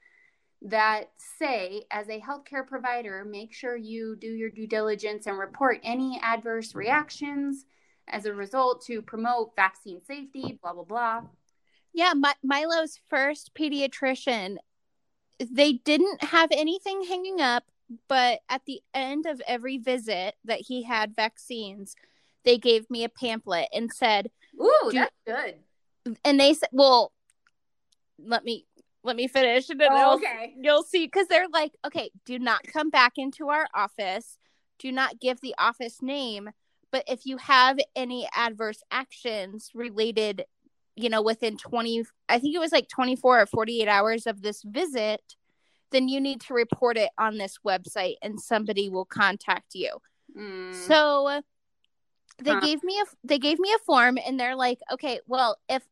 that 0.62 1.10
say, 1.38 1.84
as 1.90 2.08
a 2.08 2.20
healthcare 2.20 2.66
provider, 2.66 3.24
make 3.24 3.52
sure 3.52 3.76
you 3.76 4.16
do 4.16 4.26
your 4.26 4.50
due 4.50 4.66
diligence 4.66 5.26
and 5.26 5.38
report 5.38 5.78
any 5.84 6.20
adverse 6.22 6.74
reactions 6.74 7.64
as 8.08 8.24
a 8.24 8.32
result 8.32 8.84
to 8.86 9.02
promote 9.02 9.54
vaccine 9.54 10.02
safety, 10.02 10.58
blah, 10.60 10.72
blah, 10.72 10.84
blah. 10.84 11.20
Yeah, 11.92 12.12
My- 12.14 12.34
Milo's 12.42 12.98
first 13.08 13.52
pediatrician, 13.54 14.56
they 15.38 15.74
didn't 15.74 16.22
have 16.24 16.50
anything 16.52 17.04
hanging 17.04 17.40
up, 17.40 17.64
but 18.08 18.40
at 18.48 18.62
the 18.66 18.80
end 18.94 19.26
of 19.26 19.40
every 19.46 19.78
visit 19.78 20.34
that 20.44 20.60
he 20.60 20.82
had 20.82 21.16
vaccines, 21.16 21.94
they 22.44 22.58
gave 22.58 22.90
me 22.90 23.04
a 23.04 23.08
pamphlet 23.08 23.68
and 23.72 23.92
said, 23.92 24.30
Ooh, 24.60 24.90
that's 24.92 25.12
good. 25.26 25.54
And 26.24 26.40
they 26.40 26.54
said, 26.54 26.70
well, 26.72 27.12
let 28.18 28.44
me 28.44 28.66
let 29.04 29.16
me 29.16 29.28
finish 29.28 29.70
and 29.70 29.80
then 29.80 29.88
oh, 29.92 30.16
okay. 30.16 30.54
you'll 30.60 30.82
see 30.82 31.06
because 31.06 31.28
they're 31.28 31.48
like 31.52 31.72
okay 31.86 32.10
do 32.26 32.38
not 32.38 32.62
come 32.64 32.90
back 32.90 33.12
into 33.16 33.48
our 33.48 33.66
office 33.72 34.38
do 34.78 34.90
not 34.90 35.20
give 35.20 35.40
the 35.40 35.54
office 35.56 36.02
name 36.02 36.50
but 36.90 37.04
if 37.06 37.24
you 37.24 37.36
have 37.36 37.78
any 37.94 38.28
adverse 38.34 38.82
actions 38.90 39.70
related 39.74 40.44
you 40.98 41.08
know 41.08 41.22
within 41.22 41.56
20 41.56 42.04
i 42.28 42.38
think 42.38 42.54
it 42.54 42.58
was 42.58 42.72
like 42.72 42.88
24 42.88 43.40
or 43.40 43.46
48 43.46 43.88
hours 43.88 44.26
of 44.26 44.42
this 44.42 44.62
visit 44.62 45.20
then 45.90 46.08
you 46.08 46.20
need 46.20 46.40
to 46.42 46.54
report 46.54 46.98
it 46.98 47.10
on 47.18 47.38
this 47.38 47.58
website 47.66 48.16
and 48.22 48.40
somebody 48.40 48.88
will 48.88 49.04
contact 49.04 49.74
you 49.74 49.98
mm. 50.36 50.74
so 50.74 51.40
they 52.42 52.52
huh. 52.52 52.60
gave 52.60 52.82
me 52.84 53.00
a 53.00 53.04
they 53.24 53.38
gave 53.38 53.58
me 53.58 53.72
a 53.72 53.78
form 53.84 54.18
and 54.26 54.38
they're 54.38 54.56
like 54.56 54.78
okay 54.92 55.20
well 55.26 55.56
if 55.68 55.82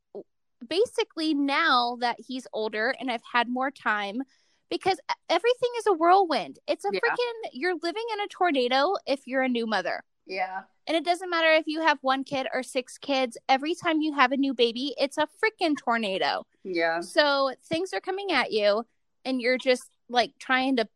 basically 0.67 1.35
now 1.35 1.97
that 2.01 2.17
he's 2.27 2.47
older 2.53 2.95
and 2.99 3.11
I've 3.11 3.23
had 3.31 3.49
more 3.49 3.71
time 3.71 4.23
because 4.71 4.99
everything 5.29 5.71
is 5.79 5.87
a 5.87 5.93
whirlwind. 5.93 6.59
It's 6.67 6.85
a 6.85 6.91
yeah. 6.93 7.01
freaking 7.01 7.51
you're 7.53 7.77
living 7.83 8.05
in 8.15 8.21
a 8.21 8.29
tornado 8.29 8.95
if 9.07 9.27
you're 9.27 9.43
a 9.43 9.49
new 9.49 9.67
mother. 9.67 10.03
Yeah. 10.27 10.63
And 10.87 10.97
it 10.97 11.05
doesn't 11.05 11.31
matter 11.31 11.53
if 11.53 11.67
you 11.67 11.83
have 11.83 11.99
one 12.03 12.23
kid 12.23 12.47
or 12.55 12.63
six 12.63 12.97
kids, 12.97 13.37
every 13.49 13.75
time 13.75 14.01
you 14.01 14.15
have 14.15 14.33
a 14.33 14.37
new 14.37 14.55
baby, 14.55 14.95
it's 14.99 15.19
a 15.19 15.27
freaking 15.43 15.77
tornado. 15.77 16.47
Yeah. 16.63 17.01
So 17.01 17.53
things 17.69 17.93
are 17.93 18.01
coming 18.01 18.31
at 18.31 18.53
you 18.53 18.85
and 19.25 19.41
you're 19.41 19.59
just 19.59 19.91
like 20.09 20.33
trying 20.39 20.77
to 20.77 20.89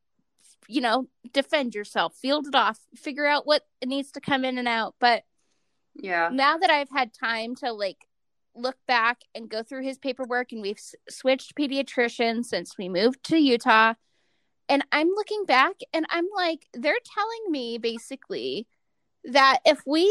you 0.69 0.81
know, 0.81 1.09
defend 1.33 1.75
yourself, 1.75 2.15
field 2.15 2.47
it 2.47 2.55
off, 2.55 2.79
figure 2.95 3.27
out 3.27 3.45
what 3.45 3.65
needs 3.85 4.13
to 4.13 4.21
come 4.21 4.45
in 4.45 4.57
and 4.57 4.69
out. 4.69 4.95
But 5.01 5.25
yeah. 5.97 6.29
Now 6.33 6.57
that 6.59 6.71
I've 6.71 6.91
had 6.91 7.13
time 7.13 7.57
to 7.57 7.73
like 7.73 8.07
look 8.55 8.77
back 8.87 9.23
and 9.35 9.49
go 9.49 9.65
through 9.65 9.83
his 9.83 9.99
paperwork 9.99 10.53
and 10.53 10.63
we've 10.63 10.77
s- 10.77 10.95
switched 11.09 11.57
pediatricians 11.57 12.47
since 12.47 12.79
we 12.79 12.89
moved 12.89 13.23
to 13.25 13.37
Utah 13.37 13.95
and 14.69 14.85
I'm 14.93 15.09
looking 15.09 15.45
back 15.45 15.75
and 15.93 16.07
I'm 16.11 16.27
like 16.37 16.67
they're 16.73 16.99
telling 17.15 17.51
me 17.51 17.79
basically 17.79 18.67
that 19.25 19.59
if 19.65 19.81
we 19.87 20.09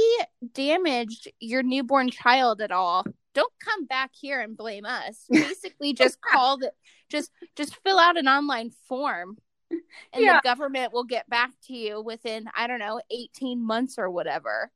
damaged 0.54 1.32
your 1.40 1.64
newborn 1.64 2.10
child 2.10 2.62
at 2.62 2.72
all 2.72 3.06
don't 3.34 3.54
come 3.64 3.86
back 3.86 4.12
here 4.14 4.40
and 4.42 4.58
blame 4.58 4.86
us 4.86 5.26
basically 5.32 5.94
just 5.94 6.20
call 6.22 6.58
the 6.58 6.72
just 7.10 7.32
just 7.56 7.76
fill 7.84 7.98
out 8.00 8.18
an 8.18 8.28
online 8.28 8.70
form 8.88 9.38
and 9.72 10.24
Yeah. 10.24 10.36
the 10.38 10.42
government 10.44 10.94
will 10.94 11.04
get 11.04 11.30
back 11.30 11.52
to 11.68 11.74
you 11.74 12.02
within 12.02 12.50
I 12.56 12.68
don't 12.68 12.80
know 12.80 13.02
18 13.12 13.64
months 13.66 13.98
or 14.00 14.10
whatever. 14.10 14.72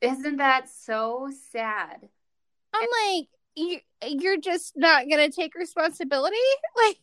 Isn't 0.00 0.38
that 0.38 0.68
so 0.70 1.30
sad? 1.52 2.08
I'm 2.74 2.88
like 3.16 3.28
you 3.54 3.80
you're 4.06 4.38
just 4.40 4.72
not 4.76 5.06
to 5.08 5.30
take 5.30 5.54
responsibility? 5.54 6.36
Like 6.76 6.98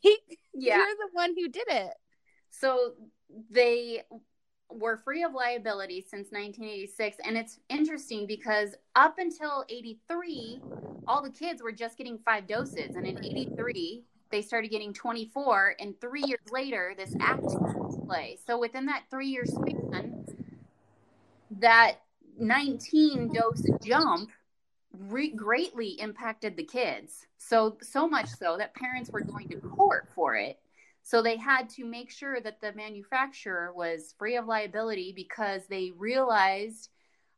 Yeah. 0.53 0.77
you're 0.77 0.85
the 0.85 1.09
one 1.13 1.33
who 1.37 1.47
did 1.49 1.67
it. 1.67 1.93
So 2.49 2.93
they 3.51 4.01
were 4.69 4.97
free 4.97 5.23
of 5.23 5.33
liability 5.33 6.01
since 6.01 6.27
1986 6.31 7.17
and 7.23 7.37
it's 7.37 7.59
interesting 7.69 8.27
because 8.27 8.75
up 8.95 9.17
until 9.17 9.63
83 9.69 10.61
all 11.07 11.21
the 11.21 11.29
kids 11.29 11.63
were 11.63 11.71
just 11.71 11.97
getting 11.97 12.17
5 12.17 12.47
doses 12.47 12.95
and 12.95 13.05
in 13.05 13.23
83 13.23 14.03
they 14.29 14.41
started 14.41 14.69
getting 14.69 14.93
24 14.93 15.75
and 15.79 15.99
3 16.01 16.23
years 16.25 16.39
later 16.51 16.93
this 16.97 17.15
act 17.21 17.41
came 17.41 17.85
into 17.85 18.05
play. 18.05 18.37
So 18.45 18.59
within 18.59 18.85
that 18.87 19.03
3 19.09 19.27
year 19.27 19.45
span 19.45 20.25
that 21.59 22.01
19 22.39 23.33
dose 23.33 23.63
jump 23.83 24.29
re- 24.91 25.31
greatly 25.31 25.99
impacted 25.99 26.55
the 26.55 26.63
kids. 26.63 27.27
So 27.37 27.77
so 27.81 28.07
much 28.07 28.27
so 28.27 28.57
that 28.57 28.73
parents 28.75 29.09
were 29.09 29.21
going 29.21 29.49
to 29.49 29.57
court 29.57 30.09
for 30.13 30.35
it. 30.35 30.59
So 31.07 31.21
they 31.21 31.37
had 31.37 31.69
to 31.69 31.85
make 31.85 32.11
sure 32.11 32.41
that 32.41 32.59
the 32.59 32.73
manufacturer 32.73 33.71
was 33.73 34.13
free 34.19 34.35
of 34.35 34.45
liability 34.45 35.13
because 35.15 35.65
they 35.65 35.93
realized, 35.95 36.89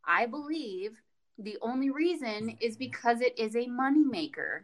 I 0.04 0.26
believe, 0.26 0.94
the 1.38 1.60
only 1.62 1.92
reason 1.92 2.58
is 2.62 2.74
mm-hmm. 2.74 2.80
because 2.80 3.22
it 3.22 3.38
is 3.38 3.56
a 3.56 3.68
moneymaker. 3.68 4.62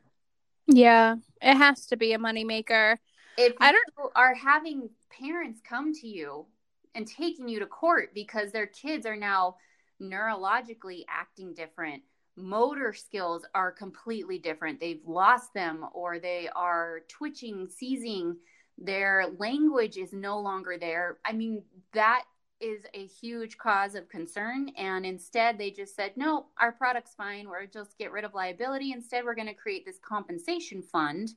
Yeah, 0.65 1.17
it 1.39 1.53
has 1.53 1.85
to 1.85 1.97
be 1.97 2.13
a 2.13 2.17
moneymaker. 2.17 2.97
If 3.37 3.53
I 3.59 3.73
you 3.73 4.09
are 4.15 4.33
having 4.33 4.89
parents 5.11 5.61
come 5.63 5.93
to 5.93 6.07
you 6.07 6.47
and 6.95 7.05
taking 7.05 7.47
you 7.47 7.59
to 7.59 7.67
court 7.67 8.09
because 8.15 8.51
their 8.51 8.65
kids 8.65 9.05
are 9.05 9.15
now 9.15 9.57
neurologically 10.01 11.05
acting 11.07 11.53
different, 11.53 12.01
motor 12.35 12.91
skills 12.91 13.45
are 13.53 13.71
completely 13.71 14.39
different. 14.39 14.79
They've 14.79 15.05
lost 15.05 15.53
them 15.53 15.85
or 15.93 16.17
they 16.17 16.49
are 16.55 17.01
twitching, 17.07 17.69
seizing, 17.69 18.37
their 18.77 19.25
language 19.37 19.97
is 19.97 20.13
no 20.13 20.39
longer 20.39 20.77
there. 20.79 21.17
I 21.25 21.31
mean, 21.31 21.63
that 21.93 22.23
is 22.59 22.83
a 22.93 23.05
huge 23.05 23.57
cause 23.57 23.95
of 23.95 24.09
concern. 24.09 24.69
And 24.77 25.05
instead, 25.05 25.57
they 25.57 25.71
just 25.71 25.95
said, 25.95 26.11
no, 26.15 26.47
our 26.59 26.71
product's 26.71 27.13
fine. 27.13 27.49
We're 27.49 27.65
just 27.65 27.97
get 27.97 28.11
rid 28.11 28.23
of 28.23 28.33
liability. 28.33 28.91
Instead, 28.91 29.25
we're 29.25 29.35
going 29.35 29.47
to 29.47 29.53
create 29.53 29.85
this 29.85 29.99
compensation 29.99 30.81
fund. 30.81 31.31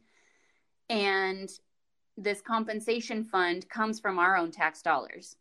And 0.88 1.50
this 2.16 2.40
compensation 2.40 3.24
fund 3.24 3.68
comes 3.68 4.00
from 4.00 4.18
our 4.18 4.36
own 4.36 4.50
tax 4.50 4.82
dollars. 4.82 5.36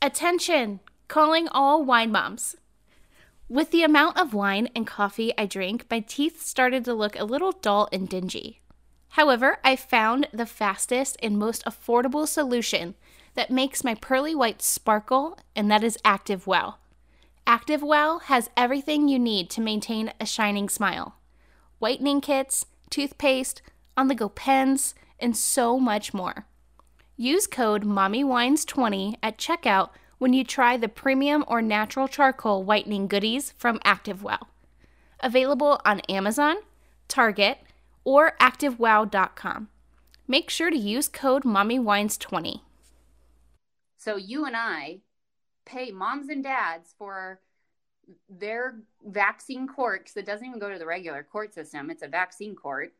Attention, 0.00 0.80
calling 1.08 1.48
all 1.48 1.84
wine 1.84 2.12
moms. 2.12 2.56
With 3.48 3.70
the 3.70 3.82
amount 3.82 4.18
of 4.18 4.32
wine 4.32 4.68
and 4.74 4.86
coffee 4.86 5.32
I 5.36 5.46
drink, 5.46 5.86
my 5.90 6.00
teeth 6.00 6.42
started 6.42 6.84
to 6.86 6.94
look 6.94 7.18
a 7.18 7.24
little 7.24 7.52
dull 7.52 7.88
and 7.92 8.08
dingy. 8.08 8.60
However, 9.14 9.58
I 9.62 9.76
found 9.76 10.26
the 10.32 10.44
fastest 10.44 11.16
and 11.22 11.38
most 11.38 11.64
affordable 11.64 12.26
solution 12.26 12.96
that 13.34 13.48
makes 13.48 13.84
my 13.84 13.94
pearly 13.94 14.34
white 14.34 14.60
sparkle, 14.60 15.38
and 15.54 15.70
that 15.70 15.84
is 15.84 15.96
Active 16.04 16.48
Wow. 16.48 16.78
Active 17.46 17.80
Wow 17.80 18.18
has 18.24 18.50
everything 18.56 19.06
you 19.06 19.20
need 19.20 19.50
to 19.50 19.60
maintain 19.60 20.12
a 20.18 20.26
shining 20.26 20.68
smile 20.68 21.14
whitening 21.78 22.20
kits, 22.20 22.66
toothpaste, 22.90 23.62
on 23.96 24.08
the 24.08 24.16
go 24.16 24.28
pens, 24.28 24.96
and 25.20 25.36
so 25.36 25.78
much 25.78 26.12
more. 26.12 26.46
Use 27.16 27.46
code 27.46 27.84
MommyWines20 27.84 29.14
at 29.22 29.38
checkout 29.38 29.90
when 30.18 30.32
you 30.32 30.42
try 30.42 30.76
the 30.76 30.88
premium 30.88 31.44
or 31.46 31.62
natural 31.62 32.08
charcoal 32.08 32.64
whitening 32.64 33.06
goodies 33.06 33.52
from 33.56 33.78
Active 33.84 34.22
ActiveWow. 34.22 34.38
Available 35.20 35.80
on 35.84 36.00
Amazon, 36.08 36.56
Target, 37.06 37.58
or 38.04 38.36
ActiveWow.com. 38.40 39.68
Make 40.26 40.50
sure 40.50 40.70
to 40.70 40.76
use 40.76 41.08
code 41.08 41.44
MommyWines20. 41.44 42.60
So 43.98 44.16
you 44.16 44.44
and 44.44 44.56
I 44.56 45.00
pay 45.66 45.90
moms 45.90 46.28
and 46.28 46.42
dads 46.42 46.94
for 46.98 47.40
their 48.28 48.76
vaccine 49.04 49.66
court 49.66 50.04
because 50.04 50.16
it 50.16 50.26
doesn't 50.26 50.46
even 50.46 50.58
go 50.58 50.70
to 50.70 50.78
the 50.78 50.86
regular 50.86 51.22
court 51.22 51.54
system. 51.54 51.90
It's 51.90 52.02
a 52.02 52.08
vaccine 52.08 52.54
court. 52.54 52.92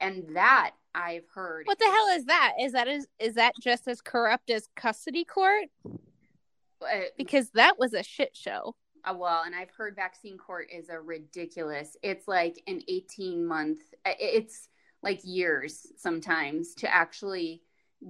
And 0.00 0.36
that 0.36 0.72
I've 0.94 1.28
heard. 1.34 1.66
What 1.66 1.78
the 1.78 1.84
hell 1.84 2.08
is 2.16 2.24
that? 2.26 2.52
Is 2.60 2.72
that 2.72 2.88
is, 2.88 3.06
is 3.18 3.34
that 3.34 3.54
just 3.60 3.86
as 3.86 4.00
corrupt 4.00 4.50
as 4.50 4.68
custody 4.76 5.24
court? 5.24 5.66
uh, 5.84 7.00
Because 7.18 7.50
that 7.50 7.78
was 7.78 7.92
a 7.92 8.02
shit 8.02 8.36
show. 8.36 8.74
Uh, 9.04 9.14
well, 9.16 9.42
and 9.44 9.54
I've 9.54 9.70
heard 9.70 9.96
vaccine 9.96 10.38
court 10.38 10.68
is 10.72 10.88
a 10.88 11.00
ridiculous. 11.00 11.96
It's 12.02 12.28
like 12.28 12.62
an 12.66 12.82
18 12.88 13.44
month, 13.44 13.80
it's 14.04 14.68
like 15.02 15.20
years 15.24 15.86
sometimes 15.96 16.74
to 16.76 16.94
actually 16.94 17.62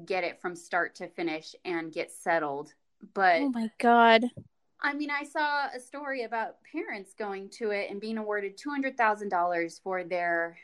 get 0.05 0.25
it 0.25 0.41
from 0.41 0.55
start 0.55 0.95
to 0.97 1.09
finish 1.09 1.55
and 1.65 1.93
get 1.93 2.11
settled. 2.11 2.75
But 3.15 3.41
Oh 3.41 3.51
my 3.51 3.71
god. 3.79 4.25
I 4.83 4.95
mean, 4.95 5.11
I 5.11 5.25
saw 5.25 5.67
a 5.75 5.81
story 5.81 6.25
about 6.25 6.57
parents 6.73 7.13
going 7.19 7.51
to 7.51 7.71
it 7.71 7.91
and 7.91 8.01
being 8.01 8.19
awarded 8.19 8.59
$200,000 8.59 9.83
for 9.83 10.05
their 10.05 10.59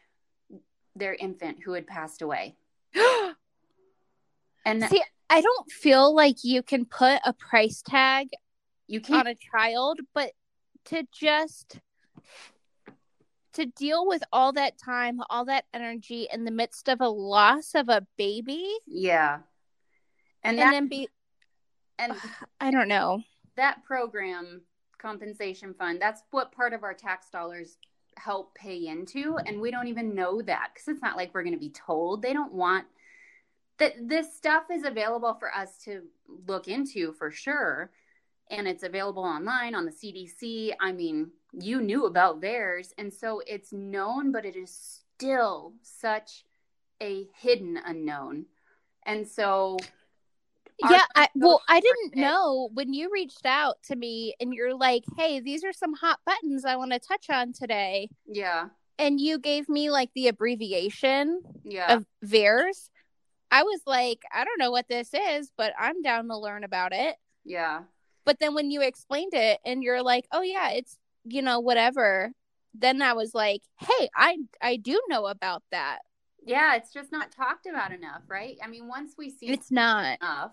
their 0.95 1.15
infant 1.15 1.59
who 1.63 1.73
had 1.73 1.87
passed 1.87 2.23
away. 2.23 2.57
And 4.65 4.83
See, 4.83 5.01
I 5.31 5.41
don't 5.41 5.71
feel 5.71 6.13
like 6.13 6.43
you 6.43 6.61
can 6.61 6.87
put 6.87 7.21
a 7.25 7.33
price 7.33 7.83
tag 7.83 8.31
you 8.87 9.01
on 9.01 9.05
can't 9.05 9.29
a 9.29 9.35
child, 9.53 10.01
but 10.15 10.33
to 10.87 11.07
just 11.13 11.81
to 13.55 13.67
deal 13.67 14.07
with 14.07 14.23
all 14.33 14.53
that 14.53 14.79
time, 14.79 15.21
all 15.31 15.47
that 15.47 15.65
energy 15.73 16.29
in 16.33 16.45
the 16.45 16.51
midst 16.51 16.89
of 16.89 17.01
a 17.01 17.09
loss 17.09 17.75
of 17.75 17.89
a 17.89 18.07
baby, 18.19 18.67
yeah. 18.87 19.39
And 20.43 20.59
and, 20.59 20.59
that 20.59 20.71
then 20.73 20.89
be 20.89 21.09
and 21.99 22.13
I 22.61 22.71
don't 22.71 22.89
know. 22.89 23.23
that 23.57 23.83
program 23.85 24.63
compensation 24.99 25.75
fund 25.75 26.01
that's 26.01 26.23
what 26.31 26.53
part 26.53 26.73
of 26.73 26.83
our 26.83 26.95
tax 26.95 27.29
dollars 27.31 27.77
help 28.17 28.55
pay 28.55 28.87
into 28.87 29.39
and 29.45 29.61
we 29.61 29.71
don't 29.71 29.89
even 29.89 30.15
know 30.15 30.41
that 30.41 30.71
because 30.73 30.89
it's 30.89 31.03
not 31.03 31.17
like 31.17 31.35
we're 31.35 31.43
going 31.43 31.53
to 31.53 31.61
be 31.61 31.71
told 31.71 32.23
they 32.23 32.33
don't 32.33 32.53
want 32.53 32.87
that 33.79 33.93
this 34.01 34.35
stuff 34.35 34.65
is 34.73 34.85
available 34.85 35.35
for 35.35 35.55
us 35.55 35.77
to 35.85 36.03
look 36.49 36.67
into 36.67 37.13
for 37.13 37.31
sure 37.31 37.91
and 38.51 38.69
it's 38.69 38.83
available 38.83 39.25
online 39.25 39.75
on 39.75 39.85
the 39.85 39.93
cdc 39.93 40.73
i 40.81 40.93
mean 40.93 41.31
you 41.53 41.81
knew 41.81 42.05
about 42.07 42.41
VAERS 42.41 42.93
and 42.99 43.13
so 43.13 43.41
it's 43.47 43.73
known 43.73 44.31
but 44.33 44.45
it 44.45 44.57
is 44.57 45.01
still 45.17 45.73
such 45.83 46.45
a 47.03 47.27
hidden 47.35 47.79
unknown 47.85 48.47
and 49.05 49.27
so 49.27 49.77
yeah, 50.79 51.05
I, 51.15 51.29
well, 51.35 51.63
I 51.69 51.81
didn't 51.81 52.19
it. 52.19 52.21
know 52.21 52.69
when 52.75 52.93
you 52.93 53.11
reached 53.11 53.47
out 53.47 53.77
to 53.85 53.97
me 53.97 54.35
and 54.41 54.53
you're 54.53 54.75
like, 54.77 55.05
"Hey, 55.17 55.41
these 55.41 55.65
are 55.65 55.73
some 55.73 55.95
hot 55.95 56.19
buttons 56.27 56.67
I 56.67 56.77
want 56.77 56.93
to 56.93 56.99
touch 56.99 57.31
on 57.31 57.55
today." 57.55 58.11
yeah 58.27 58.69
And 58.99 59.19
you 59.21 59.39
gave 59.39 59.69
me 59.71 59.91
like 59.91 60.11
the 60.15 60.29
abbreviation 60.29 61.41
yeah 61.65 61.95
of 61.95 62.05
VAERS. 62.25 62.91
I 63.51 63.63
was 63.63 63.81
like, 63.87 64.23
I 64.35 64.45
don't 64.45 64.59
know 64.59 64.71
what 64.71 64.89
this 64.89 65.15
is, 65.15 65.51
but 65.57 65.73
I'm 65.79 66.03
down 66.03 66.29
to 66.29 66.37
learn 66.37 66.63
about 66.65 66.93
it. 66.93 67.17
yeah 67.45 67.83
But 68.27 68.41
then 68.41 68.55
when 68.55 68.71
you 68.71 68.83
explained 68.83 69.33
it 69.33 69.61
and 69.65 69.83
you're 69.83 70.03
like, 70.03 70.27
"Oh 70.33 70.43
yeah, 70.43 70.71
it's, 70.73 70.99
you 71.25 71.41
know, 71.41 71.61
whatever." 71.61 72.33
Then 72.75 73.01
I 73.01 73.15
was 73.15 73.35
like, 73.35 73.63
"Hey, 73.81 74.11
I 74.15 74.39
I 74.61 74.77
do 74.77 75.01
know 75.09 75.27
about 75.27 75.63
that." 75.71 76.01
Yeah, 76.45 76.75
it's 76.77 76.93
just 76.93 77.11
not 77.11 77.33
talked 77.33 77.67
about 77.67 77.93
enough, 77.93 78.23
right? 78.29 78.59
I 78.63 78.69
mean, 78.69 78.87
once 78.89 79.15
we 79.17 79.31
see 79.31 79.47
It's 79.49 79.71
not. 79.71 80.19
enough, 80.21 80.53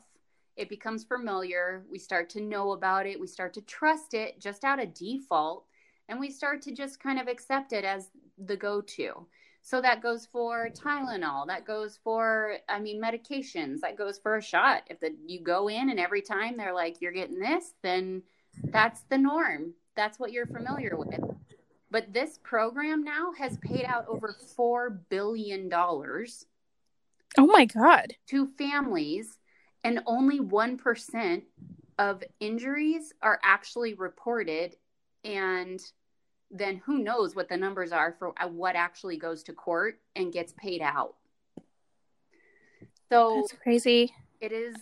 it 0.55 0.69
becomes 0.69 1.03
familiar. 1.03 1.83
We 1.89 1.99
start 1.99 2.29
to 2.31 2.41
know 2.41 2.71
about 2.71 3.05
it. 3.05 3.19
We 3.19 3.27
start 3.27 3.53
to 3.55 3.61
trust 3.61 4.13
it 4.13 4.39
just 4.39 4.63
out 4.63 4.81
of 4.81 4.93
default. 4.93 5.65
And 6.09 6.19
we 6.19 6.29
start 6.31 6.61
to 6.63 6.71
just 6.71 6.99
kind 6.99 7.19
of 7.19 7.27
accept 7.27 7.73
it 7.73 7.85
as 7.85 8.09
the 8.37 8.57
go 8.57 8.81
to. 8.81 9.27
So 9.65 9.79
that 9.81 10.03
goes 10.03 10.25
for 10.25 10.69
Tylenol. 10.69 11.47
That 11.47 11.65
goes 11.65 11.97
for, 12.03 12.57
I 12.67 12.79
mean, 12.79 13.01
medications. 13.01 13.79
That 13.79 13.97
goes 13.97 14.19
for 14.19 14.35
a 14.35 14.41
shot. 14.41 14.83
If 14.89 14.99
the, 14.99 15.15
you 15.25 15.39
go 15.39 15.69
in 15.69 15.89
and 15.89 16.01
every 16.01 16.21
time 16.21 16.57
they're 16.57 16.73
like, 16.73 16.99
you're 16.99 17.13
getting 17.13 17.39
this, 17.39 17.73
then 17.81 18.23
that's 18.65 19.03
the 19.09 19.17
norm. 19.17 19.73
That's 19.95 20.19
what 20.19 20.33
you're 20.33 20.47
familiar 20.47 20.97
with. 20.97 21.17
But 21.89 22.11
this 22.11 22.39
program 22.43 23.05
now 23.05 23.31
has 23.37 23.57
paid 23.59 23.85
out 23.85 24.05
over 24.09 24.35
$4 24.59 24.99
billion. 25.07 25.69
Oh 25.71 27.47
my 27.47 27.65
god. 27.65 28.13
to 28.27 28.47
families, 28.57 29.37
and 29.85 30.01
only 30.05 30.39
1% 30.41 31.41
of 31.99 32.23
injuries 32.41 33.13
are 33.21 33.39
actually 33.43 33.93
reported. 33.93 34.75
And 35.23 35.79
then 36.53 36.77
who 36.85 36.99
knows 36.99 37.35
what 37.35 37.49
the 37.49 37.57
numbers 37.57 37.91
are 37.91 38.15
for 38.19 38.33
uh, 38.39 38.47
what 38.47 38.75
actually 38.75 39.17
goes 39.17 39.41
to 39.43 39.53
court 39.53 39.99
and 40.15 40.31
gets 40.31 40.53
paid 40.53 40.81
out. 40.81 41.15
So 43.09 43.35
That's 43.47 43.61
crazy. 43.61 44.13
it 44.39 44.51
is 44.51 44.75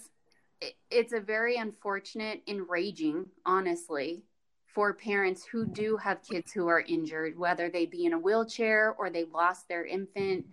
it- 0.61 0.75
it's 0.91 1.13
a 1.13 1.19
very 1.19 1.55
unfortunate 1.55 2.41
enraging 2.47 3.25
honestly 3.45 4.23
for 4.67 4.93
parents 4.93 5.43
who 5.45 5.65
do 5.65 5.97
have 5.97 6.21
kids 6.21 6.51
who 6.51 6.67
are 6.67 6.81
injured 6.81 7.37
whether 7.37 7.69
they 7.69 7.85
be 7.85 8.05
in 8.05 8.13
a 8.13 8.19
wheelchair 8.19 8.93
or 8.97 9.09
they 9.09 9.23
lost 9.25 9.67
their 9.67 9.85
infant 9.85 10.45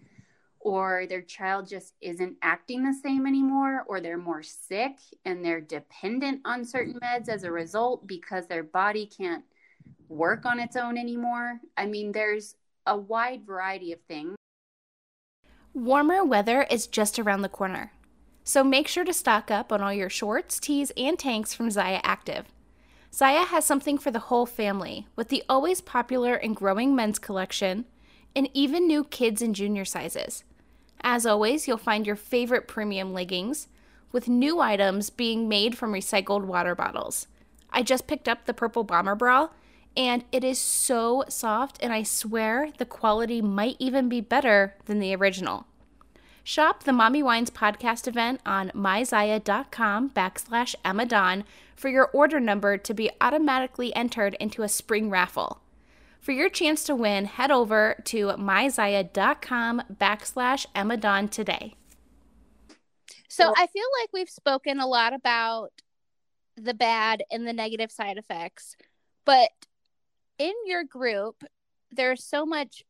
or 0.60 1.06
their 1.08 1.22
child 1.22 1.68
just 1.68 1.94
isn't 2.00 2.36
acting 2.42 2.82
the 2.82 2.92
same 3.02 3.26
anymore 3.26 3.84
or 3.86 4.00
they're 4.00 4.16
more 4.18 4.42
sick 4.42 4.96
and 5.24 5.44
they're 5.44 5.60
dependent 5.60 6.40
on 6.44 6.64
certain 6.64 6.98
meds 7.00 7.28
as 7.28 7.44
a 7.44 7.52
result 7.52 8.06
because 8.06 8.46
their 8.46 8.64
body 8.64 9.06
can't 9.06 9.44
work 10.08 10.46
on 10.46 10.58
its 10.58 10.76
own 10.76 10.96
anymore 10.96 11.60
i 11.76 11.86
mean 11.86 12.12
there's 12.12 12.56
a 12.86 12.96
wide 12.96 13.44
variety 13.46 13.92
of 13.92 14.00
things 14.08 14.38
Warmer 15.74 16.24
weather 16.24 16.66
is 16.70 16.88
just 16.88 17.18
around 17.18 17.42
the 17.42 17.48
corner. 17.48 17.92
So 18.42 18.64
make 18.64 18.88
sure 18.88 19.04
to 19.04 19.12
stock 19.12 19.50
up 19.50 19.70
on 19.70 19.80
all 19.80 19.92
your 19.92 20.10
shorts, 20.10 20.58
tees, 20.58 20.90
and 20.96 21.18
tanks 21.18 21.54
from 21.54 21.68
Zyia 21.68 22.00
Active. 22.02 22.46
Zyia 23.12 23.46
has 23.46 23.64
something 23.64 23.96
for 23.96 24.10
the 24.10 24.18
whole 24.18 24.46
family 24.46 25.06
with 25.14 25.28
the 25.28 25.44
always 25.48 25.80
popular 25.80 26.34
and 26.34 26.56
growing 26.56 26.96
men's 26.96 27.18
collection 27.18 27.84
and 28.34 28.48
even 28.54 28.86
new 28.86 29.04
kids 29.04 29.40
and 29.40 29.54
junior 29.54 29.84
sizes. 29.84 30.42
As 31.02 31.24
always, 31.24 31.68
you'll 31.68 31.78
find 31.78 32.06
your 32.06 32.16
favorite 32.16 32.66
premium 32.66 33.12
leggings 33.12 33.68
with 34.10 34.26
new 34.26 34.60
items 34.60 35.10
being 35.10 35.48
made 35.48 35.76
from 35.78 35.92
recycled 35.92 36.44
water 36.44 36.74
bottles. 36.74 37.28
I 37.70 37.82
just 37.82 38.06
picked 38.06 38.26
up 38.26 38.46
the 38.46 38.54
purple 38.54 38.82
bomber 38.82 39.14
bra 39.14 39.48
and 39.98 40.24
it 40.30 40.44
is 40.44 40.60
so 40.60 41.24
soft 41.28 41.76
and 41.82 41.92
I 41.92 42.04
swear 42.04 42.70
the 42.78 42.86
quality 42.86 43.42
might 43.42 43.76
even 43.80 44.08
be 44.08 44.20
better 44.20 44.76
than 44.86 45.00
the 45.00 45.14
original. 45.14 45.66
Shop 46.44 46.84
the 46.84 46.92
Mommy 46.92 47.22
Wines 47.22 47.50
podcast 47.50 48.06
event 48.06 48.40
on 48.46 48.70
myzyia.com 48.70 50.10
backslash 50.10 50.74
Emma 50.84 51.04
Dawn 51.04 51.44
for 51.76 51.88
your 51.88 52.06
order 52.14 52.40
number 52.40 52.78
to 52.78 52.94
be 52.94 53.10
automatically 53.20 53.94
entered 53.94 54.34
into 54.40 54.62
a 54.62 54.68
spring 54.68 55.10
raffle. 55.10 55.60
For 56.20 56.32
your 56.32 56.48
chance 56.48 56.84
to 56.84 56.94
win, 56.94 57.26
head 57.26 57.50
over 57.50 58.00
to 58.04 58.28
myzyia.com 58.28 59.82
backslash 59.92 60.64
Emma 60.74 60.96
Dawn 60.96 61.28
today. 61.28 61.74
So 63.28 63.52
I 63.56 63.66
feel 63.66 63.86
like 64.00 64.10
we've 64.12 64.30
spoken 64.30 64.80
a 64.80 64.86
lot 64.86 65.12
about 65.12 65.70
the 66.56 66.74
bad 66.74 67.22
and 67.30 67.46
the 67.46 67.52
negative 67.52 67.92
side 67.92 68.16
effects, 68.16 68.74
but 69.24 69.50
in 70.38 70.52
your 70.66 70.84
group, 70.84 71.42
there's 71.90 72.24
so 72.24 72.46
much 72.46 72.82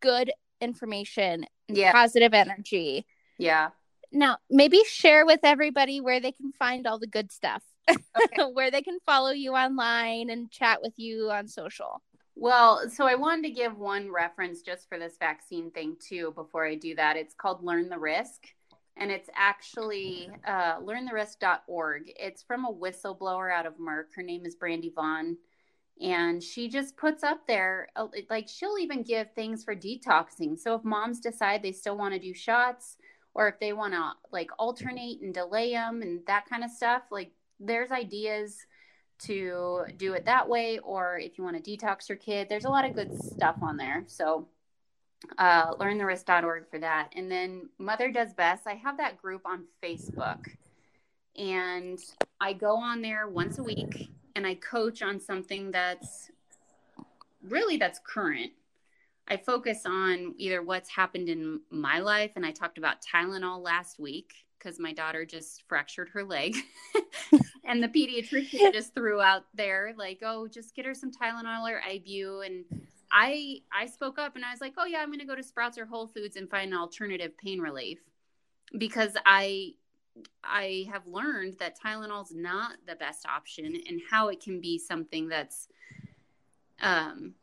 good 0.00 0.32
information, 0.60 1.46
and 1.68 1.76
Yeah. 1.76 1.92
positive 1.92 2.34
energy. 2.34 3.06
yeah 3.38 3.70
Now, 4.12 4.38
maybe 4.48 4.80
share 4.86 5.26
with 5.26 5.40
everybody 5.42 6.00
where 6.00 6.20
they 6.20 6.32
can 6.32 6.52
find 6.52 6.86
all 6.86 6.98
the 6.98 7.06
good 7.06 7.30
stuff, 7.32 7.62
Okay. 7.88 7.96
where 8.52 8.70
they 8.70 8.80
can 8.82 8.98
follow 9.04 9.30
you 9.30 9.52
online 9.54 10.30
and 10.30 10.50
chat 10.50 10.80
with 10.80 10.94
you 10.96 11.30
on 11.30 11.48
social. 11.48 12.02
Well, 12.34 12.88
so 12.88 13.06
I 13.06 13.14
wanted 13.16 13.42
to 13.44 13.50
give 13.50 13.76
one 13.78 14.10
reference 14.10 14.62
just 14.62 14.88
for 14.88 14.98
this 14.98 15.16
vaccine 15.18 15.70
thing 15.70 15.96
too 16.00 16.32
before 16.34 16.64
I 16.66 16.76
do 16.76 16.94
that. 16.94 17.16
It's 17.16 17.34
called 17.34 17.62
Learn 17.64 17.88
the 17.88 17.98
Risk, 17.98 18.46
and 18.96 19.10
it's 19.10 19.28
actually 19.34 20.30
uh, 20.46 20.78
learntherisk.org. 20.80 22.12
It's 22.18 22.42
from 22.42 22.64
a 22.64 22.72
whistleblower 22.72 23.52
out 23.52 23.66
of 23.66 23.74
Merck. 23.78 24.14
Her 24.14 24.22
name 24.22 24.46
is 24.46 24.54
Brandy 24.54 24.90
Vaughan, 24.94 25.36
and 26.00 26.42
she 26.42 26.68
just 26.68 26.96
puts 26.96 27.22
up 27.22 27.46
there 27.46 27.88
uh, 27.96 28.08
like 28.28 28.48
she'll 28.48 28.78
even 28.78 29.02
give 29.02 29.32
things 29.32 29.64
for 29.64 29.74
detoxing. 29.74 30.58
So 30.58 30.74
if 30.74 30.84
moms 30.84 31.20
decide 31.20 31.62
they 31.62 31.72
still 31.72 31.96
want 31.96 32.14
to 32.14 32.20
do 32.20 32.34
shots, 32.34 32.96
or 33.34 33.48
if 33.48 33.58
they 33.60 33.72
want 33.72 33.94
to 33.94 34.12
like 34.32 34.50
alternate 34.58 35.20
and 35.20 35.32
delay 35.32 35.72
them 35.72 36.02
and 36.02 36.20
that 36.26 36.48
kind 36.48 36.64
of 36.64 36.70
stuff, 36.70 37.02
like 37.10 37.32
there's 37.60 37.90
ideas 37.90 38.66
to 39.18 39.84
do 39.96 40.12
it 40.12 40.26
that 40.26 40.46
way 40.46 40.78
or 40.78 41.18
if 41.18 41.38
you 41.38 41.44
want 41.44 41.62
to 41.62 41.76
detox 41.76 42.06
your 42.06 42.18
kid 42.18 42.48
there's 42.50 42.66
a 42.66 42.68
lot 42.68 42.84
of 42.84 42.94
good 42.94 43.14
stuff 43.22 43.56
on 43.62 43.76
there. 43.76 44.04
So 44.06 44.48
uh, 45.38 45.74
learntherisk.org 45.76 46.68
for 46.70 46.78
that. 46.78 47.10
And 47.16 47.30
then 47.30 47.70
mother 47.78 48.10
does 48.10 48.34
best 48.34 48.66
i 48.66 48.74
have 48.74 48.98
that 48.98 49.16
group 49.16 49.42
on 49.46 49.64
facebook. 49.82 50.46
And 51.36 51.98
i 52.40 52.52
go 52.52 52.76
on 52.76 53.00
there 53.00 53.28
once 53.28 53.58
a 53.58 53.62
week 53.62 54.10
and 54.36 54.46
i 54.46 54.54
coach 54.54 55.02
on 55.02 55.18
something 55.18 55.72
that's 55.72 56.30
really 57.48 57.76
that's 57.76 58.00
current. 58.06 58.52
I 59.28 59.36
focus 59.36 59.82
on 59.86 60.34
either 60.36 60.62
what's 60.62 60.88
happened 60.88 61.28
in 61.28 61.60
my 61.70 61.98
life 61.98 62.32
and 62.36 62.46
i 62.46 62.52
talked 62.52 62.78
about 62.78 62.98
tylenol 63.02 63.60
last 63.60 63.98
week 63.98 64.32
because 64.58 64.78
my 64.78 64.92
daughter 64.92 65.24
just 65.24 65.64
fractured 65.68 66.08
her 66.10 66.22
leg 66.22 66.56
and 67.64 67.82
the 67.82 67.88
pediatrician 67.88 68.72
just 68.72 68.94
threw 68.94 69.20
out 69.20 69.44
there 69.52 69.94
like 69.98 70.20
oh 70.22 70.46
just 70.46 70.76
get 70.76 70.86
her 70.86 70.94
some 70.94 71.10
tylenol 71.10 71.68
or 71.68 71.80
ibu 71.88 72.46
and 72.46 72.64
i 73.12 73.56
i 73.76 73.84
spoke 73.84 74.16
up 74.16 74.36
and 74.36 74.44
i 74.44 74.50
was 74.52 74.60
like 74.60 74.74
oh 74.78 74.86
yeah 74.86 74.98
i'm 74.98 75.08
going 75.08 75.18
to 75.18 75.26
go 75.26 75.34
to 75.34 75.42
sprouts 75.42 75.76
or 75.76 75.86
whole 75.86 76.06
foods 76.06 76.36
and 76.36 76.48
find 76.48 76.72
an 76.72 76.78
alternative 76.78 77.36
pain 77.36 77.60
relief 77.60 77.98
because 78.78 79.16
i 79.26 79.72
i 80.44 80.86
have 80.90 81.06
learned 81.06 81.54
that 81.58 81.78
tylenol's 81.78 82.32
not 82.32 82.72
the 82.86 82.96
best 82.96 83.26
option 83.26 83.66
and 83.66 84.00
how 84.10 84.28
it 84.28 84.40
can 84.42 84.60
be 84.60 84.78
something 84.78 85.28
that's 85.28 85.68
um 86.80 87.34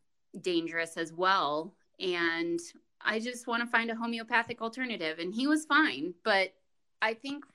dangerous 0.42 0.98
as 0.98 1.14
well. 1.14 1.74
And 2.00 2.60
i 3.02 3.20
just 3.20 3.48
want 3.48 3.62
to 3.62 3.68
find 3.68 3.92
a 3.92 3.96
homeopathic 3.96 4.62
alternative 4.62 5.20
and 5.20 5.34
he 5.34 5.48
was 5.48 5.66
fine. 5.66 6.14
But 6.24 6.54
i 7.02 7.14
think 7.14 7.46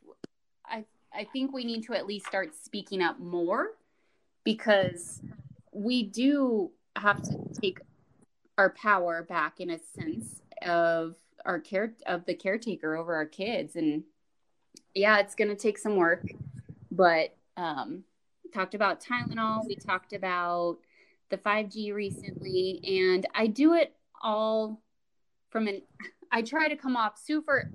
i 0.67 0.85
I 1.13 1.25
think 1.25 1.53
we 1.53 1.65
need 1.65 1.85
to 1.85 1.95
at 1.95 2.07
least 2.07 2.27
start 2.27 2.55
speaking 2.55 3.03
up 3.03 3.19
more 3.19 3.71
because 4.45 5.23
we 5.73 6.03
do 6.03 6.71
have 6.97 7.23
to 7.23 7.39
take 7.61 7.81
our 8.57 8.71
power 8.71 9.23
back 9.23 9.61
in 9.61 9.71
a 9.71 9.79
sense 9.79 10.43
of 10.67 11.17
our 11.45 11.59
care 11.59 11.95
of 12.07 12.25
the 12.27 12.35
caretaker 12.35 12.97
over 12.97 13.15
our 13.15 13.27
kids. 13.27 13.77
And 13.77 14.05
yeah 14.95 15.19
it's 15.19 15.35
going 15.35 15.49
to 15.49 15.57
take 15.57 15.79
some 15.79 15.97
work 15.97 16.25
but 16.91 17.37
um 17.57 18.05
talked 18.55 18.75
about 18.75 19.03
Tylenol 19.03 19.67
we 19.67 19.77
talked 19.77 20.13
about 20.13 20.79
the 21.31 21.37
5G 21.37 21.93
recently 21.93 22.81
and 22.85 23.27
I 23.35 23.47
do 23.47 23.75
it 23.75 23.95
all 24.23 24.81
from 25.51 25.69
an 25.69 25.83
I 26.31 26.43
try 26.43 26.69
to 26.69 26.77
come 26.77 26.97
off 26.97 27.19
super 27.19 27.71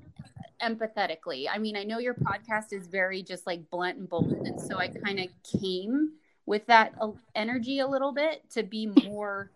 empathetically. 0.64 1.48
I 1.52 1.58
mean, 1.58 1.76
I 1.76 1.84
know 1.84 2.00
your 2.00 2.14
podcast 2.14 2.72
is 2.72 2.88
very 2.88 3.22
just 3.22 3.46
like 3.46 3.70
blunt 3.70 3.98
and 3.98 4.10
bold, 4.10 4.32
and 4.32 4.60
so 4.60 4.78
I 4.78 4.88
kind 4.88 5.20
of 5.20 5.28
came 5.60 6.14
with 6.46 6.66
that 6.68 6.94
uh, 7.00 7.12
energy 7.36 7.80
a 7.80 7.88
little 7.88 8.12
bit 8.12 8.50
to 8.52 8.64
be 8.64 8.88
more 8.88 9.52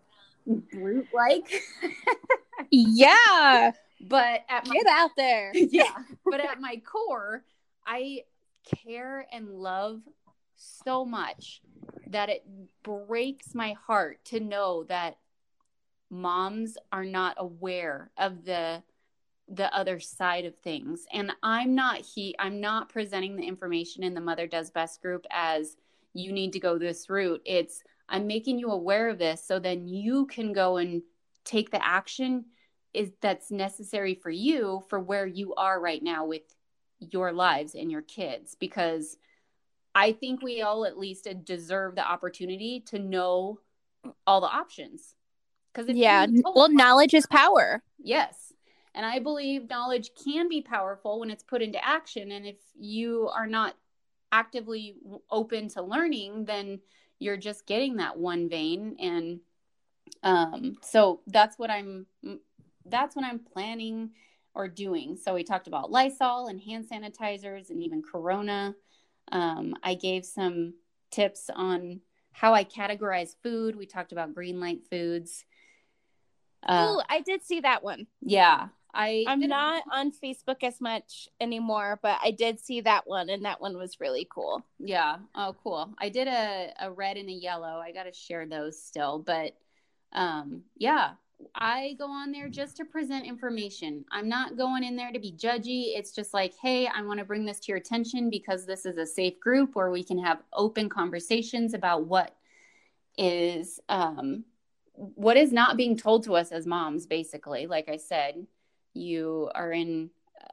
brute 0.46 1.08
like. 1.14 1.62
Yeah, 2.70 3.72
but 4.00 4.44
at 4.48 4.66
my 4.66 4.74
get 4.74 4.86
out 4.86 5.10
there. 5.16 5.52
yeah, 5.54 5.94
but 6.24 6.40
at 6.40 6.60
my 6.60 6.80
core, 6.84 7.44
I 7.86 8.24
care 8.84 9.26
and 9.32 9.48
love 9.50 10.00
so 10.56 11.04
much 11.04 11.62
that 12.08 12.28
it 12.28 12.44
breaks 12.82 13.54
my 13.54 13.74
heart 13.86 14.24
to 14.26 14.40
know 14.40 14.84
that 14.84 15.18
moms 16.10 16.76
are 16.90 17.04
not 17.04 17.36
aware 17.38 18.10
of 18.18 18.44
the 18.44 18.82
the 19.50 19.74
other 19.74 19.98
side 19.98 20.44
of 20.44 20.54
things 20.56 21.06
and 21.12 21.32
i'm 21.42 21.74
not 21.74 21.98
he 21.98 22.34
i'm 22.38 22.60
not 22.60 22.88
presenting 22.88 23.36
the 23.36 23.46
information 23.46 24.02
in 24.02 24.14
the 24.14 24.20
mother 24.20 24.46
does 24.46 24.70
best 24.70 25.00
group 25.00 25.26
as 25.30 25.76
you 26.12 26.32
need 26.32 26.52
to 26.52 26.60
go 26.60 26.78
this 26.78 27.08
route 27.08 27.40
it's 27.44 27.82
i'm 28.08 28.26
making 28.26 28.58
you 28.58 28.70
aware 28.70 29.08
of 29.08 29.18
this 29.18 29.42
so 29.42 29.58
then 29.58 29.86
you 29.86 30.26
can 30.26 30.52
go 30.52 30.76
and 30.76 31.02
take 31.44 31.70
the 31.70 31.84
action 31.84 32.44
is 32.94 33.10
that's 33.20 33.50
necessary 33.50 34.14
for 34.14 34.30
you 34.30 34.82
for 34.88 34.98
where 34.98 35.26
you 35.26 35.54
are 35.54 35.80
right 35.80 36.02
now 36.02 36.24
with 36.24 36.42
your 36.98 37.32
lives 37.32 37.74
and 37.74 37.90
your 37.90 38.02
kids 38.02 38.56
because 38.58 39.18
i 39.94 40.10
think 40.10 40.42
we 40.42 40.62
all 40.62 40.84
at 40.84 40.98
least 40.98 41.28
deserve 41.44 41.94
the 41.94 42.06
opportunity 42.06 42.80
to 42.80 42.98
know 42.98 43.60
all 44.26 44.40
the 44.40 44.46
options 44.46 45.14
because 45.72 45.94
Yeah, 45.96 46.26
well, 46.54 46.70
knowledge 46.70 47.14
is 47.14 47.26
power. 47.26 47.82
Yes. 47.98 48.52
And 48.94 49.06
I 49.06 49.18
believe 49.18 49.68
knowledge 49.68 50.10
can 50.24 50.48
be 50.48 50.60
powerful 50.60 51.20
when 51.20 51.30
it's 51.30 51.44
put 51.44 51.62
into 51.62 51.84
action. 51.84 52.32
And 52.32 52.46
if 52.46 52.56
you 52.78 53.28
are 53.34 53.46
not 53.46 53.76
actively 54.32 54.96
open 55.30 55.68
to 55.70 55.82
learning, 55.82 56.46
then 56.46 56.80
you're 57.18 57.36
just 57.36 57.66
getting 57.66 57.96
that 57.96 58.18
one 58.18 58.48
vein. 58.48 58.96
And 58.98 59.40
um, 60.22 60.76
so 60.82 61.20
that's 61.26 61.58
what 61.58 61.70
I'm, 61.70 62.06
that's 62.90 63.16
what 63.16 63.24
I'm 63.24 63.40
planning 63.40 64.10
or 64.54 64.68
doing. 64.68 65.16
So 65.16 65.34
we 65.34 65.44
talked 65.44 65.68
about 65.68 65.90
Lysol 65.90 66.48
and 66.48 66.60
hand 66.60 66.86
sanitizers 66.90 67.70
and 67.70 67.82
even 67.82 68.02
Corona. 68.02 68.74
Um, 69.30 69.74
I 69.82 69.94
gave 69.94 70.24
some 70.24 70.74
tips 71.10 71.50
on 71.54 72.00
how 72.32 72.54
I 72.54 72.64
categorize 72.64 73.34
food. 73.42 73.76
We 73.76 73.86
talked 73.86 74.12
about 74.12 74.34
green 74.34 74.60
light 74.60 74.80
foods. 74.90 75.44
Uh, 76.62 76.96
Ooh, 76.96 77.02
I 77.08 77.20
did 77.20 77.44
see 77.44 77.60
that 77.60 77.82
one. 77.82 78.06
yeah. 78.20 78.68
I 78.94 79.24
I'm 79.28 79.40
not 79.40 79.84
on 79.92 80.12
Facebook 80.12 80.62
as 80.62 80.80
much 80.80 81.28
anymore, 81.40 82.00
but 82.02 82.18
I 82.22 82.30
did 82.30 82.58
see 82.58 82.80
that 82.80 83.06
one, 83.06 83.28
and 83.28 83.44
that 83.44 83.60
one 83.60 83.76
was 83.76 84.00
really 84.00 84.26
cool. 84.32 84.64
Yeah. 84.78 85.18
Oh, 85.34 85.54
cool. 85.62 85.92
I 85.98 86.08
did 86.08 86.26
a, 86.26 86.72
a 86.80 86.90
red 86.90 87.16
and 87.16 87.28
a 87.28 87.32
yellow. 87.32 87.78
I 87.78 87.92
got 87.92 88.04
to 88.04 88.12
share 88.12 88.46
those 88.46 88.82
still. 88.82 89.18
But 89.18 89.56
um, 90.12 90.62
yeah, 90.76 91.12
I 91.54 91.94
go 91.98 92.10
on 92.10 92.32
there 92.32 92.48
just 92.48 92.76
to 92.78 92.84
present 92.84 93.26
information. 93.26 94.04
I'm 94.10 94.28
not 94.28 94.56
going 94.56 94.82
in 94.82 94.96
there 94.96 95.12
to 95.12 95.18
be 95.18 95.32
judgy. 95.32 95.96
It's 95.96 96.12
just 96.12 96.34
like, 96.34 96.54
hey, 96.60 96.86
I 96.88 97.02
want 97.02 97.18
to 97.20 97.24
bring 97.24 97.44
this 97.44 97.60
to 97.60 97.72
your 97.72 97.78
attention 97.78 98.28
because 98.30 98.66
this 98.66 98.84
is 98.84 98.98
a 98.98 99.06
safe 99.06 99.38
group 99.38 99.74
where 99.74 99.90
we 99.90 100.02
can 100.02 100.18
have 100.18 100.42
open 100.52 100.88
conversations 100.88 101.74
about 101.74 102.06
what 102.06 102.34
is 103.16 103.80
um, 103.88 104.44
what 104.94 105.36
is 105.36 105.52
not 105.52 105.76
being 105.76 105.96
told 105.96 106.24
to 106.24 106.34
us 106.34 106.50
as 106.50 106.66
moms. 106.66 107.06
Basically, 107.06 107.66
like 107.66 107.88
I 107.88 107.96
said, 107.96 108.46
you 108.94 109.50
are 109.54 109.72
in 109.72 110.10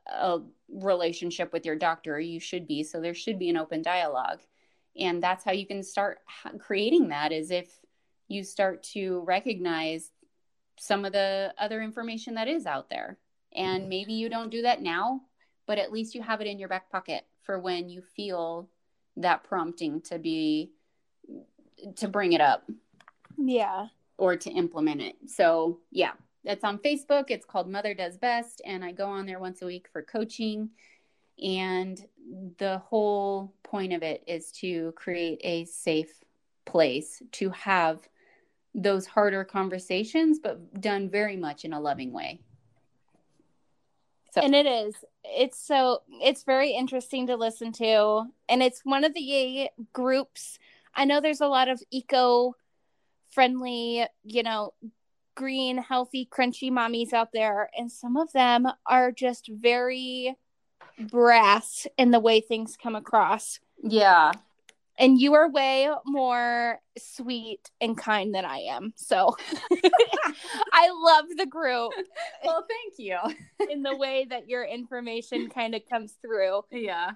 a 0.07 0.39
relationship 0.69 1.51
with 1.51 1.65
your 1.65 1.75
doctor, 1.75 2.19
you 2.19 2.39
should 2.39 2.67
be. 2.67 2.83
So 2.83 3.01
there 3.01 3.13
should 3.13 3.39
be 3.39 3.49
an 3.49 3.57
open 3.57 3.81
dialogue, 3.81 4.39
and 4.97 5.21
that's 5.21 5.43
how 5.43 5.51
you 5.51 5.65
can 5.65 5.83
start 5.83 6.19
creating 6.59 7.09
that. 7.09 7.31
Is 7.31 7.49
if 7.49 7.69
you 8.27 8.43
start 8.43 8.83
to 8.83 9.21
recognize 9.21 10.11
some 10.77 11.05
of 11.05 11.13
the 11.13 11.53
other 11.57 11.81
information 11.81 12.35
that 12.35 12.47
is 12.47 12.65
out 12.65 12.89
there. 12.89 13.17
And 13.53 13.81
mm-hmm. 13.81 13.89
maybe 13.89 14.13
you 14.13 14.29
don't 14.29 14.51
do 14.51 14.61
that 14.63 14.81
now, 14.81 15.21
but 15.65 15.77
at 15.77 15.91
least 15.91 16.15
you 16.15 16.21
have 16.21 16.41
it 16.41 16.47
in 16.47 16.59
your 16.59 16.69
back 16.69 16.89
pocket 16.91 17.25
for 17.43 17.59
when 17.59 17.89
you 17.89 18.01
feel 18.01 18.69
that 19.17 19.43
prompting 19.43 20.01
to 20.01 20.19
be 20.19 20.71
to 21.95 22.07
bring 22.07 22.33
it 22.33 22.41
up. 22.41 22.69
Yeah. 23.37 23.87
Or 24.17 24.35
to 24.35 24.49
implement 24.49 25.01
it. 25.01 25.15
So, 25.27 25.79
yeah, 25.91 26.11
that's 26.43 26.63
on 26.63 26.79
Facebook. 26.79 27.25
It's 27.29 27.45
called 27.45 27.69
Mother 27.69 27.93
Does 27.93 28.17
Best. 28.17 28.61
And 28.65 28.83
I 28.83 28.91
go 28.91 29.07
on 29.07 29.25
there 29.25 29.39
once 29.39 29.61
a 29.61 29.65
week 29.65 29.87
for 29.91 30.01
coaching. 30.01 30.69
And 31.43 31.99
the 32.57 32.79
whole 32.79 33.53
point 33.63 33.93
of 33.93 34.03
it 34.03 34.23
is 34.25 34.51
to 34.53 34.93
create 34.95 35.41
a 35.43 35.65
safe 35.65 36.23
place 36.65 37.21
to 37.33 37.49
have 37.49 37.99
those 38.75 39.05
harder 39.05 39.43
conversations, 39.43 40.39
but 40.39 40.81
done 40.81 41.09
very 41.09 41.37
much 41.37 41.63
in 41.65 41.73
a 41.73 41.79
loving 41.79 42.11
way. 42.11 42.41
So. 44.33 44.41
And 44.41 44.53
it 44.53 44.65
is. 44.65 44.93
It's 45.23 45.57
so 45.57 46.01
it's 46.09 46.43
very 46.43 46.71
interesting 46.71 47.27
to 47.27 47.37
listen 47.37 47.71
to. 47.73 48.23
And 48.49 48.61
it's 48.61 48.81
one 48.83 49.05
of 49.05 49.13
the 49.13 49.69
groups. 49.93 50.59
I 50.93 51.05
know 51.05 51.21
there's 51.21 51.41
a 51.41 51.47
lot 51.47 51.69
of 51.69 51.81
eco 51.89 52.53
friendly, 53.31 54.05
you 54.23 54.43
know, 54.43 54.73
green, 55.35 55.77
healthy, 55.77 56.27
crunchy 56.29 56.69
mommies 56.69 57.13
out 57.13 57.29
there. 57.33 57.69
And 57.77 57.89
some 57.89 58.17
of 58.17 58.31
them 58.33 58.67
are 58.85 59.11
just 59.11 59.47
very 59.47 60.35
brass 60.99 61.87
in 61.97 62.11
the 62.11 62.19
way 62.19 62.41
things 62.41 62.77
come 62.81 62.95
across. 62.95 63.61
Yeah 63.81 64.33
and 64.97 65.19
you 65.19 65.33
are 65.33 65.49
way 65.49 65.89
more 66.05 66.79
sweet 66.97 67.69
and 67.81 67.97
kind 67.97 68.33
than 68.33 68.45
I 68.45 68.59
am. 68.59 68.93
So 68.95 69.35
I 70.71 70.89
love 70.89 71.25
the 71.37 71.45
group. 71.45 71.91
Well, 72.43 72.65
thank 72.67 72.93
you. 72.97 73.17
in 73.69 73.83
the 73.83 73.95
way 73.95 74.25
that 74.29 74.47
your 74.47 74.63
information 74.63 75.49
kind 75.49 75.75
of 75.75 75.81
comes 75.89 76.13
through. 76.21 76.61
Yeah. 76.71 77.11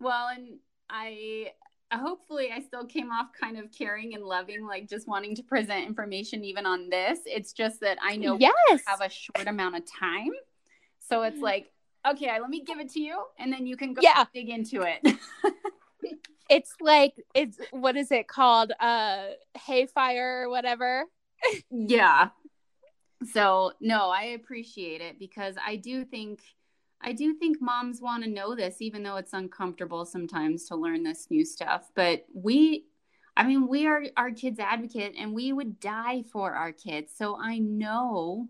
Well, 0.00 0.28
and 0.28 0.58
I 0.88 1.52
hopefully 1.92 2.50
I 2.54 2.60
still 2.60 2.86
came 2.86 3.10
off 3.10 3.28
kind 3.38 3.58
of 3.58 3.66
caring 3.76 4.14
and 4.14 4.24
loving, 4.24 4.66
like 4.66 4.88
just 4.88 5.08
wanting 5.08 5.34
to 5.36 5.42
present 5.42 5.86
information 5.86 6.44
even 6.44 6.64
on 6.64 6.88
this. 6.88 7.20
It's 7.26 7.52
just 7.52 7.80
that 7.80 7.98
I 8.02 8.16
know 8.16 8.36
yes. 8.38 8.52
we 8.70 8.80
have 8.86 9.00
a 9.00 9.10
short 9.10 9.46
amount 9.46 9.76
of 9.76 9.82
time. 9.90 10.30
So 11.08 11.22
it's 11.22 11.38
mm. 11.38 11.42
like, 11.42 11.70
okay, 12.08 12.40
let 12.40 12.48
me 12.48 12.64
give 12.64 12.78
it 12.78 12.90
to 12.92 13.00
you 13.00 13.22
and 13.38 13.52
then 13.52 13.66
you 13.66 13.76
can 13.76 13.92
go 13.92 14.00
yeah. 14.02 14.24
dig 14.32 14.48
into 14.48 14.82
it 14.82 15.00
it's 16.50 16.74
like 16.80 17.14
it's 17.34 17.58
what 17.70 17.96
is 17.96 18.10
it 18.10 18.28
called? 18.28 18.72
Uh 18.78 19.28
hayfire 19.56 20.42
or 20.44 20.50
whatever. 20.50 21.04
yeah. 21.70 22.30
So 23.32 23.72
no, 23.80 24.10
I 24.10 24.24
appreciate 24.24 25.00
it 25.00 25.18
because 25.18 25.54
I 25.64 25.76
do 25.76 26.04
think 26.04 26.40
I 27.02 27.12
do 27.12 27.34
think 27.34 27.58
moms 27.60 28.02
want 28.02 28.24
to 28.24 28.30
know 28.30 28.54
this, 28.54 28.82
even 28.82 29.02
though 29.02 29.16
it's 29.16 29.32
uncomfortable 29.32 30.04
sometimes 30.04 30.66
to 30.66 30.76
learn 30.76 31.02
this 31.02 31.28
new 31.30 31.44
stuff. 31.44 31.90
But 31.94 32.26
we, 32.34 32.86
I 33.36 33.44
mean, 33.44 33.68
we 33.68 33.86
are 33.86 34.04
our 34.16 34.30
kids' 34.30 34.60
advocate 34.60 35.14
and 35.18 35.32
we 35.32 35.52
would 35.52 35.80
die 35.80 36.24
for 36.30 36.52
our 36.52 36.72
kids. 36.72 37.12
So 37.16 37.38
I 37.40 37.58
know 37.58 38.48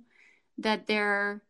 that 0.59 0.89
there, 0.89 1.45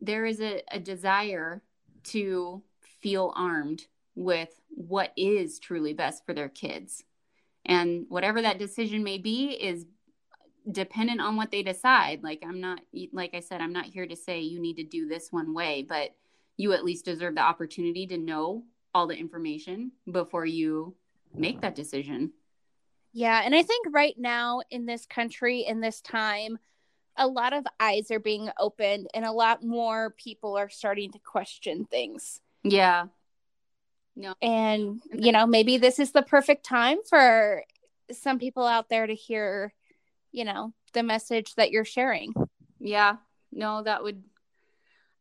there 0.00 0.24
is 0.24 0.40
a, 0.40 0.62
a 0.72 0.80
desire 0.80 1.62
to 2.04 2.62
feel 3.02 3.34
armed 3.36 3.82
with 4.16 4.48
what 4.70 5.12
is 5.16 5.60
truly 5.60 5.92
best 5.92 6.26
for 6.26 6.34
their 6.34 6.48
kids. 6.48 7.04
And 7.64 8.06
whatever 8.08 8.42
that 8.42 8.58
decision 8.58 9.04
may 9.04 9.18
be 9.18 9.50
is 9.50 9.86
dependent 10.70 11.20
on 11.20 11.36
what 11.36 11.50
they 11.50 11.62
decide. 11.62 12.24
Like, 12.24 12.42
I'm 12.44 12.60
not, 12.60 12.80
like 13.12 13.34
I 13.34 13.40
said, 13.40 13.60
I'm 13.60 13.72
not 13.72 13.84
here 13.84 14.06
to 14.06 14.16
say 14.16 14.40
you 14.40 14.60
need 14.60 14.76
to 14.76 14.84
do 14.84 15.06
this 15.06 15.28
one 15.30 15.54
way, 15.54 15.86
but 15.88 16.14
you 16.56 16.72
at 16.72 16.84
least 16.84 17.04
deserve 17.04 17.34
the 17.34 17.42
opportunity 17.42 18.06
to 18.08 18.18
know 18.18 18.64
all 18.94 19.06
the 19.06 19.16
information 19.16 19.92
before 20.10 20.46
you 20.46 20.96
make 21.34 21.60
that 21.60 21.74
decision. 21.74 22.32
Yeah. 23.12 23.42
And 23.44 23.54
I 23.54 23.62
think 23.62 23.86
right 23.90 24.14
now 24.18 24.62
in 24.70 24.86
this 24.86 25.06
country, 25.06 25.60
in 25.60 25.80
this 25.80 26.00
time, 26.00 26.58
a 27.16 27.26
lot 27.26 27.52
of 27.52 27.64
eyes 27.80 28.10
are 28.10 28.20
being 28.20 28.50
opened 28.58 29.08
and 29.14 29.24
a 29.24 29.32
lot 29.32 29.62
more 29.62 30.14
people 30.18 30.56
are 30.56 30.68
starting 30.68 31.12
to 31.12 31.18
question 31.18 31.84
things. 31.84 32.40
Yeah. 32.62 33.06
No. 34.16 34.34
And, 34.40 35.02
you 35.12 35.30
know, 35.30 35.46
maybe 35.46 35.76
this 35.76 35.98
is 35.98 36.12
the 36.12 36.22
perfect 36.22 36.64
time 36.64 36.98
for 37.08 37.62
some 38.10 38.38
people 38.38 38.66
out 38.66 38.88
there 38.88 39.06
to 39.06 39.14
hear, 39.14 39.74
you 40.32 40.44
know, 40.44 40.72
the 40.94 41.02
message 41.02 41.54
that 41.56 41.70
you're 41.70 41.84
sharing. 41.84 42.32
Yeah. 42.80 43.16
No, 43.52 43.82
that 43.82 44.02
would, 44.02 44.22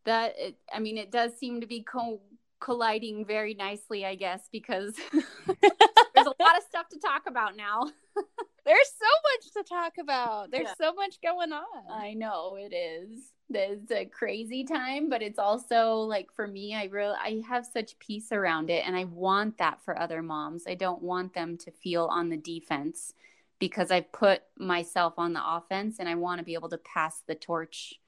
that, 0.05 0.35
it, 0.37 0.55
I 0.73 0.79
mean, 0.79 0.97
it 0.97 1.11
does 1.11 1.37
seem 1.37 1.61
to 1.61 1.67
be 1.67 1.83
co- 1.83 2.21
colliding 2.61 3.25
very 3.25 3.53
nicely, 3.53 4.05
I 4.05 4.15
guess, 4.15 4.47
because 4.51 4.95
there's 5.11 6.27
a 6.27 6.41
lot 6.41 6.57
of 6.57 6.63
stuff 6.67 6.87
to 6.89 6.99
talk 6.99 7.23
about 7.27 7.57
now. 7.57 7.91
there's 8.66 8.91
so 8.99 9.05
much 9.34 9.53
to 9.53 9.74
talk 9.74 9.93
about. 9.99 10.51
There's 10.51 10.68
yeah. 10.68 10.88
so 10.88 10.93
much 10.93 11.22
going 11.22 11.53
on. 11.53 11.63
I 11.89 12.13
know 12.13 12.57
it 12.59 12.74
is 12.74 13.32
it's 13.53 13.91
a 13.91 14.05
crazy 14.05 14.63
time 14.63 15.09
but 15.09 15.22
it's 15.22 15.38
also 15.38 15.97
like 15.97 16.32
for 16.34 16.47
me 16.47 16.76
i 16.76 16.86
really 16.86 17.16
i 17.22 17.41
have 17.47 17.66
such 17.66 17.97
peace 17.99 18.32
around 18.32 18.70
it 18.70 18.84
and 18.86 18.95
i 18.95 19.03
want 19.05 19.57
that 19.57 19.80
for 19.84 19.99
other 19.99 20.22
moms 20.22 20.63
i 20.68 20.74
don't 20.74 21.01
want 21.01 21.34
them 21.34 21.57
to 21.57 21.70
feel 21.72 22.05
on 22.05 22.30
the 22.30 22.38
defense 22.38 23.13
because 23.59 23.91
i've 23.91 24.11
put 24.11 24.41
myself 24.57 25.13
on 25.18 25.34
the 25.34 25.41
offense 25.43 25.97
and 25.99 26.09
i 26.09 26.16
want 26.16 26.39
to 26.39 26.45
be 26.45 26.55
able 26.55 26.70
to 26.70 26.78
pass 26.80 27.22
the 27.28 27.36
torch 27.36 27.99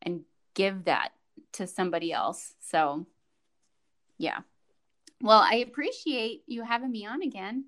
and 0.00 0.22
give 0.54 0.84
that 0.84 1.10
to 1.52 1.66
somebody 1.66 2.10
else 2.10 2.54
so 2.58 3.04
yeah 4.16 4.38
well 5.20 5.40
i 5.40 5.56
appreciate 5.56 6.42
you 6.46 6.62
having 6.62 6.90
me 6.90 7.04
on 7.04 7.20
again 7.20 7.66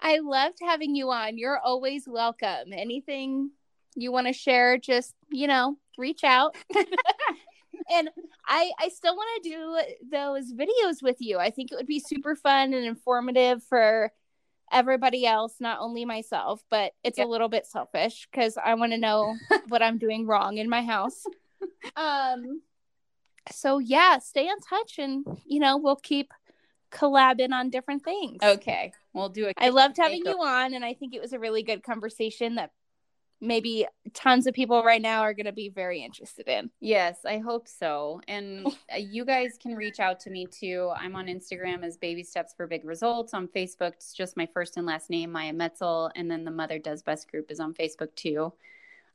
i 0.00 0.18
loved 0.18 0.58
having 0.60 0.94
you 0.94 1.10
on 1.10 1.38
you're 1.38 1.58
always 1.58 2.06
welcome 2.06 2.72
anything 2.72 3.50
you 3.94 4.12
want 4.12 4.26
to 4.26 4.32
share 4.32 4.78
just 4.78 5.14
you 5.30 5.46
know 5.46 5.76
reach 5.98 6.24
out. 6.24 6.56
and 7.90 8.10
I 8.46 8.70
I 8.78 8.88
still 8.88 9.16
want 9.16 9.42
to 9.42 9.50
do 9.50 9.80
those 10.10 10.52
videos 10.52 11.02
with 11.02 11.16
you. 11.20 11.38
I 11.38 11.50
think 11.50 11.72
it 11.72 11.76
would 11.76 11.86
be 11.86 12.00
super 12.00 12.36
fun 12.36 12.74
and 12.74 12.84
informative 12.84 13.62
for 13.62 14.12
everybody 14.72 15.26
else, 15.26 15.54
not 15.60 15.78
only 15.80 16.04
myself, 16.04 16.62
but 16.70 16.92
it's 17.04 17.18
yep. 17.18 17.26
a 17.26 17.30
little 17.30 17.48
bit 17.48 17.66
selfish 17.66 18.26
because 18.30 18.58
I 18.62 18.74
want 18.74 18.92
to 18.92 18.98
know 18.98 19.36
what 19.68 19.82
I'm 19.82 19.98
doing 19.98 20.26
wrong 20.26 20.58
in 20.58 20.68
my 20.68 20.82
house. 20.82 21.24
Um 21.96 22.62
so 23.52 23.78
yeah, 23.78 24.18
stay 24.18 24.48
in 24.48 24.58
touch 24.60 24.98
and 24.98 25.24
you 25.44 25.60
know, 25.60 25.76
we'll 25.76 25.96
keep 25.96 26.32
collabing 26.96 27.52
on 27.52 27.70
different 27.70 28.04
things. 28.04 28.38
Okay. 28.42 28.92
We'll 29.12 29.28
do 29.28 29.46
it. 29.46 29.54
I 29.58 29.68
loved 29.68 29.96
having 29.96 30.22
you 30.24 30.42
on 30.42 30.74
and 30.74 30.84
I 30.84 30.94
think 30.94 31.14
it 31.14 31.20
was 31.20 31.32
a 31.32 31.38
really 31.38 31.62
good 31.62 31.82
conversation 31.82 32.56
that 32.56 32.70
maybe 33.40 33.86
tons 34.14 34.46
of 34.46 34.54
people 34.54 34.82
right 34.82 35.02
now 35.02 35.20
are 35.20 35.34
going 35.34 35.46
to 35.46 35.52
be 35.52 35.68
very 35.68 36.02
interested 36.02 36.48
in. 36.48 36.70
Yes, 36.80 37.18
I 37.26 37.38
hope 37.38 37.68
so. 37.68 38.20
And 38.28 38.66
uh, 38.92 38.96
you 38.96 39.24
guys 39.24 39.58
can 39.60 39.74
reach 39.74 40.00
out 40.00 40.20
to 40.20 40.30
me 40.30 40.46
too. 40.46 40.90
I'm 40.96 41.14
on 41.16 41.26
Instagram 41.26 41.84
as 41.84 41.96
Baby 41.96 42.22
Steps 42.22 42.54
for 42.56 42.66
Big 42.66 42.84
Results. 42.84 43.34
On 43.34 43.48
Facebook, 43.48 43.92
it's 43.94 44.14
just 44.14 44.36
my 44.36 44.48
first 44.52 44.76
and 44.76 44.86
last 44.86 45.10
name, 45.10 45.32
Maya 45.32 45.52
Metzel, 45.52 46.10
and 46.16 46.30
then 46.30 46.44
the 46.44 46.50
Mother 46.50 46.78
Does 46.78 47.02
Best 47.02 47.30
group 47.30 47.50
is 47.50 47.60
on 47.60 47.74
Facebook 47.74 48.14
too. 48.14 48.52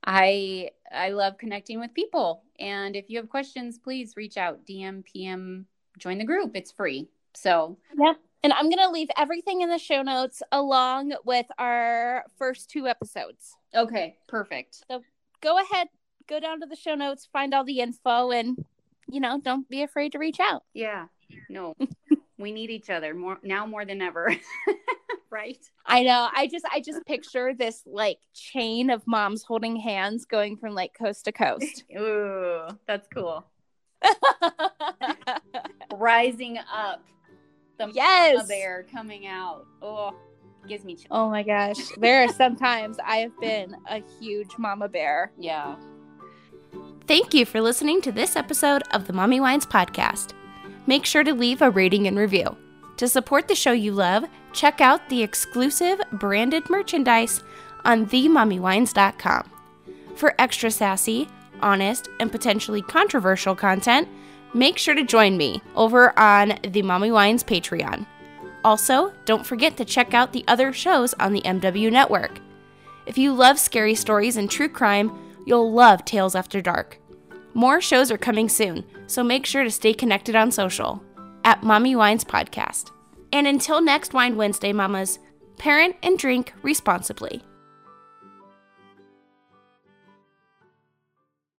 I 0.04 0.72
I 0.92 1.10
love 1.10 1.38
connecting 1.38 1.80
with 1.80 1.94
people, 1.94 2.42
and 2.60 2.96
if 2.96 3.06
you 3.08 3.18
have 3.20 3.30
questions, 3.30 3.78
please 3.78 4.18
reach 4.18 4.36
out, 4.36 4.66
DM, 4.66 5.06
PM, 5.06 5.68
join 6.00 6.18
the 6.18 6.26
group. 6.26 6.56
It's 6.56 6.72
free. 6.72 7.08
So 7.34 7.78
yeah. 7.98 8.14
And 8.44 8.54
I'm 8.54 8.70
going 8.70 8.80
to 8.80 8.90
leave 8.90 9.10
everything 9.18 9.62
in 9.62 9.70
the 9.70 9.78
show 9.78 10.02
notes 10.02 10.42
along 10.52 11.14
with 11.26 11.46
our 11.60 12.26
first 12.40 12.72
two 12.72 12.88
episodes. 12.88 13.56
Okay, 13.76 14.18
perfect. 14.28 14.84
So 14.90 15.04
go 15.42 15.60
ahead, 15.60 15.90
go 16.28 16.40
down 16.40 16.60
to 16.62 16.66
the 16.66 16.76
show 16.76 16.96
notes, 16.96 17.28
find 17.32 17.54
all 17.54 17.64
the 17.64 17.82
info, 17.82 18.32
and 18.32 18.58
you 19.08 19.20
know, 19.20 19.40
don't 19.40 19.70
be 19.70 19.84
afraid 19.84 20.14
to 20.14 20.18
reach 20.18 20.40
out. 20.40 20.64
Yeah. 20.74 21.06
No. 21.50 21.76
we 22.38 22.52
need 22.52 22.72
each 22.72 22.90
other 22.90 23.14
more 23.14 23.38
now 23.44 23.66
more 23.66 23.86
than 23.86 24.02
ever. 24.02 24.36
right? 25.32 25.64
I 25.86 26.04
know. 26.04 26.30
I 26.36 26.48
just 26.48 26.66
I 26.72 26.82
just 26.82 27.06
picture 27.06 27.54
this 27.54 27.84
like 27.86 28.20
chain 28.34 28.90
of 28.90 29.02
moms 29.08 29.44
holding 29.44 29.76
hands 29.76 30.26
going 30.26 30.58
from 30.58 30.76
like 30.76 30.94
coast 30.94 31.26
to 31.26 31.32
coast. 31.32 31.84
Ooh, 31.98 32.68
that's 32.88 33.08
cool. 33.08 33.46
Rising 35.94 36.58
up. 36.58 37.04
The 37.88 37.94
yes. 37.94 38.36
mama 38.36 38.48
bear 38.48 38.86
coming 38.92 39.28
out. 39.28 39.66
Oh, 39.82 40.16
gives 40.68 40.84
me 40.84 40.96
chills. 40.96 41.08
Oh 41.10 41.30
my 41.30 41.44
gosh. 41.44 41.78
There 41.98 42.24
are 42.24 42.28
sometimes 42.28 42.98
I 43.04 43.18
have 43.18 43.40
been 43.40 43.76
a 43.90 44.02
huge 44.20 44.52
mama 44.58 44.88
bear. 44.88 45.32
Yeah. 45.40 45.76
Thank 47.08 47.34
you 47.34 47.46
for 47.46 47.60
listening 47.60 48.02
to 48.02 48.12
this 48.12 48.36
episode 48.36 48.84
of 48.92 49.08
the 49.08 49.14
Mommy 49.14 49.40
Wines 49.40 49.66
podcast. 49.66 50.34
Make 50.88 51.06
sure 51.06 51.24
to 51.24 51.34
leave 51.34 51.62
a 51.62 51.70
rating 51.70 52.08
and 52.08 52.18
review. 52.18 52.56
To 52.98 53.08
support 53.08 53.48
the 53.48 53.56
show 53.56 53.72
you 53.72 53.94
love, 53.94 54.26
check 54.54 54.80
out 54.80 55.10
the 55.10 55.24
exclusive 55.24 56.00
branded 56.14 56.70
merchandise 56.70 57.44
on 57.84 58.06
themommywines.com. 58.06 59.50
For 60.16 60.36
extra 60.38 60.70
sassy, 60.70 61.28
honest, 61.62 62.10
and 62.20 62.32
potentially 62.32 62.82
controversial 62.82 63.56
content, 63.56 64.08
make 64.54 64.78
sure 64.78 64.96
to 64.96 65.04
join 65.04 65.38
me 65.38 65.62
over 65.76 66.18
on 66.20 66.60
the 66.64 66.82
Mommy 66.82 67.12
Wines 67.12 67.44
Patreon. 67.44 68.06
Also, 68.64 69.12
don't 69.26 69.46
forget 69.46 69.78
to 69.78 69.86
check 69.86 70.14
out 70.14 70.34
the 70.34 70.46
other 70.48 70.72
shows 70.72 71.14
on 71.16 71.34
the 71.34 71.42
MW 71.42 71.92
network. 71.92 72.40
If 73.06 73.18
you 73.18 73.34
love 73.34 73.60
scary 73.60 73.96
stories 73.96 74.38
and 74.38 74.50
true 74.50 74.70
crime, 74.70 75.12
you'll 75.46 75.72
love 75.72 76.06
Tales 76.06 76.36
After 76.36 76.62
Dark. 76.62 77.00
More 77.54 77.82
shows 77.82 78.12
are 78.12 78.18
coming 78.18 78.48
soon, 78.48 78.86
so 79.08 79.24
make 79.24 79.46
sure 79.46 79.64
to 79.64 79.72
stay 79.72 79.94
connected 79.94 80.36
on 80.36 80.52
social 80.52 81.04
at 81.44 81.64
Mommy 81.64 81.96
Wines 81.96 82.24
Podcast. 82.24 82.92
And 83.34 83.48
until 83.48 83.82
next 83.82 84.14
Wine 84.14 84.38
Wednesday, 84.38 84.74
mamas, 84.74 85.20
parent 85.58 85.96
and 86.04 86.18
drink 86.18 86.54
responsibly. 86.62 87.44